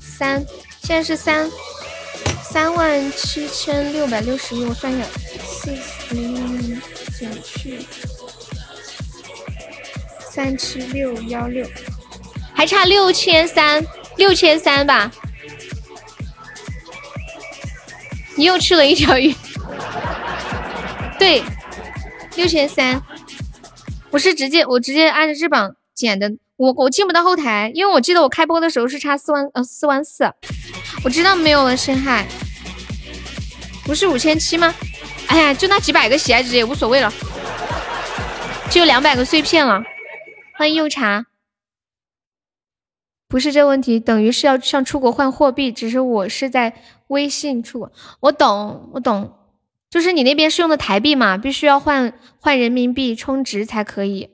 [0.00, 0.44] 三，
[0.82, 1.48] 现在是三
[2.42, 5.06] 三万七千六百六十一，我算一下，
[5.44, 5.70] 四
[6.10, 6.82] 零零
[7.16, 7.78] 减去
[10.28, 11.64] 三七六幺六，
[12.52, 13.86] 还差六千三，
[14.16, 15.08] 六千三吧？
[18.34, 19.32] 你又吃了一条鱼，
[21.20, 21.42] 对，
[22.34, 23.00] 六千三。
[24.10, 30.32] 我是直接我直接按着日榜减的，我我进不到后台，因为我记得我开播的时候是差四万呃四万四，
[31.04, 32.26] 我知道没有了深海，
[33.84, 34.74] 不是五千七吗？
[35.26, 37.12] 哎呀，就那几百个喜爱值也无所谓了，
[38.70, 39.82] 就两百个碎片了。
[40.56, 41.26] 欢迎柚茶，
[43.28, 49.37] 不是这问题，等于是要向出国换货币，只是我是在微信出国，我懂我懂。
[49.90, 54.28] 就是你那边是用的台币嘛，必须要换换人民币充值才可以，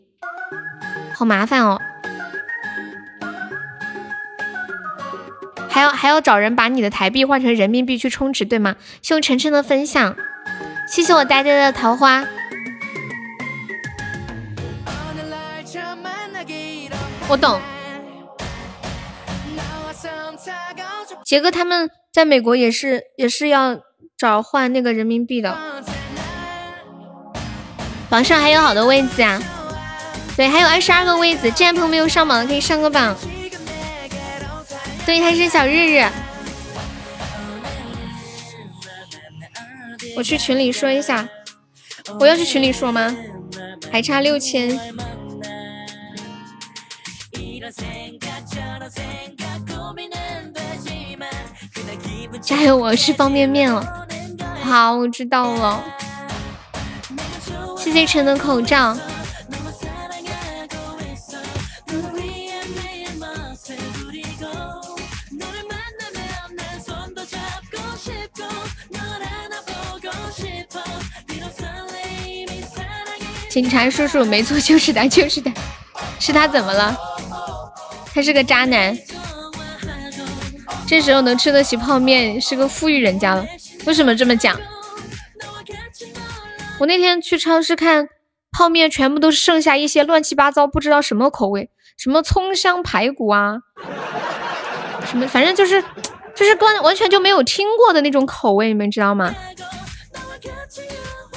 [1.15, 1.81] 好麻烦哦，
[5.69, 8.75] 还要还要找人把你的台币换成人民币去充值，对吗？
[9.01, 10.17] 谢谢晨晨的分享，
[10.89, 12.27] 谢谢我呆呆的桃花，
[17.29, 17.61] 我懂。
[21.25, 23.79] 杰哥他们在美国也是也是要。
[24.25, 25.55] 找换那个人民币的，
[28.09, 29.39] 榜上还有好多位子啊！
[30.35, 33.15] 对，还有二十二个位子，这朋友没有上榜的可以上个榜。
[35.05, 36.09] 对，他是小日日，
[40.17, 41.29] 我去群里说一下，
[42.19, 43.15] 我要去群里说吗？
[43.93, 44.81] 还差六千，
[52.41, 52.75] 加油！
[52.75, 54.04] 我要吃方便面了。
[54.65, 55.85] 好，我知道了。
[57.79, 58.97] 谢谢陈的口罩。
[73.51, 75.53] 警察叔叔，没错，就是他，就是他，
[76.19, 76.99] 是他怎么了？
[78.13, 78.97] 他是个渣男。
[80.87, 83.47] 这时候能吃得起泡面，是个富裕人家了。
[83.87, 84.59] 为什么这么讲？
[86.81, 88.09] 我那天去超市看
[88.51, 93.59] 泡面，全部都是剩下一些乱七八糟，不知道什么口味，什么葱香排骨啊，
[95.07, 95.83] 什么反正就是
[96.35, 99.35] 就是完完全就没有听过的那种口味，你们知道吗？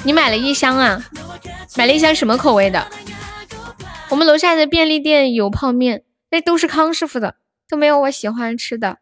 [0.04, 1.04] 你买了一箱啊？
[1.76, 2.86] 买了一箱什么口味的？
[4.08, 7.36] 我们楼下的便利店有泡面，那都是康师傅的，
[7.68, 8.98] 都没有我喜欢吃的。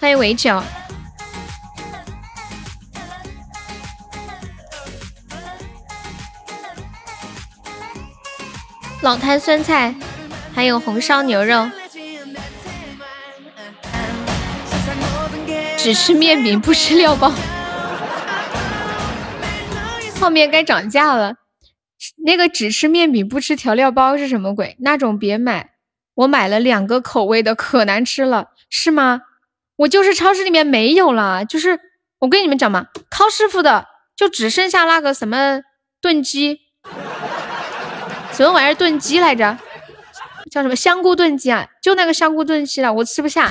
[0.00, 0.62] 欢迎围剿，
[9.00, 9.94] 老坛酸菜，
[10.52, 11.70] 还有红烧牛肉，
[15.76, 17.32] 只吃面饼不吃料包。
[20.18, 21.36] 泡面该涨价了，
[22.24, 24.76] 那个只吃面饼不吃调料包是什么鬼？
[24.80, 25.70] 那种别买，
[26.14, 29.20] 我买了两个口味的，可难吃了，是吗？
[29.76, 31.78] 我就是超市里面没有了，就是
[32.18, 35.60] 我跟你们讲嘛，康师傅的就只剩下那个什么
[36.00, 36.62] 炖鸡，
[38.38, 39.58] 什么玩意儿炖鸡来着？
[40.48, 41.66] 叫什么香菇炖鸡啊？
[41.82, 43.50] 就那个香菇炖鸡了，我吃不下，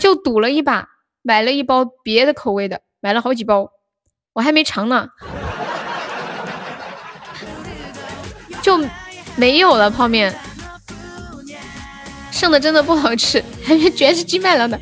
[0.00, 0.88] 就赌了一把，
[1.20, 3.68] 买了一包别的口味的，买了好几包。
[4.32, 5.08] 我还没尝呢，
[8.62, 8.80] 就
[9.36, 10.34] 没有了泡面，
[12.32, 14.80] 剩的真的不好吃，还全是金麦郎的。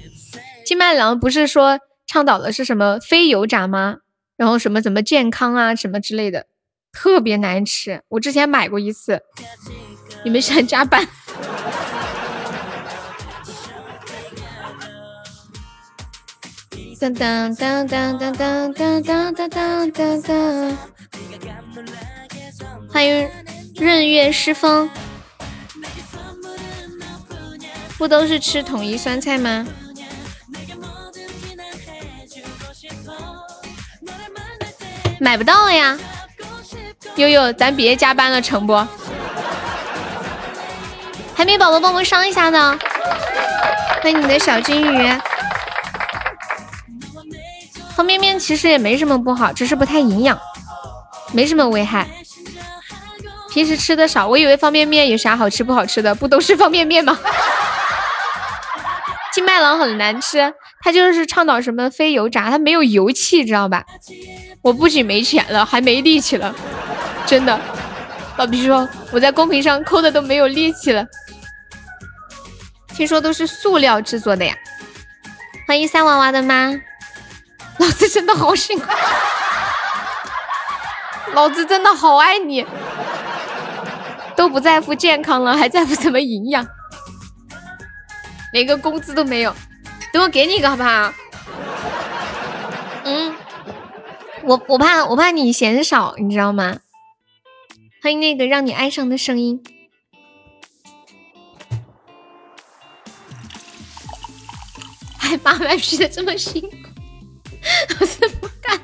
[0.65, 3.97] 金麦郎不是说倡导的是什么非油炸吗？
[4.37, 6.47] 然后什么怎么健康啊什么之类的，
[6.95, 8.01] 特别难吃。
[8.09, 9.21] 我之前买过一次，
[10.25, 11.07] 你们想加班？
[17.01, 20.79] 当当当当当当当当当当当！
[22.89, 23.29] 欢迎
[23.77, 24.89] 润月诗风，
[27.99, 29.67] 不都是吃统一酸菜吗？
[35.21, 35.99] 买不到呀！
[37.17, 38.75] 悠悠，咱别加班了，成不？
[41.35, 42.79] 海绵宝宝帮忙上一下呢！
[44.03, 45.13] 欢迎你的小金鱼。
[47.95, 50.37] 方便面其实也没什么不好，只是不太营养，
[51.33, 52.09] 没什么危害。
[53.53, 57.17] 平时吃的少，我以为方便面有啥好吃不好吃的，不都是方便面吗？
[59.33, 63.85] 金麦郎很难吃，他就是倡导什么非油炸，他没有油气，知道吧？
[64.63, 66.55] 我不仅没钱了，还没力气了，
[67.27, 67.59] 真的。
[68.37, 71.07] 老皮说我在公屏上扣的都没有力气了。
[72.89, 74.55] 听说都是塑料制作的呀。
[75.67, 76.73] 欢迎三娃娃的妈。
[77.79, 78.89] 老子真的好喜欢，
[81.33, 82.65] 老子真的好爱你，
[84.37, 86.65] 都不在乎健康了，还在乎什么营养？
[88.53, 89.53] 连个工资都没有，
[90.13, 91.13] 等我给你一个好不好？
[93.03, 93.35] 嗯，
[94.45, 96.77] 我我怕我怕你嫌少，你知道吗？
[98.05, 99.65] 欢迎那个让你爱上的声音，
[105.17, 106.69] 还八百皮的这么辛苦。
[107.99, 108.79] 我是不干，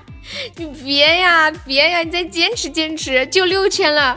[0.57, 4.17] 你别呀，别呀，你再坚持坚持，就六千了。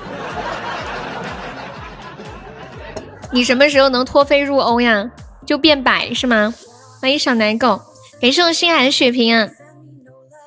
[3.33, 5.11] 你什么时候能脱飞入欧呀？
[5.45, 6.53] 就变白是吗？
[7.01, 7.81] 欢迎小奶狗，
[8.21, 9.49] 感谢我星海的血瓶啊！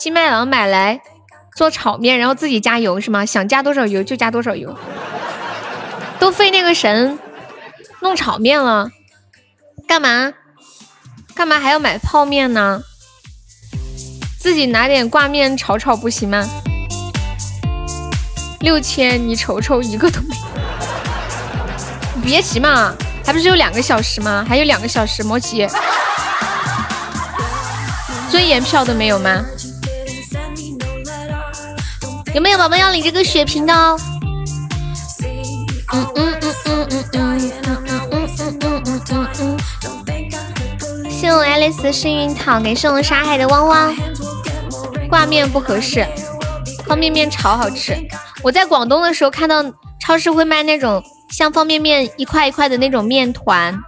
[0.01, 1.03] 金麦郎买来
[1.57, 3.25] 做炒面，然后自己加油是吗？
[3.25, 4.77] 想加多少油就加多少油，
[6.19, 7.19] 都费那个神
[8.01, 8.91] 弄炒面了，
[9.89, 10.35] 干嘛？
[11.35, 12.83] 干嘛还要买泡面呢？
[14.39, 16.47] 自己拿点挂面炒炒不行吗？
[18.61, 20.37] 六千，你瞅瞅一个都没。
[22.15, 24.45] 你别急嘛，还不是有两个小时吗？
[24.47, 25.67] 还有两个小时，莫急。
[28.31, 29.43] 尊严票都没有吗？
[32.37, 33.73] 有没有宝宝要领这个血瓶的？
[33.73, 33.97] 嗯
[36.17, 37.41] 嗯嗯嗯嗯嗯嗯
[38.13, 38.29] 嗯
[38.61, 39.57] 嗯嗯嗯嗯。
[41.11, 43.97] 谢我爱丽丝幸运草，感谢我沙海的汪汪。
[45.09, 46.07] 挂面不合适，
[46.85, 47.97] 方便面炒好吃。
[48.43, 49.65] 我在广东的时候看到
[49.99, 53.81] 超市会卖那种像方便面一块一块的那种面团，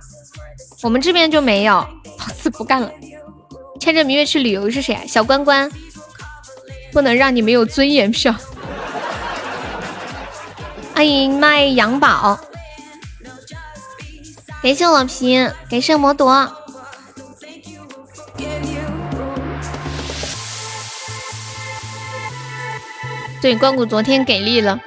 [0.83, 1.75] 我们这边就没有。
[1.75, 1.87] 老
[2.35, 2.91] 子不干了，
[3.79, 5.03] 牵着明月去旅游是谁啊？
[5.07, 5.71] 小关关，
[6.93, 8.35] 不能让你没有尊严票。
[10.95, 12.39] 欢迎卖羊宝，
[14.63, 15.37] 感谢我皮，
[15.71, 16.53] 感谢魔朵。
[23.41, 24.81] 对，关谷昨天给力了，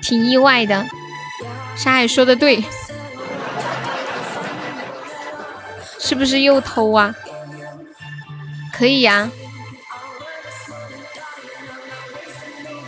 [0.00, 0.86] 挺意外的。
[1.76, 2.64] 沙海说的对，
[5.98, 7.14] 是不是又偷啊？
[8.72, 9.30] 可以呀。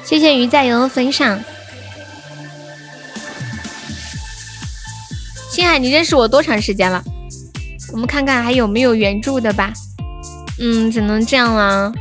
[0.07, 1.43] 谢谢鱼仔油的分享。
[5.51, 7.03] 星海，你认识我多长时间了？
[7.93, 9.73] 我们看看还有没有原著的吧。
[10.61, 11.93] 嗯，只能这样了。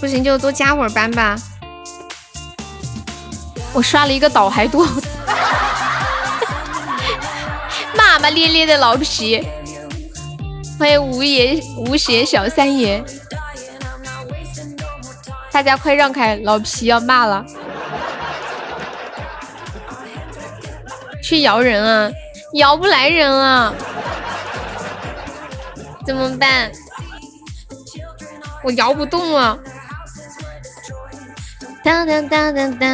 [0.00, 1.36] 不行就多加会儿班吧。
[3.72, 4.86] 我刷了一个岛还多，
[7.96, 9.42] 骂骂咧咧的老皮。
[10.78, 13.02] 欢迎无爷无邪小三爷。
[15.58, 17.44] 大家快让开，老皮要骂了。
[21.20, 22.12] 去摇人啊，
[22.54, 23.74] 摇不来人啊，
[26.06, 26.70] 怎么办？
[28.62, 29.58] 我摇不动啊。
[31.82, 32.88] 当当当当当。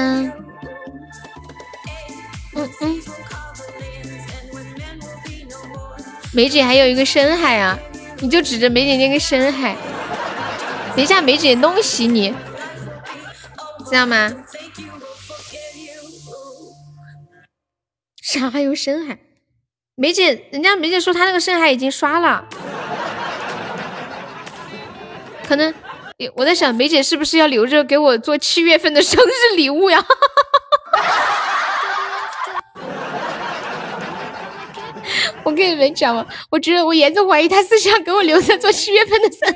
[2.55, 3.03] 嗯嗯。
[6.33, 7.79] 梅姐还有一个深海啊，
[8.21, 9.77] 你就指着梅姐那个深海。
[10.97, 12.35] 等一下，梅姐弄死你。
[13.85, 14.33] 知道吗？
[18.23, 19.19] 啥还有深海？
[19.97, 22.45] 梅姐，人家梅姐说她那个深海已经刷了，
[25.47, 25.73] 可能
[26.35, 30.05] 我在想梅姐是不是要留着给我做七月份的生日礼物呀？
[35.45, 39.55] 我跟你们讲嘛，我觉得我严重怀疑她是想给我留着做七月份的生日。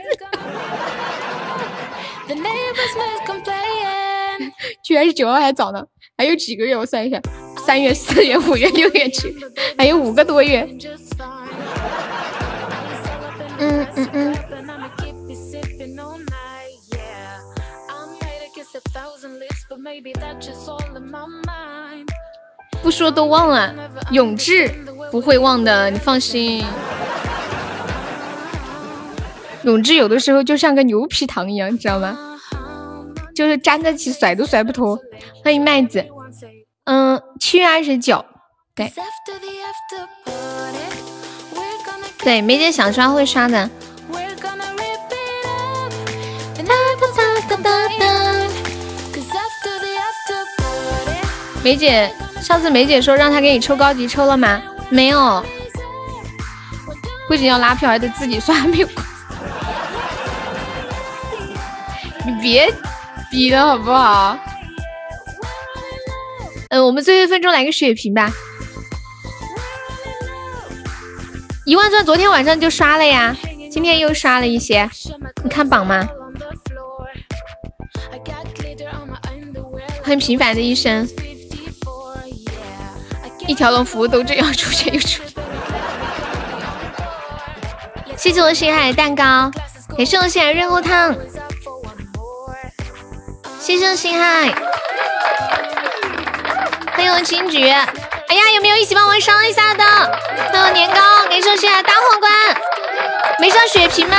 [4.83, 5.85] 居然是九号还早呢，
[6.17, 6.77] 还有几个月？
[6.77, 7.21] 我算一下，
[7.67, 9.35] 三月、四月、五月、六月、七，
[9.77, 10.69] 还有五个多月。
[13.59, 14.35] 嗯嗯嗯。
[22.81, 23.75] 不说都忘了，
[24.13, 24.69] 永志
[25.11, 26.65] 不会忘的，你放心。
[29.65, 32.28] 永志有的时候就像个牛皮糖一样，知道吗？
[33.39, 34.99] 就是粘在一起，甩都甩不脱。
[35.45, 36.05] 欢迎麦子，
[36.87, 38.25] 嗯，七月二十九，
[38.75, 38.93] 对，
[42.19, 43.71] 对，梅姐想刷会刷的。
[51.63, 52.13] 梅姐，
[52.43, 54.61] 上次梅姐说让她给你抽高级，抽了吗？
[54.91, 55.47] 没有，
[57.29, 58.89] 不仅要拉票，还得自己刷，没有。
[62.27, 62.75] 你别。
[63.31, 64.39] 逼的好不好？
[66.71, 68.33] 嗯，我们最后一分钟来个血瓶吧。
[71.65, 73.37] 一万钻昨天晚上就刷了呀，
[73.71, 74.91] 今天又刷了一些，
[75.45, 76.09] 你看榜吗？
[80.03, 81.07] 很平凡的一生，
[83.47, 85.23] 一条龙服务都这样出现又出。
[88.17, 89.51] 谢谢我心海的蛋糕，
[89.99, 91.15] 也是我心海润喉汤。
[93.69, 94.51] 谢谢星海，
[96.95, 97.71] 欢迎我青桔。
[97.71, 99.85] 哎呀，有没有一起帮我上一下的？
[99.85, 102.33] 欢迎年糕，感谢星海大皇冠。
[103.39, 104.17] 没上血瓶吗？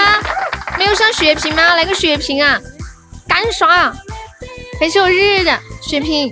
[0.77, 1.73] 没有上血瓶吗？
[1.73, 2.59] 来个血瓶啊！
[3.27, 3.91] 干刷！
[4.80, 6.31] 感谢我日日的血瓶。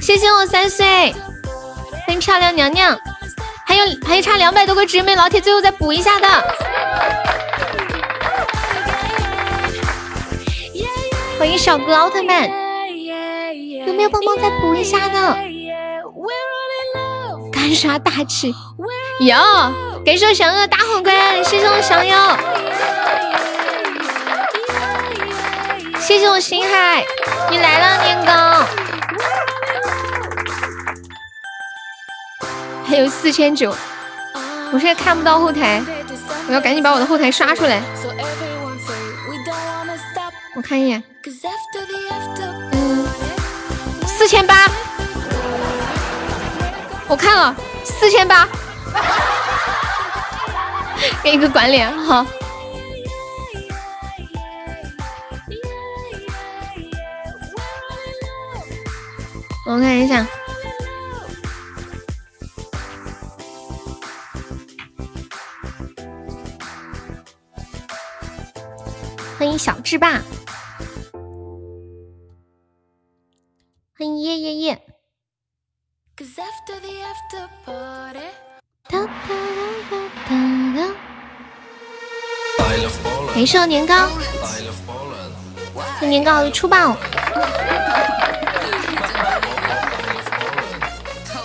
[0.00, 1.14] 谢谢我三岁，
[2.06, 2.98] 欢迎漂亮娘娘。
[3.66, 6.54] 还有还有差两百多个值，没老铁最后再补一下的。
[11.44, 12.48] 欢迎小哥奥特曼，
[13.86, 15.36] 有没有帮忙再补一下的？
[17.52, 18.50] 干啥大气？
[19.20, 19.36] 哟，
[20.06, 22.16] 感谢我小哥大皇冠，谢谢我小友，
[26.00, 27.04] 谢谢我星海，
[27.50, 28.64] 你来了年糕，
[32.86, 33.70] 还有四千九，
[34.72, 35.82] 我现在看不到后台，
[36.48, 37.82] 我要赶紧把我的后台刷出来，
[40.56, 41.04] 我看一眼。
[44.06, 44.70] 四千八，
[47.08, 48.46] 我看了四千八，
[51.22, 52.26] 给一个管理好。
[59.64, 60.26] 我看一下，
[69.38, 70.20] 欢迎小智霸。
[73.96, 74.82] 欢迎耶耶耶。
[76.16, 76.26] 哒
[76.66, 76.88] 哒哒
[77.28, 77.46] 哒
[80.74, 80.82] 哒。
[83.32, 84.08] 感谢我年糕，
[86.00, 86.96] 年糕出爆。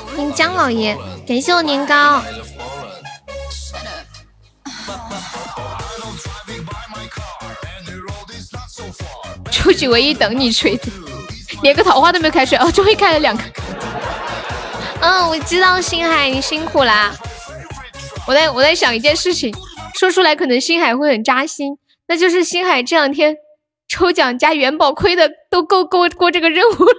[0.07, 0.97] 欢迎姜老爷，
[1.27, 2.23] 感谢我年糕。
[9.51, 10.89] 出去唯一等你锤子，
[11.61, 13.43] 连个桃花都没有开出来，哦，终于开了两个。
[15.01, 17.11] 嗯，我知道星海你辛苦啦。
[18.27, 19.53] 我在我在想一件事情，
[19.95, 21.77] 说出来可能星海会很扎心，
[22.07, 23.35] 那就是星海这两天
[23.87, 26.93] 抽奖加元宝亏的都够够过这个任务了。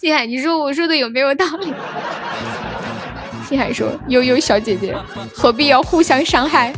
[0.00, 1.72] 星海，你说我说的有没有道理？
[3.48, 4.96] 星海说：“悠悠小姐姐，
[5.32, 6.72] 何必要互相伤害？”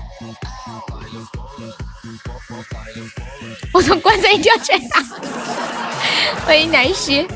[3.73, 4.79] 我从棺材一掉出来，
[6.47, 7.27] 欢迎南希。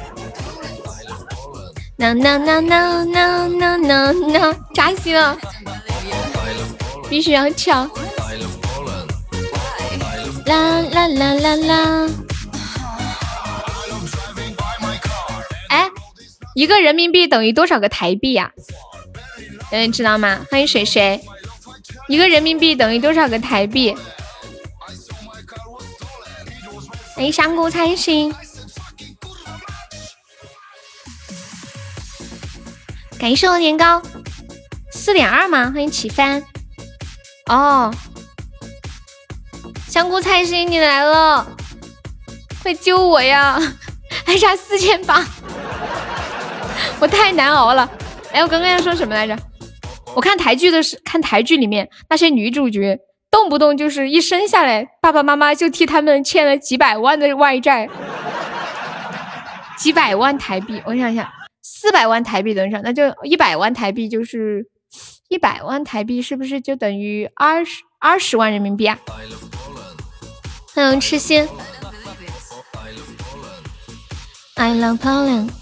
[1.96, 5.38] No no no no no no no no，扎心了，
[7.08, 7.88] 必须要抢。
[10.46, 12.10] 啦啦啦啦啦！
[15.68, 15.88] 哎，
[16.56, 18.50] 一个人民币等于多少个台币呀？
[19.70, 20.44] 有人知道吗？
[20.50, 21.20] 欢迎水水，
[22.08, 23.96] 一个人民币等于多少个台币？
[27.22, 28.34] 欢迎香菇菜心，
[33.16, 34.02] 感谢我年糕，
[34.90, 35.70] 四点二吗？
[35.72, 36.42] 欢迎起帆，
[37.46, 37.94] 哦，
[39.86, 41.46] 香菇菜心你来了，
[42.60, 43.56] 快救我呀！
[44.26, 45.24] 还差四千八，
[46.98, 47.88] 我太难熬了。
[48.32, 49.38] 哎，我刚刚要说什么来着？
[50.16, 52.98] 我看台剧的是看台剧里面那些女主角，
[53.32, 57.88] 动不动就是一生下来，爸爸妈妈就替他们欠了几百万的外债，
[59.78, 60.82] 几百万台币。
[60.84, 61.26] 我想想，
[61.62, 62.82] 四百万台币等于啥？
[62.84, 64.66] 那就一百万台币，就是
[65.30, 68.98] 一百万台币，是不是就等于二十二十万人民币啊？
[70.74, 71.48] 欢迎痴心
[74.56, 75.61] ，I love Poland。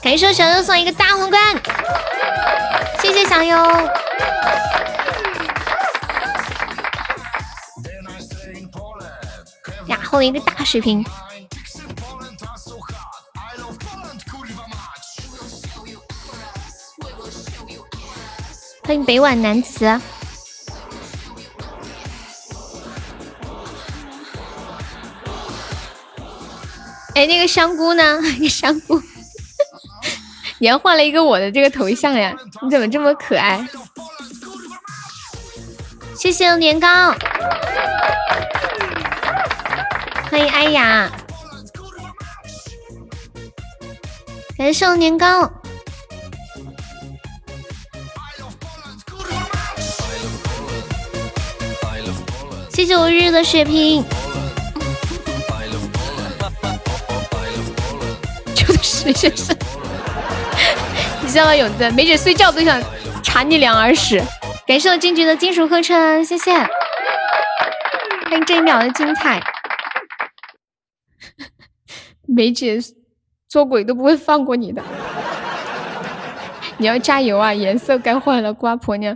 [0.00, 1.40] 感谢小优送一个大皇冠，
[3.02, 3.56] 谢谢小优。
[9.86, 11.04] 呀，后一个大水瓶。
[18.84, 19.84] 欢迎北晚南词。
[27.14, 28.20] 哎，那个香菇呢？
[28.22, 29.02] 那个香菇。
[30.60, 32.34] 你还换了一个我的这个头像呀？
[32.62, 33.64] 你怎么这么可爱？
[36.16, 37.14] 谢谢年糕，
[40.28, 41.08] 欢迎艾雅，
[44.56, 45.48] 感谢年糕，
[52.72, 54.04] 谢谢我日日的血瓶，
[58.56, 59.56] 就是谢谢。
[61.28, 61.90] 你知道吗，勇子？
[61.90, 62.82] 梅姐睡觉都想
[63.22, 64.18] 查你两耳屎。
[64.66, 66.54] 感谢我金菊的金属合成，谢谢。
[66.54, 69.38] 欢迎这一秒的精彩。
[72.26, 72.78] 梅姐
[73.46, 74.82] 做鬼都不会放过你的，
[76.78, 77.52] 你要加油啊！
[77.52, 79.14] 颜色该换了，瓜婆娘。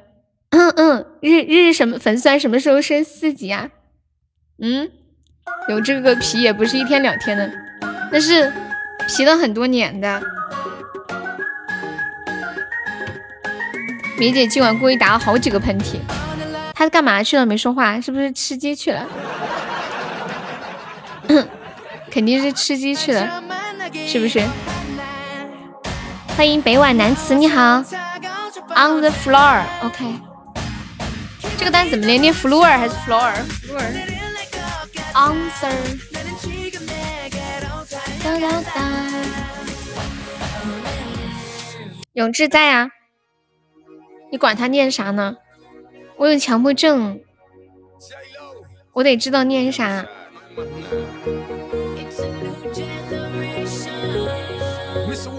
[0.50, 3.70] 嗯嗯，日日什么粉丝团什么时候升四级啊？
[4.60, 4.90] 嗯，
[5.70, 7.50] 有这个皮也不是一天两天的，
[8.12, 8.52] 那是
[9.08, 10.22] 皮了很多年的。
[14.18, 15.96] 梅姐今晚故意打了好几个喷嚏，
[16.74, 17.44] 她干嘛去了？
[17.44, 19.06] 没说话，是不是吃鸡去了？
[22.10, 23.42] 肯定是吃鸡去了，
[24.06, 24.42] 是不是？
[26.36, 27.82] 欢迎北晚南词，你好。
[28.74, 30.14] On the floor，OK。
[31.58, 32.20] 这个单怎么念？
[32.20, 33.82] 念 floor 还是 floor？Floor。
[35.14, 35.72] Answer。
[42.14, 42.88] 永志在啊。
[44.32, 45.36] 你管他念啥呢？
[46.16, 47.20] 我有强迫症，
[48.94, 50.06] 我得知道念啥。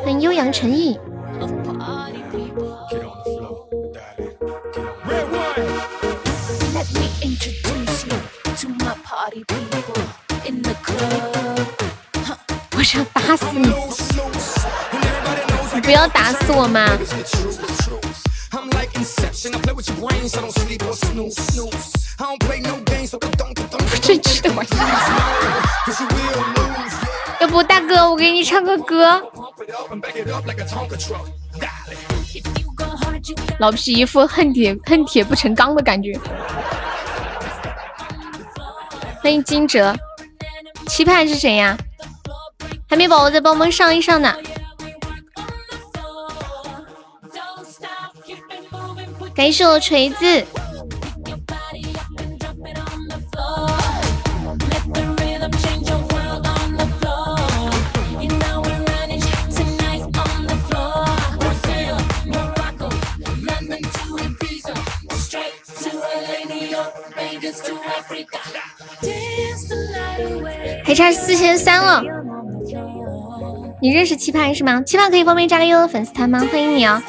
[0.04, 1.00] 欢迎悠扬诚意。
[12.78, 13.74] 我想打死你！
[15.74, 16.96] 你不要打死我嘛！
[24.02, 24.64] 真气的我！
[27.40, 29.22] 要不大哥，我给你唱个歌。
[33.60, 36.20] 老皮一副恨铁恨铁不成钢的感觉。
[39.22, 39.96] 欢迎金哲，
[40.88, 41.78] 期盼是谁呀？
[42.90, 44.36] 海绵宝宝再帮忙上一上呢。
[49.36, 50.46] 感谢我锤子。
[70.86, 72.04] 还差四千三了，
[73.82, 74.80] 你认识期盼是吗？
[74.82, 76.40] 期盼可以方便加个悠悠粉丝团吗？
[76.52, 77.02] 欢迎你啊！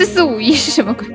[0.00, 1.06] 四四五一是什么鬼？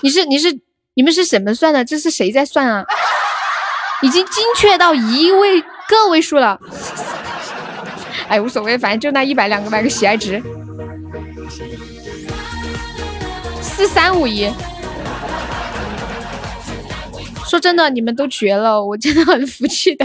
[0.00, 0.48] 你是你是
[0.94, 1.84] 你们是怎么算的？
[1.84, 2.84] 这是谁在算啊？
[4.02, 6.58] 已经精确到一位个位数了。
[8.26, 10.42] 哎，无所谓，反正就那一百两个百个喜爱值。
[13.62, 14.50] 四三五一，
[17.48, 20.04] 说真的，你们都绝了，我真的很服气的。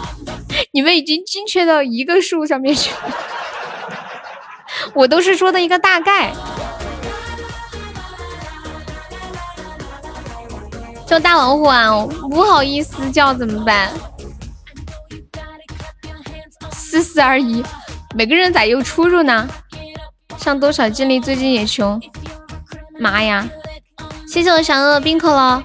[0.72, 3.16] 你们已经精确到一个数上面去了，
[4.92, 6.32] 我都是说的一个大概。
[11.06, 11.90] 叫大老虎啊，
[12.30, 13.90] 不好意思叫怎么办？
[16.72, 17.62] 四四二一，
[18.14, 19.48] 每个人咋又出入呢？
[20.38, 21.20] 上多少精力？
[21.20, 22.00] 最近也穷。
[22.98, 23.48] 妈呀！
[24.28, 25.62] 谢谢我小鹅冰可乐。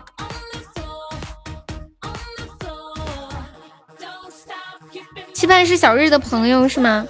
[5.33, 7.05] 期盼是小日的朋友是吗？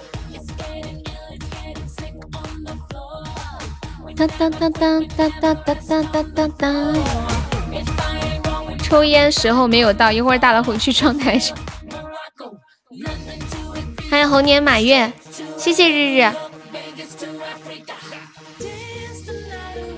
[4.20, 5.00] 哒哒哒哒
[5.40, 6.68] 哒哒哒哒哒哒。
[8.82, 11.56] 抽烟时候没有到，一会儿大老虎去窗台上。
[14.10, 15.10] 还有猴年马月，
[15.56, 16.30] 谢谢日日。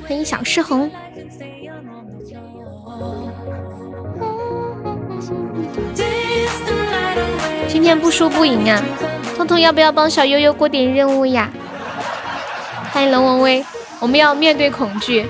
[0.07, 0.89] 欢迎小赤红。
[7.67, 8.81] 今天不输不赢啊！
[9.37, 11.51] 彤彤要不要帮小悠悠过点任务呀？
[12.93, 13.65] 欢迎龙王威，
[14.03, 15.25] 我们要面对恐惧。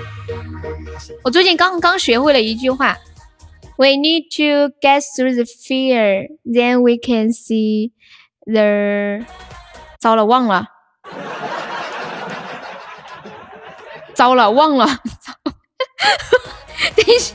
[1.22, 2.96] 我最近刚刚学会了一句话
[3.76, 7.92] ：We need to get through the fear, then we can see
[8.46, 9.26] the……
[10.00, 10.68] 糟了，忘了。
[14.14, 14.86] 糟了，忘了。
[16.96, 17.34] 等一下。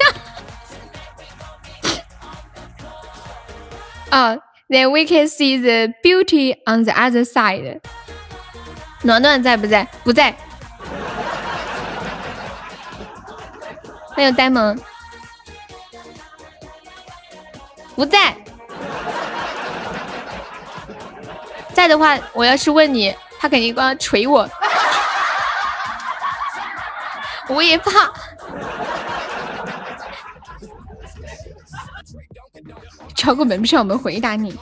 [4.10, 4.38] 啊
[4.68, 7.80] ，Then we can see the beauty on the other side。
[9.04, 9.88] 暖暖在不在？
[10.04, 10.36] 不在。
[14.18, 14.76] 还有呆萌，
[17.96, 18.36] 不在。
[21.72, 24.50] 在的话，我要是问你，他肯定光捶我。
[27.50, 28.12] 我也怕，
[33.16, 34.58] 交个门票，我们回答你。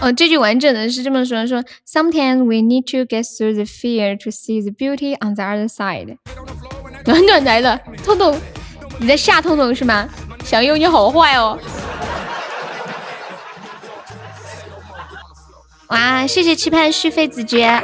[0.00, 5.68] 哦，这句完整的是这么说：说，Sometimes we need to get through the fear to see the beauty on the other
[5.68, 6.16] side。
[7.04, 8.38] 暖暖来了，痛痛，
[8.98, 10.08] 你在吓痛痛是吗？
[10.44, 11.58] 小优你好坏哦！
[15.88, 17.80] 哇，谢谢期盼续费子爵。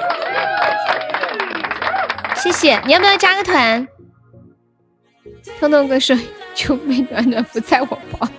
[2.34, 3.86] 谢谢，你要不要加个团？
[5.60, 6.16] 痛痛哥说
[6.54, 8.30] ：“救命，暖暖不在我房。”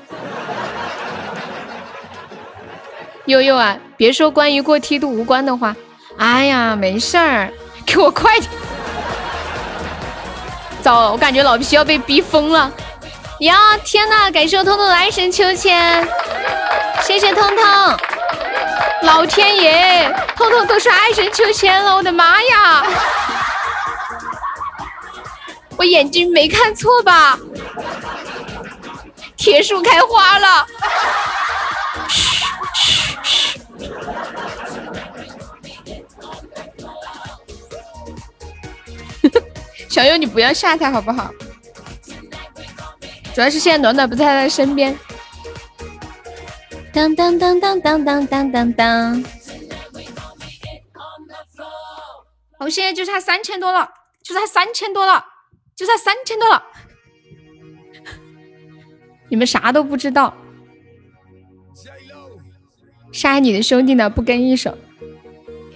[3.29, 5.75] 悠悠啊，别说关于过梯度无关的话。
[6.17, 7.53] 哎呀，没事儿，
[7.85, 8.51] 给我快点！
[10.81, 12.71] 糟了，我感觉老皮要被逼疯了。
[13.41, 16.05] 呀，天呐，感谢我彤彤的爱神秋千，
[17.03, 17.97] 谢谢彤彤。
[19.03, 22.83] 老天爷，彤彤都是爱神秋千了，我的妈呀！
[25.77, 27.37] 我眼睛没看错吧？
[29.37, 30.65] 铁树开花了！
[32.09, 32.28] 嘘
[39.89, 41.31] 小优，你不要吓他好不好？
[43.33, 44.97] 主要是现在暖暖不在他身边。
[46.93, 49.25] 当当当当当当当当当！
[52.59, 53.89] 我现在就差三千多了，
[54.23, 55.25] 就差三千多了。
[55.75, 56.61] 就差三千多了，
[59.29, 60.35] 你们啥都不知道。
[63.13, 64.77] 杀你的兄弟呢，不跟一手，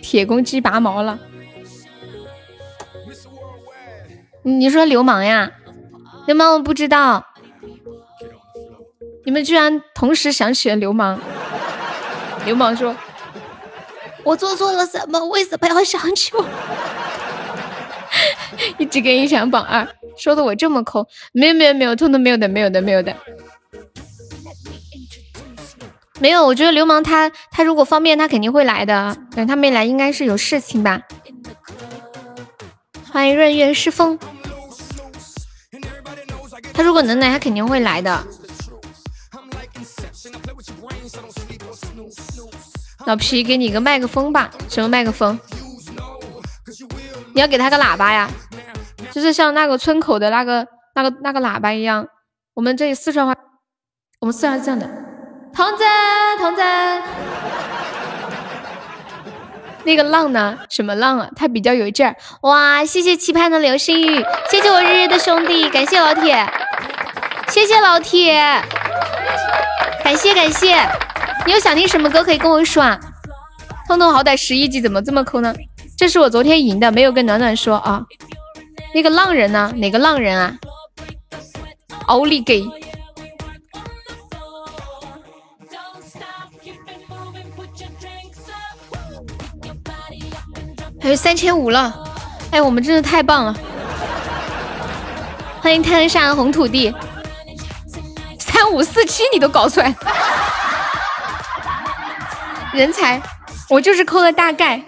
[0.02, 1.18] 铁公鸡拔毛了。
[4.44, 5.50] 你说流氓呀？
[6.28, 7.26] 流氓我不知道。
[9.26, 11.20] 你们居然同时想起了流氓。
[12.46, 12.94] 流氓说
[14.24, 15.24] ：“我做错了什么？
[15.28, 16.46] 为什么要想起我？”
[18.78, 19.88] 一直跟一场榜二，
[20.18, 23.16] 说的我这么抠，没有没有没有，通通没有的，没有的，没有的。
[26.20, 29.18] 没有，我觉得流氓他他如果方便，他肯定会来的。
[29.36, 31.02] 等他没来，应该是有事情吧。
[33.14, 34.18] 欢迎润月诗风。
[36.74, 38.24] 他如果能来，他肯定会来的。
[43.06, 44.50] 老皮，给你个麦克风吧。
[44.68, 45.40] 什么麦克风？
[47.36, 48.28] 你要给他个喇叭呀？
[49.12, 52.08] 就是像那个村口的那个、那个、那个喇叭一样。
[52.56, 53.36] 我们这里四川话，
[54.22, 54.88] 我们四川是这样的。
[55.54, 55.84] 童子，
[56.40, 56.64] 童子，
[59.84, 60.58] 那个浪呢？
[60.70, 61.30] 什么浪啊？
[61.36, 62.16] 他比较有劲儿。
[62.42, 66.46] 哇，谢谢期盼的流星雨，谢谢我日日的兄弟，感谢老铁，
[67.50, 68.34] 谢谢老铁，
[70.04, 70.78] 感谢感谢。
[71.46, 73.00] 你有想听什么歌可以跟我说啊？
[73.88, 75.54] 彤彤好歹十一级，怎么这么抠呢？
[75.98, 78.02] 这是我昨天赢的，没有跟暖暖说啊。
[78.96, 79.74] 那个浪人呢？
[79.78, 80.56] 哪个浪人啊？
[82.08, 82.66] 奥利给！
[91.04, 91.94] 还有三千五了，
[92.50, 93.54] 哎，我们真的太棒了！
[95.60, 96.96] 欢迎滩上红土地，
[98.40, 99.94] 三五四七你都搞出来，
[102.72, 103.22] 人才！
[103.70, 104.82] 我就是抠了大概。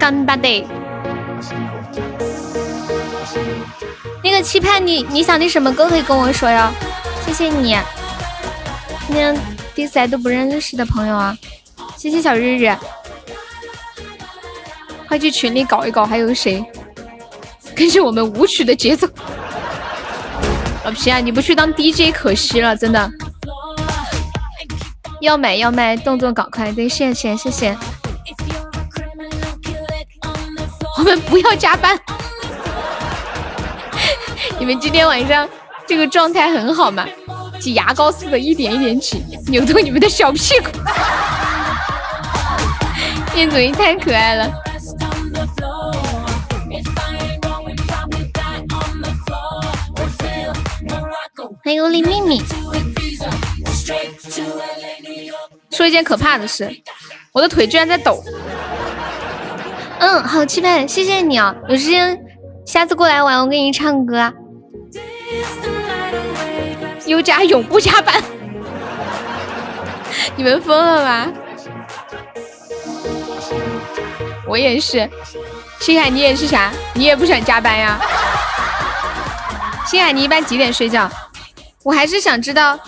[0.00, 0.66] 干巴的。
[4.42, 6.70] 期盼你，你想听什么歌可以跟我说哟，
[7.24, 7.76] 谢谢你。
[9.06, 9.38] 今天
[9.74, 11.36] 第一次来都不认识的朋友啊，
[11.96, 12.76] 谢谢小日日。
[15.08, 16.64] 快去群里搞一搞，还有谁？
[17.74, 19.06] 跟着我们舞曲的节奏。
[20.84, 23.10] 老皮啊，你不去当 DJ 可惜了，真的。
[25.20, 27.76] 要买要卖，动作搞快，对，谢谢谢谢。
[30.98, 31.98] 我们不要加班。
[34.58, 35.48] 你们今天晚上
[35.86, 37.06] 这个状态很好嘛？
[37.60, 40.70] 挤牙膏似的，一点一点挤，扭动你们的小屁股。
[43.34, 44.50] 燕祖你太可爱了。
[51.64, 52.42] 欢迎李秘密。
[55.70, 56.70] 说一件可怕的事，
[57.32, 58.22] 我的腿居然在抖。
[59.98, 61.54] 嗯，好期待，谢谢你啊！
[61.68, 62.18] 有时间
[62.64, 64.32] 下次过来玩，我给你唱歌。
[67.06, 68.22] 优家永不加班，
[70.36, 71.32] 你们疯了吗？
[74.48, 75.08] 我也是，
[75.80, 76.72] 星海你也是啥？
[76.94, 78.00] 你也不想加班呀？
[79.86, 81.10] 星海你一般几点睡觉？
[81.82, 82.78] 我还是想知道，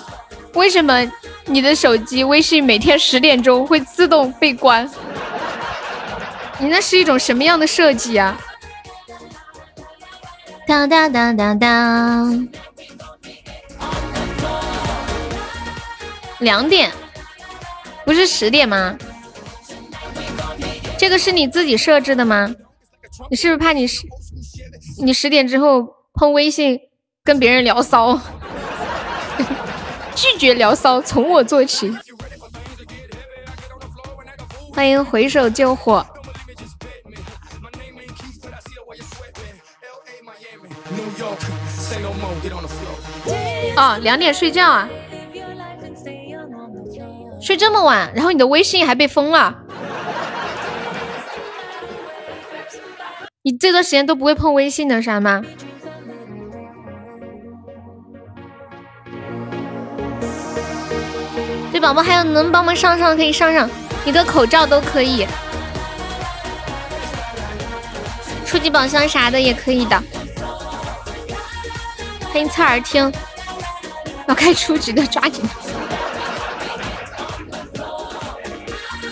[0.54, 1.00] 为什么
[1.46, 4.88] 你的手机微信每天十点钟会自动被关？
[6.58, 8.36] 你那是一种什么样的设计啊？
[10.68, 12.48] 当当当当当，
[16.40, 16.92] 两点，
[18.04, 18.94] 不是十点吗？
[20.98, 22.54] 这个是你自己设置的吗？
[23.30, 24.06] 你是不是怕你十
[25.02, 26.78] 你十点之后碰微信
[27.24, 28.20] 跟别人聊骚？
[30.14, 31.96] 拒绝聊骚，从我做起。
[34.74, 36.06] 欢迎回首救火。
[43.76, 44.88] 哦，两点睡觉啊？
[47.40, 49.56] 睡这么晚，然后你的微信还被封了？
[53.42, 55.42] 你这段时间都不会碰微信的啥吗？
[61.70, 63.70] 对，宝宝还有能帮忙上上可以上上，
[64.04, 65.26] 一个口罩都可以，
[68.44, 70.02] 初级宝箱啥的也可以的。
[72.30, 73.12] 欢迎侧耳听，
[74.28, 75.42] 要开初级的抓紧。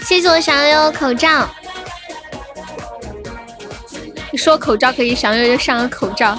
[0.02, 1.48] 谢谢我小悠悠口罩，
[4.30, 6.38] 你说口罩可以，小悠悠上个口罩。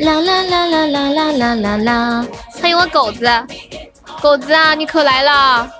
[0.00, 2.26] 啦啦啦啦啦啦啦啦啦！
[2.60, 3.28] 欢迎我狗子，
[4.22, 5.70] 狗子啊，你可来了！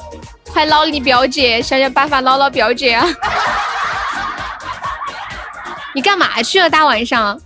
[0.53, 3.07] 快捞你表姐，想想办法捞捞表姐啊！
[5.95, 6.69] 你干嘛去了？
[6.69, 7.41] 大晚上？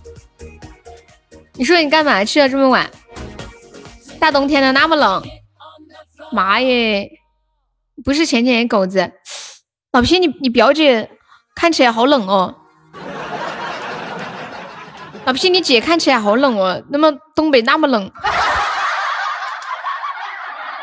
[1.57, 2.49] 你说你干嘛去了？
[2.49, 2.89] 这么晚？
[4.19, 5.23] 大冬天的那么冷，
[6.31, 7.09] 妈耶！
[8.03, 9.11] 不是浅浅狗子，
[9.91, 11.09] 老皮，你你表姐
[11.55, 12.55] 看起来好冷哦。
[15.25, 18.11] 老皮，你姐看起来好冷哦，那么东北那么冷，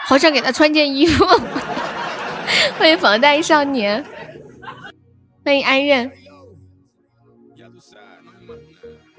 [0.07, 1.25] 好想给她穿件衣服。
[2.79, 4.05] 欢迎防弹少年，
[5.45, 6.11] 欢迎安任，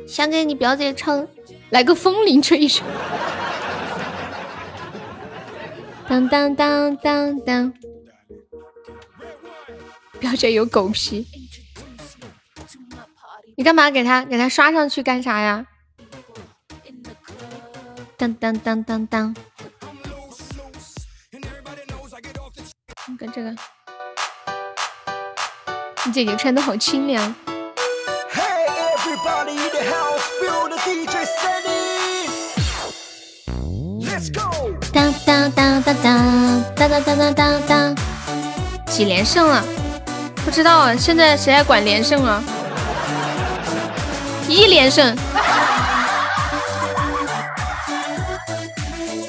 [0.08, 1.28] 想给你表姐唱，
[1.74, 2.86] 来个风铃吹一吹。
[6.08, 7.74] 当当当当当，
[10.20, 11.26] 表姐有狗皮，
[13.58, 15.66] 你干嘛给他给他刷上去干啥呀？
[18.18, 19.36] 当当当当当，
[23.08, 23.50] 你看这个，
[26.06, 27.34] 你姐姐穿的好清凉。
[34.92, 37.96] 当当当当当当当当当当当，
[38.88, 39.64] 几连胜了？
[40.46, 42.44] 不知道啊，现在谁还管连胜啊？
[44.48, 45.16] 一连胜！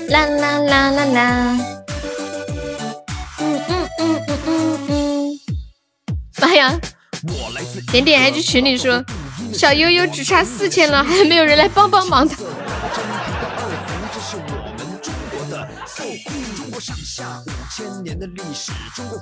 [0.08, 1.58] 啦啦啦啦啦！
[3.38, 5.40] 嗯嗯嗯嗯嗯嗯！
[6.40, 6.78] 妈呀！
[7.90, 9.02] 点点还去群里说，
[9.54, 12.34] 小悠悠只差四千了，还没有人来帮帮忙的。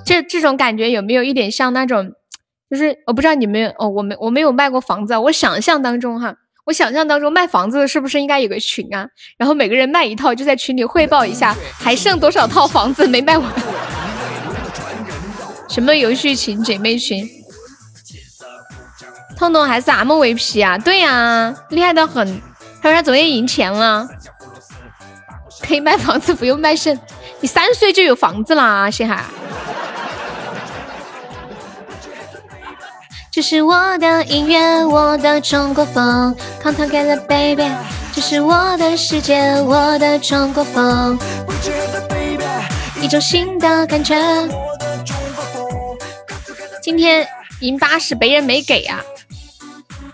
[0.03, 2.11] 这这种感觉有没有一点像那种，
[2.69, 6.35] 就是我不知道你们哦，我没我没有卖过房子，我想象当中哈，
[6.65, 9.07] 我想象当中卖房子的是不是应该有个群啊？
[9.37, 13.49] 然后每个人卖一套，就在群里汇报一下还剩多少套房子没卖完。
[15.69, 17.27] 什么游戏群、姐妹群？
[19.37, 20.77] 痛痛还是 MVP 啊？
[20.77, 22.41] 对呀，厉害的很。
[22.81, 24.07] 他说他昨天赢钱了，
[25.61, 26.99] 可以卖房子，不用卖肾。
[27.39, 29.23] 你三岁就有房子啦，谢海。
[33.31, 37.67] 这是我的音乐，我的中国风，Come together baby。
[38.13, 41.17] 这是我的世界，我的中国风，
[43.01, 44.15] 一种新的感觉。
[46.81, 47.27] 今天
[47.61, 49.01] 赢八十，别人没给啊？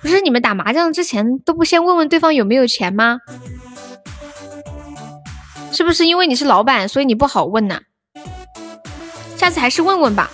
[0.01, 3.19] 不是你们打麻将之前都不先问问对方有没有钱吗？
[5.71, 7.81] 是不是因为你是老板，所以你不好问呢？
[9.38, 10.31] 下次还是问问吧。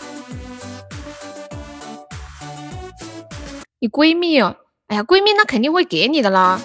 [3.80, 4.56] 你闺蜜哦，
[4.88, 6.60] 哎呀，闺蜜那肯定会给你的啦。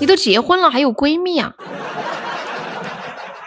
[0.00, 1.52] 你都结婚了，还有闺蜜啊？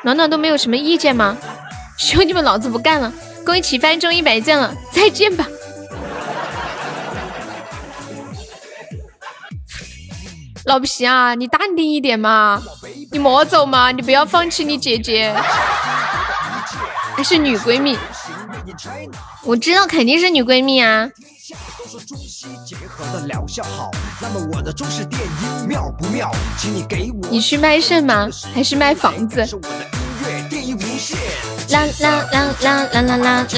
[0.04, 1.38] 暖暖都没有什么意见吗？
[1.98, 3.12] 兄弟们，老子不干了！
[3.46, 5.48] 恭喜起翻中一百件了，再见吧。
[10.66, 12.62] 老皮啊，你淡定一点嘛，
[13.12, 15.36] 你莫走嘛，你不要放弃你姐姐，
[17.16, 17.98] 还是女闺蜜，
[19.44, 21.10] 我知道肯定是女闺蜜啊。
[27.30, 28.28] 你去卖肾吗？
[28.54, 29.46] 还是卖房子？
[31.74, 33.48] 啦啦啦啦啦啦啦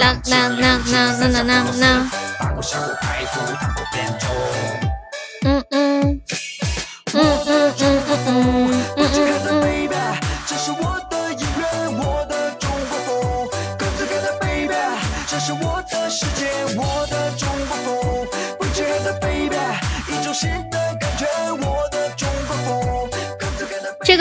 [0.00, 1.84] 啦啦啦啦啦啦啦！
[5.44, 5.81] 嗯嗯嗯嗯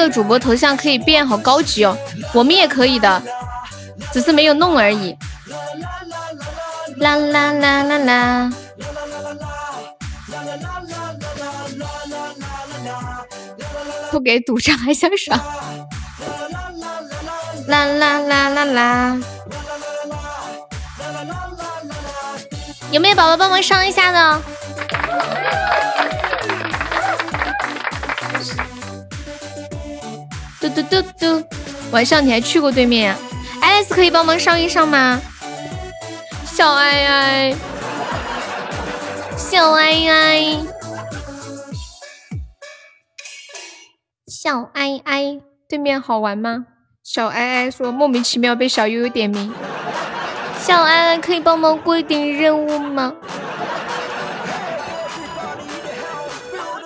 [0.01, 1.95] 个主播头像可以变，好高级哦！
[2.33, 3.21] 我们也可以的，
[4.11, 5.15] 只是没有弄而已。
[6.97, 8.51] 啦啦啦啦啦！
[14.11, 15.37] 不给赌上还想耍？
[17.67, 19.17] 啦啦啦啦啦！
[22.91, 24.41] 有没有宝宝帮忙上一下的？
[30.61, 31.43] 嘟嘟嘟嘟！
[31.91, 33.15] 晚上你还去过对面
[33.61, 35.19] ？S 可以帮忙上一上吗？
[36.45, 37.55] 小爱爱，
[39.35, 40.57] 小爱爱，
[44.27, 46.67] 小爱爱，对面好玩吗？
[47.03, 49.51] 小爱爱说莫名其妙被小悠悠点名，
[50.59, 53.11] 小爱爱可以帮忙规定任务吗？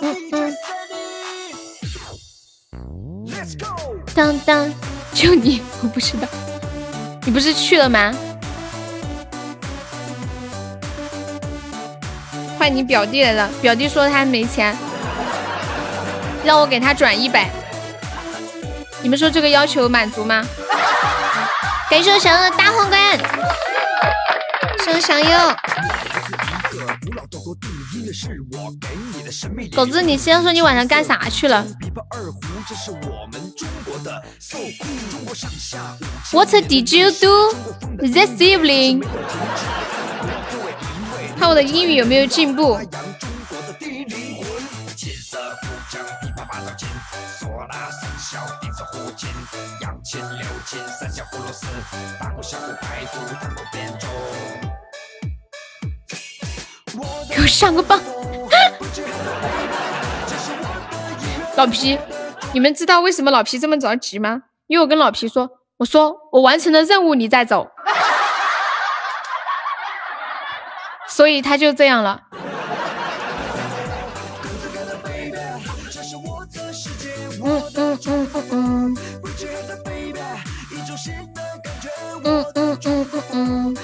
[0.02, 0.45] 嗯嗯。
[4.16, 4.74] 当当，
[5.14, 6.28] 就你，我不知道，
[7.26, 8.14] 你不是去了吗？
[12.58, 14.74] 换你表弟来了，表弟说他没钱，
[16.46, 17.50] 让我给他转一百。
[19.02, 20.42] 你们说这个要求满足吗？
[21.90, 23.20] 感谢我小的大皇冠，
[24.86, 25.28] 谢小优。
[29.76, 31.66] 狗子，你先说你晚上干啥去了
[36.32, 37.54] ？What did you do
[38.00, 39.04] this evening？
[41.38, 42.80] 看我的英语有没有进步？
[57.48, 58.00] 上个榜！
[61.56, 61.98] 老皮，
[62.54, 64.44] 你们知道为什么老皮这么着急吗？
[64.68, 67.68] 因为我跟老皮说，我说我完成了任务，你再走，
[71.08, 72.22] 所以他就这样了。
[77.44, 78.98] 嗯嗯嗯嗯嗯。
[82.24, 83.76] 嗯嗯嗯嗯嗯。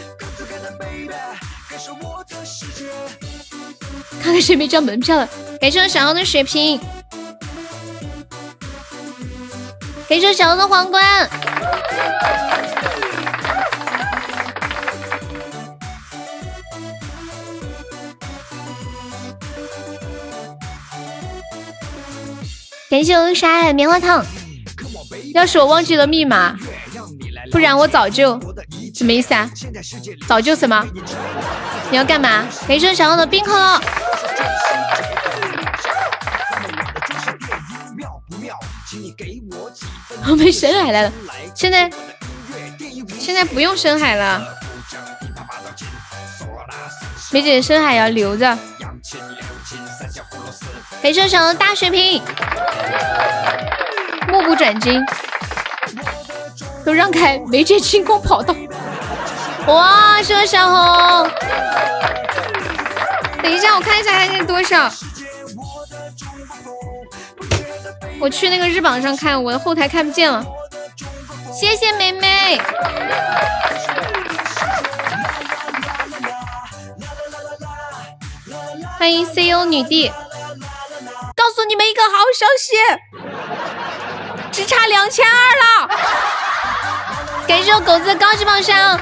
[4.19, 5.29] 看看谁没交门票了，
[5.59, 6.79] 感谢我小欧的血瓶，
[10.07, 11.29] 感谢我小欧的皇冠，
[22.89, 24.25] 感谢我沙爱棉花糖。
[25.33, 26.57] 要是我忘记了密码，
[27.51, 28.37] 不然我早就
[28.93, 29.49] 什么意思啊？
[30.27, 30.85] 早就什么？
[31.91, 32.45] 你要干嘛？
[32.65, 33.81] 感谢小欧的冰可乐。
[40.29, 41.11] 我们深海来了，
[41.53, 41.91] 现在
[43.19, 44.41] 现在不用深海了。
[47.31, 48.57] 梅姐深海要留着。
[51.01, 52.21] 感谢小的大血瓶，
[54.29, 55.03] 目不转睛，
[56.85, 58.55] 都让开，梅姐清空跑道。
[59.67, 61.29] 哇，谢谢小红。
[63.41, 64.89] 等一下，我看一下还剩多少。
[68.19, 70.45] 我去那个日榜上看，我的后台看不见了。
[71.53, 72.61] 谢谢梅梅，
[78.97, 80.11] 欢迎 CEO 女帝。
[81.35, 82.75] 告诉你们一个好消息，
[84.51, 85.89] 只差两千二了。
[87.51, 88.97] 感谢我狗子的高级宝箱，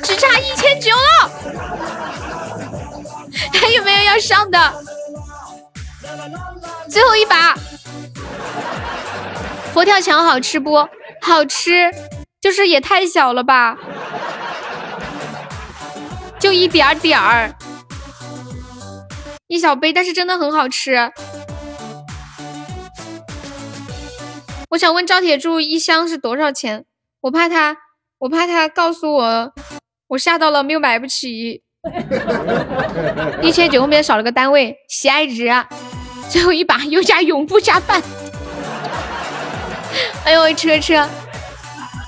[0.00, 1.28] 只差一千九了。
[3.52, 4.72] 还有没有要上的？
[6.88, 7.52] 最后一把，
[9.72, 10.88] 佛跳墙好吃不？
[11.20, 11.92] 好吃，
[12.40, 13.76] 就是也太小了吧，
[16.38, 17.52] 就一点点儿，
[19.48, 21.12] 一小杯，但是真的很好吃。
[24.74, 26.84] 我想问赵铁柱，一箱是多少钱？
[27.20, 27.76] 我怕他，
[28.18, 29.54] 我怕他告诉我，
[30.08, 31.62] 我吓到了，没有买不起。
[33.40, 35.48] 一千九后面少了个单位，喜爱值。
[36.28, 38.02] 最后一把又加永不加饭，
[40.24, 41.08] 哎呦车车，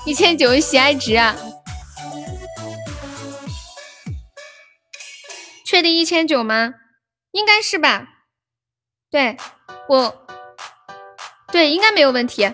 [0.05, 1.35] 一千九喜爱值啊，
[5.63, 6.73] 确定一千九吗？
[7.31, 8.07] 应该是吧，
[9.09, 9.37] 对
[9.87, 10.27] 我，
[11.51, 12.49] 对应该没有问题，因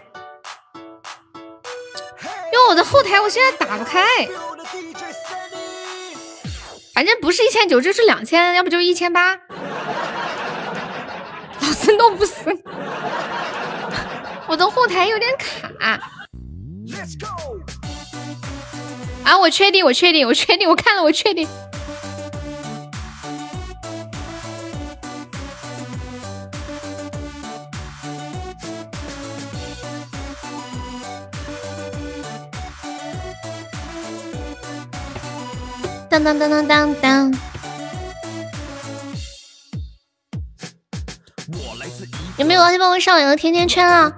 [2.52, 4.06] 为我的后台我现在打不开，
[6.94, 9.36] 反正不是一千九就是两千，要不就一千八。
[11.60, 12.46] 老是弄不死，
[14.48, 15.72] 我的后台有点卡。
[19.24, 21.48] 啊，我确定，我确定，我确定，我看了，我确定。
[36.14, 37.34] 当当当当当当。
[42.38, 44.14] 有没有老铁帮我上两个甜甜圈啊？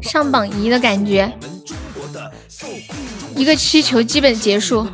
[0.00, 1.36] 上榜一的感觉，
[3.34, 4.86] 一个气球基本结束，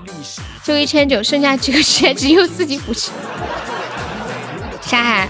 [0.64, 3.12] 就一千九，剩下几个钱只有自己补齐。
[4.80, 5.28] 沙海，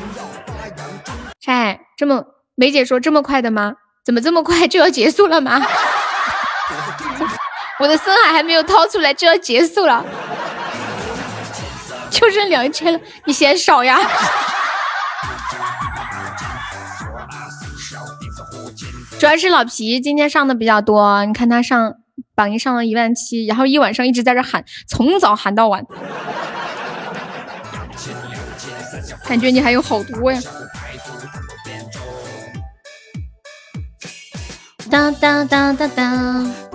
[1.41, 2.25] 沙海，这么
[2.55, 3.75] 梅姐说这么快的吗？
[4.05, 5.61] 怎么这么快就要结束了吗？
[7.83, 10.05] 我的深海还没有掏出来就要结束了。
[12.09, 13.99] 就剩两千了你嫌少呀？
[19.19, 21.95] 主要是老皮今天上的比较多你看他上
[22.35, 25.85] 榜一上了一万七然后一晚上一直在这喊从早喊到晚。
[29.27, 30.41] 感觉你还有好多呀。
[34.89, 36.72] 哒哒哒哒哒。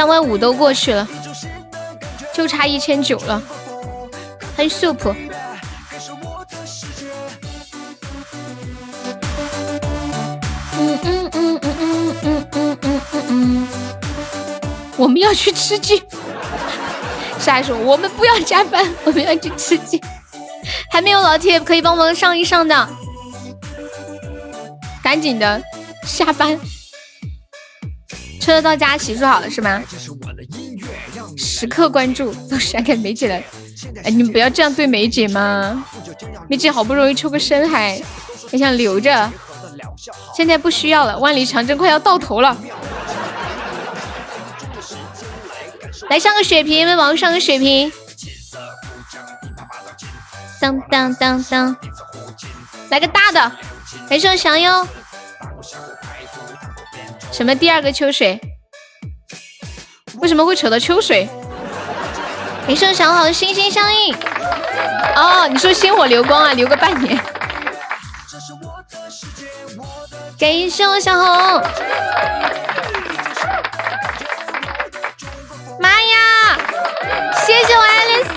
[0.00, 1.06] 三万五都过去了，
[2.32, 3.42] 就差一千九了。
[4.56, 5.14] 还有 soup。
[10.78, 13.68] 嗯嗯嗯嗯嗯嗯嗯嗯嗯。
[14.96, 16.02] 我们要去吃鸡。
[17.38, 20.02] 下一首我们不要加班，我们要去吃鸡。
[20.90, 22.88] 还没有老铁可以帮忙上一上的，
[25.04, 25.62] 赶紧的
[26.06, 26.58] 下班。
[28.50, 29.80] 车到家洗漱好了是吗？
[31.36, 33.36] 时刻关注，都甩给梅姐了。
[34.02, 35.84] 哎，你们不要这样对梅姐嘛！
[36.48, 38.02] 梅姐好不容易抽个身还
[38.50, 39.30] 还想留着，
[40.36, 41.16] 现在不需要了。
[41.18, 42.56] 万里长征快要到头了，
[46.08, 47.92] 来上个血瓶，为王上个血瓶。
[50.60, 51.76] 当当当当，
[52.90, 53.52] 来个大的，
[54.10, 54.86] 来上翔哟。
[57.32, 58.40] 什么第二个秋水？
[60.20, 61.28] 为什么会扯到秋水？
[62.68, 64.14] 一声想好，心心相印。
[65.16, 67.18] 哦，你说星火流光啊，留个半年。
[70.38, 71.24] 感谢我小红。
[75.80, 76.58] 妈呀！
[77.46, 78.30] 谢谢我爱丽丝。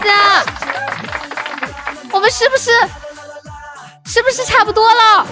[2.11, 2.71] 我们是不是
[4.05, 5.27] 是不是差不多了？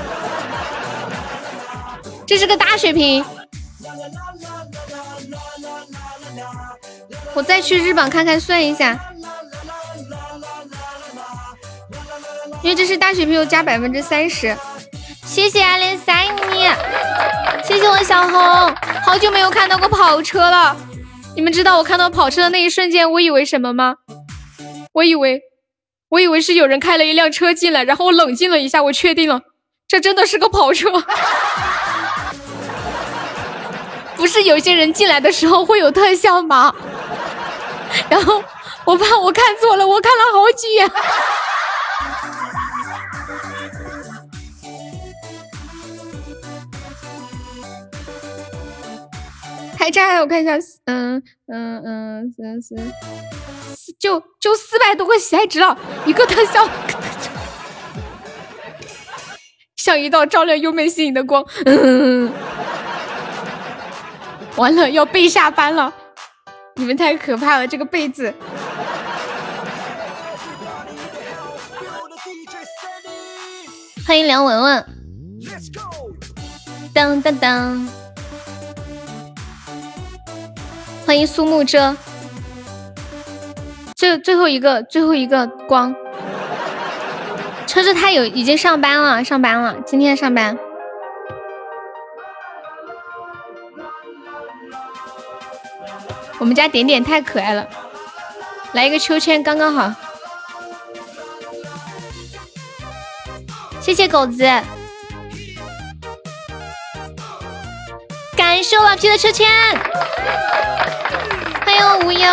[2.28, 3.26] 这是个大血瓶。
[7.34, 8.98] 我再去日榜看看，算一下，
[12.62, 14.56] 因为这是大血瓶，加百分之三十。
[15.24, 16.68] 谢谢阿莲塞尼，
[17.64, 20.76] 谢谢我小红，好久没有看到过跑车了。
[21.36, 23.96] 你们知道我看到跑车的那一瞬间，我以为什么吗？
[24.94, 25.42] 我以为，
[26.10, 29.42] 我以为是有人开了一辆车进来，然后我冷静了一下，我确定了，
[29.88, 30.90] 这真的是个跑车。
[34.22, 36.72] 不是有些人进来的时候会有特效吗？
[38.08, 38.44] 然后
[38.86, 40.88] 我怕我看错了，我看了好几眼。
[49.76, 55.76] 还差，我看一下，嗯嗯嗯，四四，就就四百多个喜爱值了，
[56.06, 56.70] 一个特效，
[59.78, 61.44] 像一道照亮优美心灵的光。
[61.66, 62.32] 嗯。
[64.58, 65.92] 完了，要被下班了！
[66.76, 68.34] 你们太可怕了，这个被字。
[74.06, 74.86] 欢迎梁文文，
[76.94, 77.90] 当当当！
[81.06, 81.96] 欢迎苏木遮，
[83.96, 85.96] 最最后一个最后一个光。
[87.68, 90.58] 车车他有已经上班了，上班了，今天上班。
[96.42, 97.68] 我们家点点太可爱了，
[98.74, 99.94] 来一个秋千刚刚好。
[103.80, 104.44] 谢谢狗子，
[108.36, 109.48] 感谢老皮的秋千，
[111.64, 112.28] 欢迎无忧，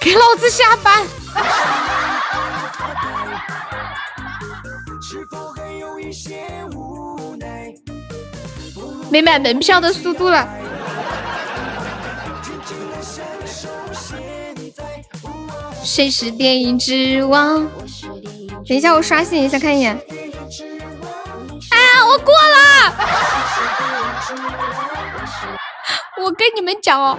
[0.00, 1.06] 给老子下班。
[9.12, 10.48] 没买门票的速度了。
[15.84, 17.68] 谁是电影之王？
[18.66, 19.94] 等一下，我刷新一下，看一眼。
[21.70, 21.76] 哎，
[22.08, 22.96] 我过了！
[26.24, 27.18] 我跟你们讲哦，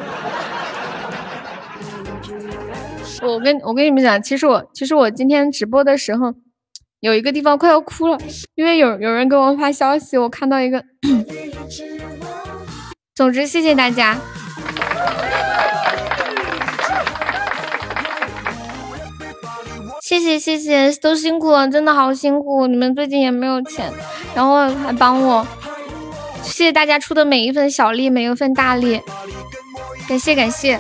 [3.22, 6.34] 我跟我跟你们讲，其实我其实我今天直播的时候，
[7.02, 8.18] 有一个地方快要哭了，
[8.56, 10.84] 因为有有人给我发消息，我看到一个。
[13.16, 14.18] 总之，谢谢大家。
[20.02, 22.66] 谢谢谢谢，都辛苦了，真的好辛苦。
[22.66, 23.92] 你们最近也没有钱，
[24.34, 25.46] 然后还帮我，
[26.42, 29.02] 谢谢大家出的每一份小力，每一份大力，
[30.08, 30.80] 感谢感谢。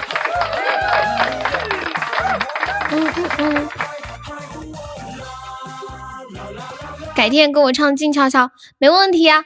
[2.90, 3.68] 嗯嗯嗯。
[7.16, 8.46] 改天给我唱《静悄悄》，
[8.80, 9.44] 没问题啊，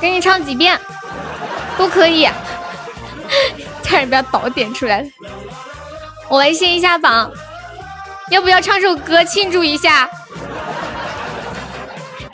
[0.00, 0.78] 给你唱几遍
[1.78, 2.28] 都可以。
[3.82, 5.10] 差点不要倒点出来。
[6.28, 7.32] 我来先一下榜，
[8.30, 10.10] 要不要唱首歌庆祝一下？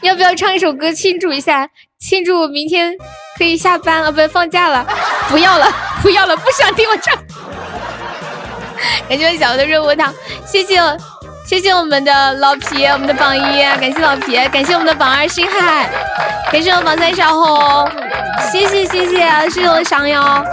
[0.03, 1.69] 要不要唱一首歌庆祝一下？
[2.01, 2.93] 庆祝明天
[3.39, 4.85] 可以下班了，不是放假了？
[5.29, 5.73] 不要了，
[6.03, 7.17] 不要了，不想听我唱。
[9.09, 10.13] 感谢我小的热乎糖，
[10.45, 10.79] 谢谢，
[11.45, 15.89] 谢谢我们的老皮，我们的榜一，感谢老皮，感谢我们的榜二星海，
[16.51, 17.89] 感谢我们榜三小红，
[18.51, 20.45] 谢谢谢谢，谢谢我的翔瑶，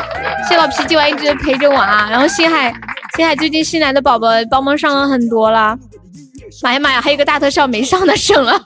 [0.47, 2.07] 谢老皮今晚一直陪着我啊。
[2.11, 2.73] 然后星海，
[3.15, 5.77] 星海最近新来的宝宝帮忙上了很多了，
[6.61, 8.59] 妈呀妈呀，还有个大特效没上的省了。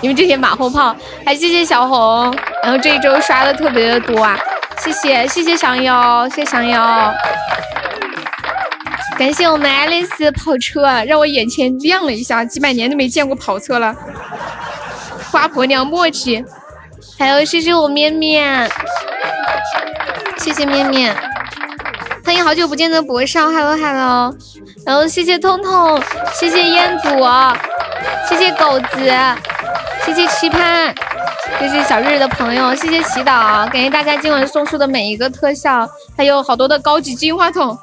[0.00, 0.96] 你们这些马后炮，
[1.26, 4.38] 还谢谢小红，然后这一周刷的特别的多啊，
[4.78, 7.14] 谢谢谢谢降妖，谢谢降妖，
[9.20, 13.94] 感谢我们爱丽丝跑车，让我眼前亮了一下，几百年都没见过跑车了，
[15.30, 16.42] 花婆娘墨迹，
[17.18, 18.66] 还有谢谢我面面，
[20.38, 21.14] 谢谢面面，
[22.24, 24.34] 欢迎好久不见的博少，hello hello，
[24.86, 26.02] 然后谢谢通通，
[26.32, 27.08] 谢谢彦祖，
[28.26, 29.12] 谢谢狗子。
[30.02, 30.92] 谢谢期盼，
[31.58, 35.86] 谢谢小日日的朋友，谢谢祈祷，感谢大家今晚送出的每一个特效，
[36.16, 37.78] 还有好多的高级金话筒，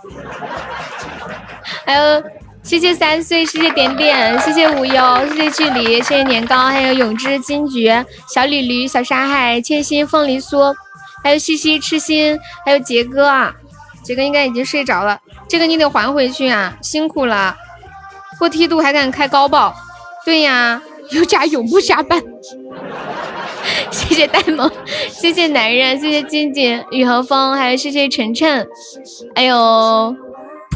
[1.88, 2.24] 还有
[2.62, 10.76] 谢谢三岁，谢谢点点，谢谢无忧，谢谢距离，谢谢年糕，还有永之金桔，小鲤鱼，小沙海，千心凤梨酥，
[11.24, 13.56] 还有西西痴心，还有杰哥啊，
[14.04, 15.18] 杰哥应该已经睡着了，
[15.48, 17.56] 这个你得还回去啊，辛苦了，
[18.38, 19.74] 过梯度还敢开高保，
[20.26, 20.82] 对呀。
[21.12, 22.22] 有家永不下班，
[23.90, 24.70] 谢谢呆萌，
[25.10, 28.68] 谢谢男人，谢谢静静、雨和风，还有谢谢晨晨，
[29.34, 30.14] 还有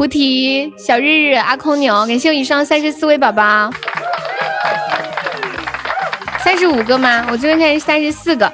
[0.01, 3.69] 菩提、小日日、阿空牛，感谢我以上三十四位宝宝，
[6.43, 7.27] 三十五个吗？
[7.29, 8.51] 我这边看是三十四个，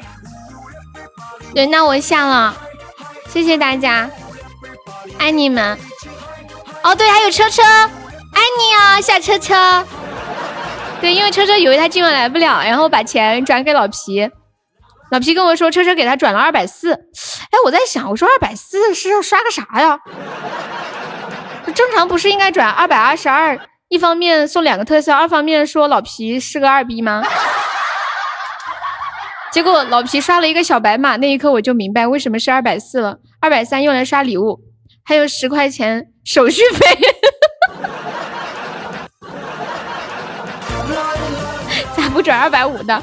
[1.56, 2.54] 对，那我下了，
[3.30, 4.10] 谢谢大家，
[5.18, 5.80] 爱你们。
[6.84, 9.88] 哦，对，还有车车，爱你哦，下车车。
[11.00, 14.30] 对，因为车车以为他今晚来不了，然后把钱转给老皮。
[15.12, 16.92] 老皮跟我说，车车给他转了二百四。
[16.92, 19.98] 哎，我在想，我说二百四是要刷个啥呀？
[21.74, 23.60] 正常不是应该转二百二十二？
[23.90, 27.24] 一方面送两个特效，二方面说老皮是个二逼吗？
[29.52, 33.18] 结果老皮刷了一个小白马，那一刻我就明白为什么是二百四了。
[33.40, 34.60] 二百三用来刷礼物，
[35.06, 36.86] 还有十块钱手续费。
[41.96, 43.02] 咋不转二百五的，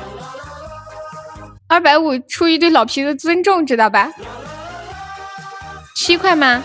[1.68, 4.10] 二百五出于对老皮的尊重，知道吧？
[5.96, 6.62] 七块吗？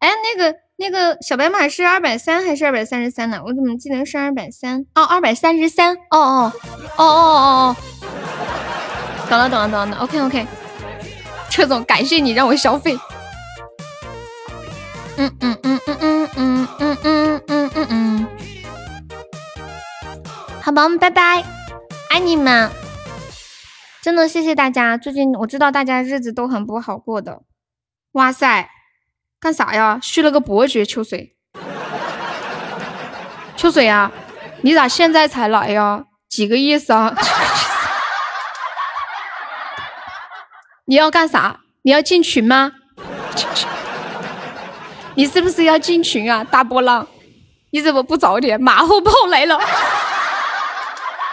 [0.00, 3.38] 哎，那个那个小白马是二百三还是二百三十三呢？
[3.44, 4.86] 我怎么记得是二百三？
[4.94, 5.94] 哦，二百三十三。
[6.10, 6.52] 哦哦
[6.96, 7.76] 哦哦哦哦，
[9.28, 9.98] 懂了懂了懂了。
[9.98, 10.46] OK OK，
[11.50, 12.98] 车总，感谢你让我消费。
[15.18, 18.26] 嗯嗯嗯嗯嗯嗯嗯嗯嗯嗯嗯，
[20.62, 21.44] 好吧，我们拜拜。
[22.08, 22.70] 爱你们，
[24.00, 24.96] 真的谢谢大家。
[24.96, 27.42] 最近我知道大家日子都很不好过的。
[28.12, 28.70] 哇塞，
[29.40, 29.98] 干啥呀？
[30.02, 31.34] 续了个伯爵，秋水。
[33.56, 34.10] 秋水呀，
[34.62, 36.04] 你咋现在才来呀？
[36.28, 37.14] 几个意思啊？
[40.86, 41.60] 你要干啥？
[41.82, 42.72] 你要进群吗？
[45.16, 46.44] 你是不是要进群啊？
[46.44, 47.06] 大波浪，
[47.72, 48.60] 你怎么不早点？
[48.60, 49.58] 马后炮来了。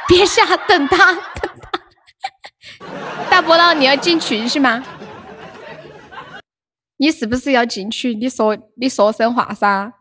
[0.07, 1.79] 别下，等他，等他。
[3.29, 4.81] 大波浪，你要进群是吗？
[6.97, 8.15] 你是不是要进去？
[8.15, 9.93] 你说，你说声话噻。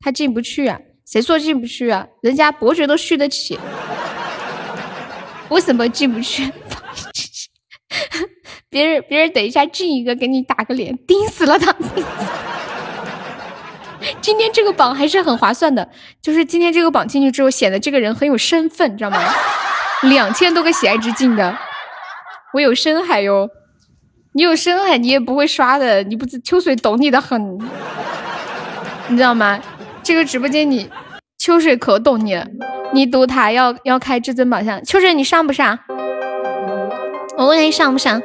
[0.00, 0.78] 他进不去啊？
[1.06, 2.06] 谁说进不去啊？
[2.22, 3.58] 人家伯爵都续得起。
[5.48, 6.50] 为什么进不去？
[8.70, 11.74] 别人，别人等一下进一个，给你打个脸，钉死了他。
[14.20, 15.88] 今天这个榜还是很划算的，
[16.22, 19.18] 就是今天这个榜进去之后，显得这个人很有身份，知道吗？
[20.02, 21.58] 两千多个喜爱值进的，
[22.54, 23.48] 我有深海哟，
[24.38, 27.58] 你有深海你也不会刷的，你不知秋水懂你的很，
[29.08, 29.58] 你知道吗？
[30.00, 30.88] 这个直播间你
[31.36, 32.46] 秋水可懂你了，
[32.92, 35.76] 你赌他要要开至尊宝箱，秋水你上不上？
[37.36, 38.22] 我问你上不上？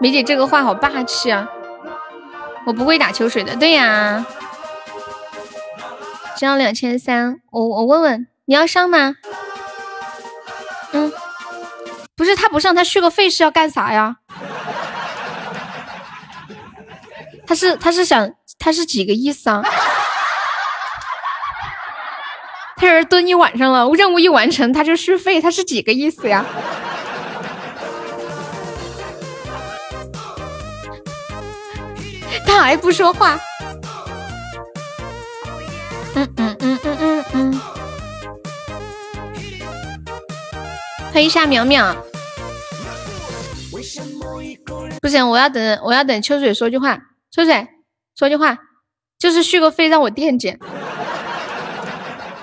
[0.00, 1.48] 梅姐这个话好霸气啊！
[2.66, 4.26] 我不会打秋水的，对呀，
[6.36, 9.14] 只要两千三，我我问问你要上吗？
[10.90, 11.12] 嗯，
[12.16, 14.16] 不是他不上，他续个费是要干啥呀？
[17.46, 19.62] 他是他是想他是几个意思啊？
[22.76, 26.44] 他这蹲一晚上了，任务一完成他就续费，他是几个意思呀？
[32.46, 33.38] 他还不说话。
[36.14, 37.60] 嗯嗯嗯嗯嗯嗯。
[41.16, 41.96] 欢迎夏淼淼。
[45.00, 46.98] 不行，我要等，我要等秋水说句话。
[47.30, 47.66] 秋水
[48.14, 48.58] 说句话，
[49.18, 50.60] 就是续个费让我垫减。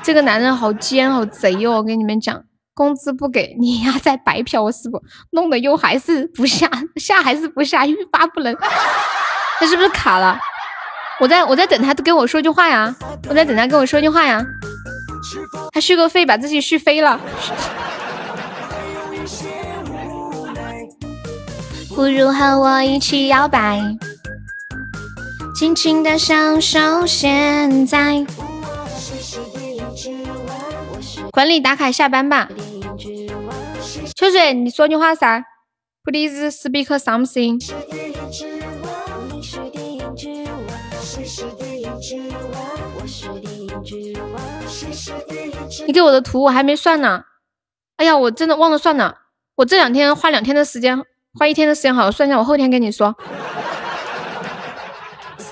[0.01, 1.73] 这个男人好奸好贼哦！
[1.73, 8.57] 我跟你们讲，工资不给你丫在白嫖，我死不弄的又还是不下下还是不下，欲罢不能。
[9.59, 10.35] 他是不是卡了？
[11.19, 12.95] 我在我在等他跟我说句话呀！
[13.29, 14.43] 我在等他跟我说句话呀！
[15.71, 17.19] 他续个费把自己续飞了。
[21.95, 23.79] 不如和我一起摇摆，
[25.55, 28.25] 尽情的享受现在。
[31.31, 32.49] 管理打卡下班吧，
[34.15, 35.45] 秋水，你说句话噻
[36.03, 37.59] ？Please speak something。
[45.85, 47.23] 你给我的图我还没算呢，
[47.97, 49.19] 哎呀，我真的忘了算了。
[49.55, 50.99] 我这两天花两天的时间，
[51.39, 53.15] 花一天的时间，好好算一下，我后天跟你说。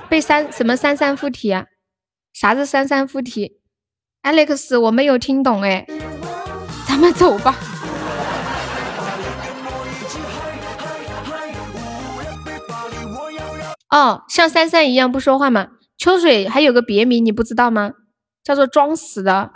[0.08, 1.66] 被三什么三三附体啊？
[2.34, 3.60] 啥子三三附体
[4.22, 5.88] ？Alex，我没有听懂哎，
[6.88, 7.56] 咱们走吧。
[13.90, 15.68] 哦，像三三一样不说话吗？
[15.98, 17.92] 秋水还有个别名，你不知道吗？
[18.44, 19.52] 叫做装死的。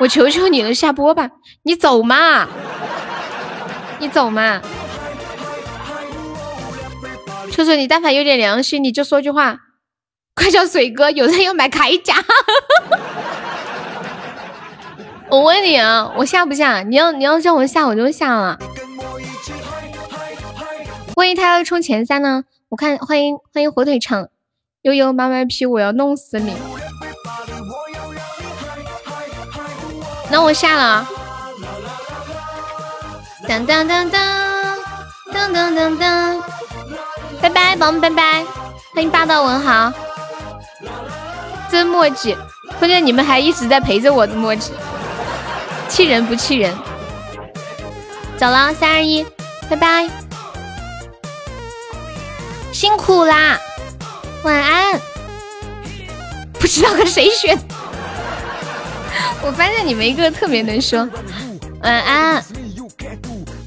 [0.00, 1.30] 我求求你了，下播吧，
[1.62, 2.48] 你走嘛，
[4.02, 4.60] 你走嘛。
[7.52, 9.60] 秋水，你但凡有点良心，你就说句话。
[10.34, 11.08] 快叫水哥！
[11.12, 12.16] 有人要买铠甲。
[15.30, 16.82] 我问你啊，我下不下？
[16.82, 18.58] 你要你要叫我下，我就下了。
[21.14, 22.42] 万一他要冲前三呢？
[22.70, 24.30] 我看欢迎欢迎火腿肠，
[24.80, 26.56] 悠悠妈妈皮，我要弄死你。
[30.28, 31.08] 那我下了。
[33.48, 34.78] 当当当当
[35.32, 36.42] 当当当当，
[37.40, 38.44] 拜拜，宝宝们拜拜，
[38.94, 39.92] 欢迎霸道文豪。
[41.70, 42.36] 真墨迹，
[42.78, 44.72] 关键你们还一直在陪着我的墨迹，
[45.88, 46.72] 气人不气人？
[48.36, 49.26] 走了，三二一，
[49.68, 50.08] 拜拜，
[52.72, 53.58] 辛苦啦，
[54.44, 55.00] 晚安。
[56.60, 57.62] 不知道跟谁学的，
[59.42, 61.08] 我发现你们一个特别能说，
[61.82, 62.44] 晚安，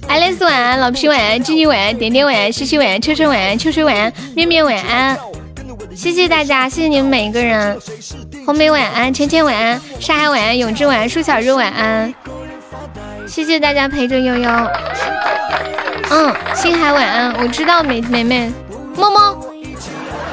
[0.07, 5.17] 爱丽丝晚安，老皮晚安，静静晚安，点点晚安，西西晚安，秋秋晚安，秋水晚安，面面晚安。
[5.95, 7.79] 谢谢大家，谢谢你们每一个人。
[8.45, 12.13] 红梅晚安，芊芊晚安，沙海晚安，永志晚安，舒小日晚安。
[13.27, 14.49] 谢谢大家陪着悠悠。
[16.11, 18.51] 嗯，星海晚安，我知道美美美，
[18.95, 19.45] 么么，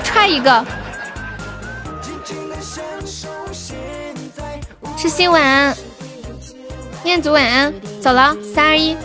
[0.05, 0.65] 踹一个。
[4.97, 5.77] 痴心晚安，
[7.05, 8.97] 念祖晚安，走了，三二一。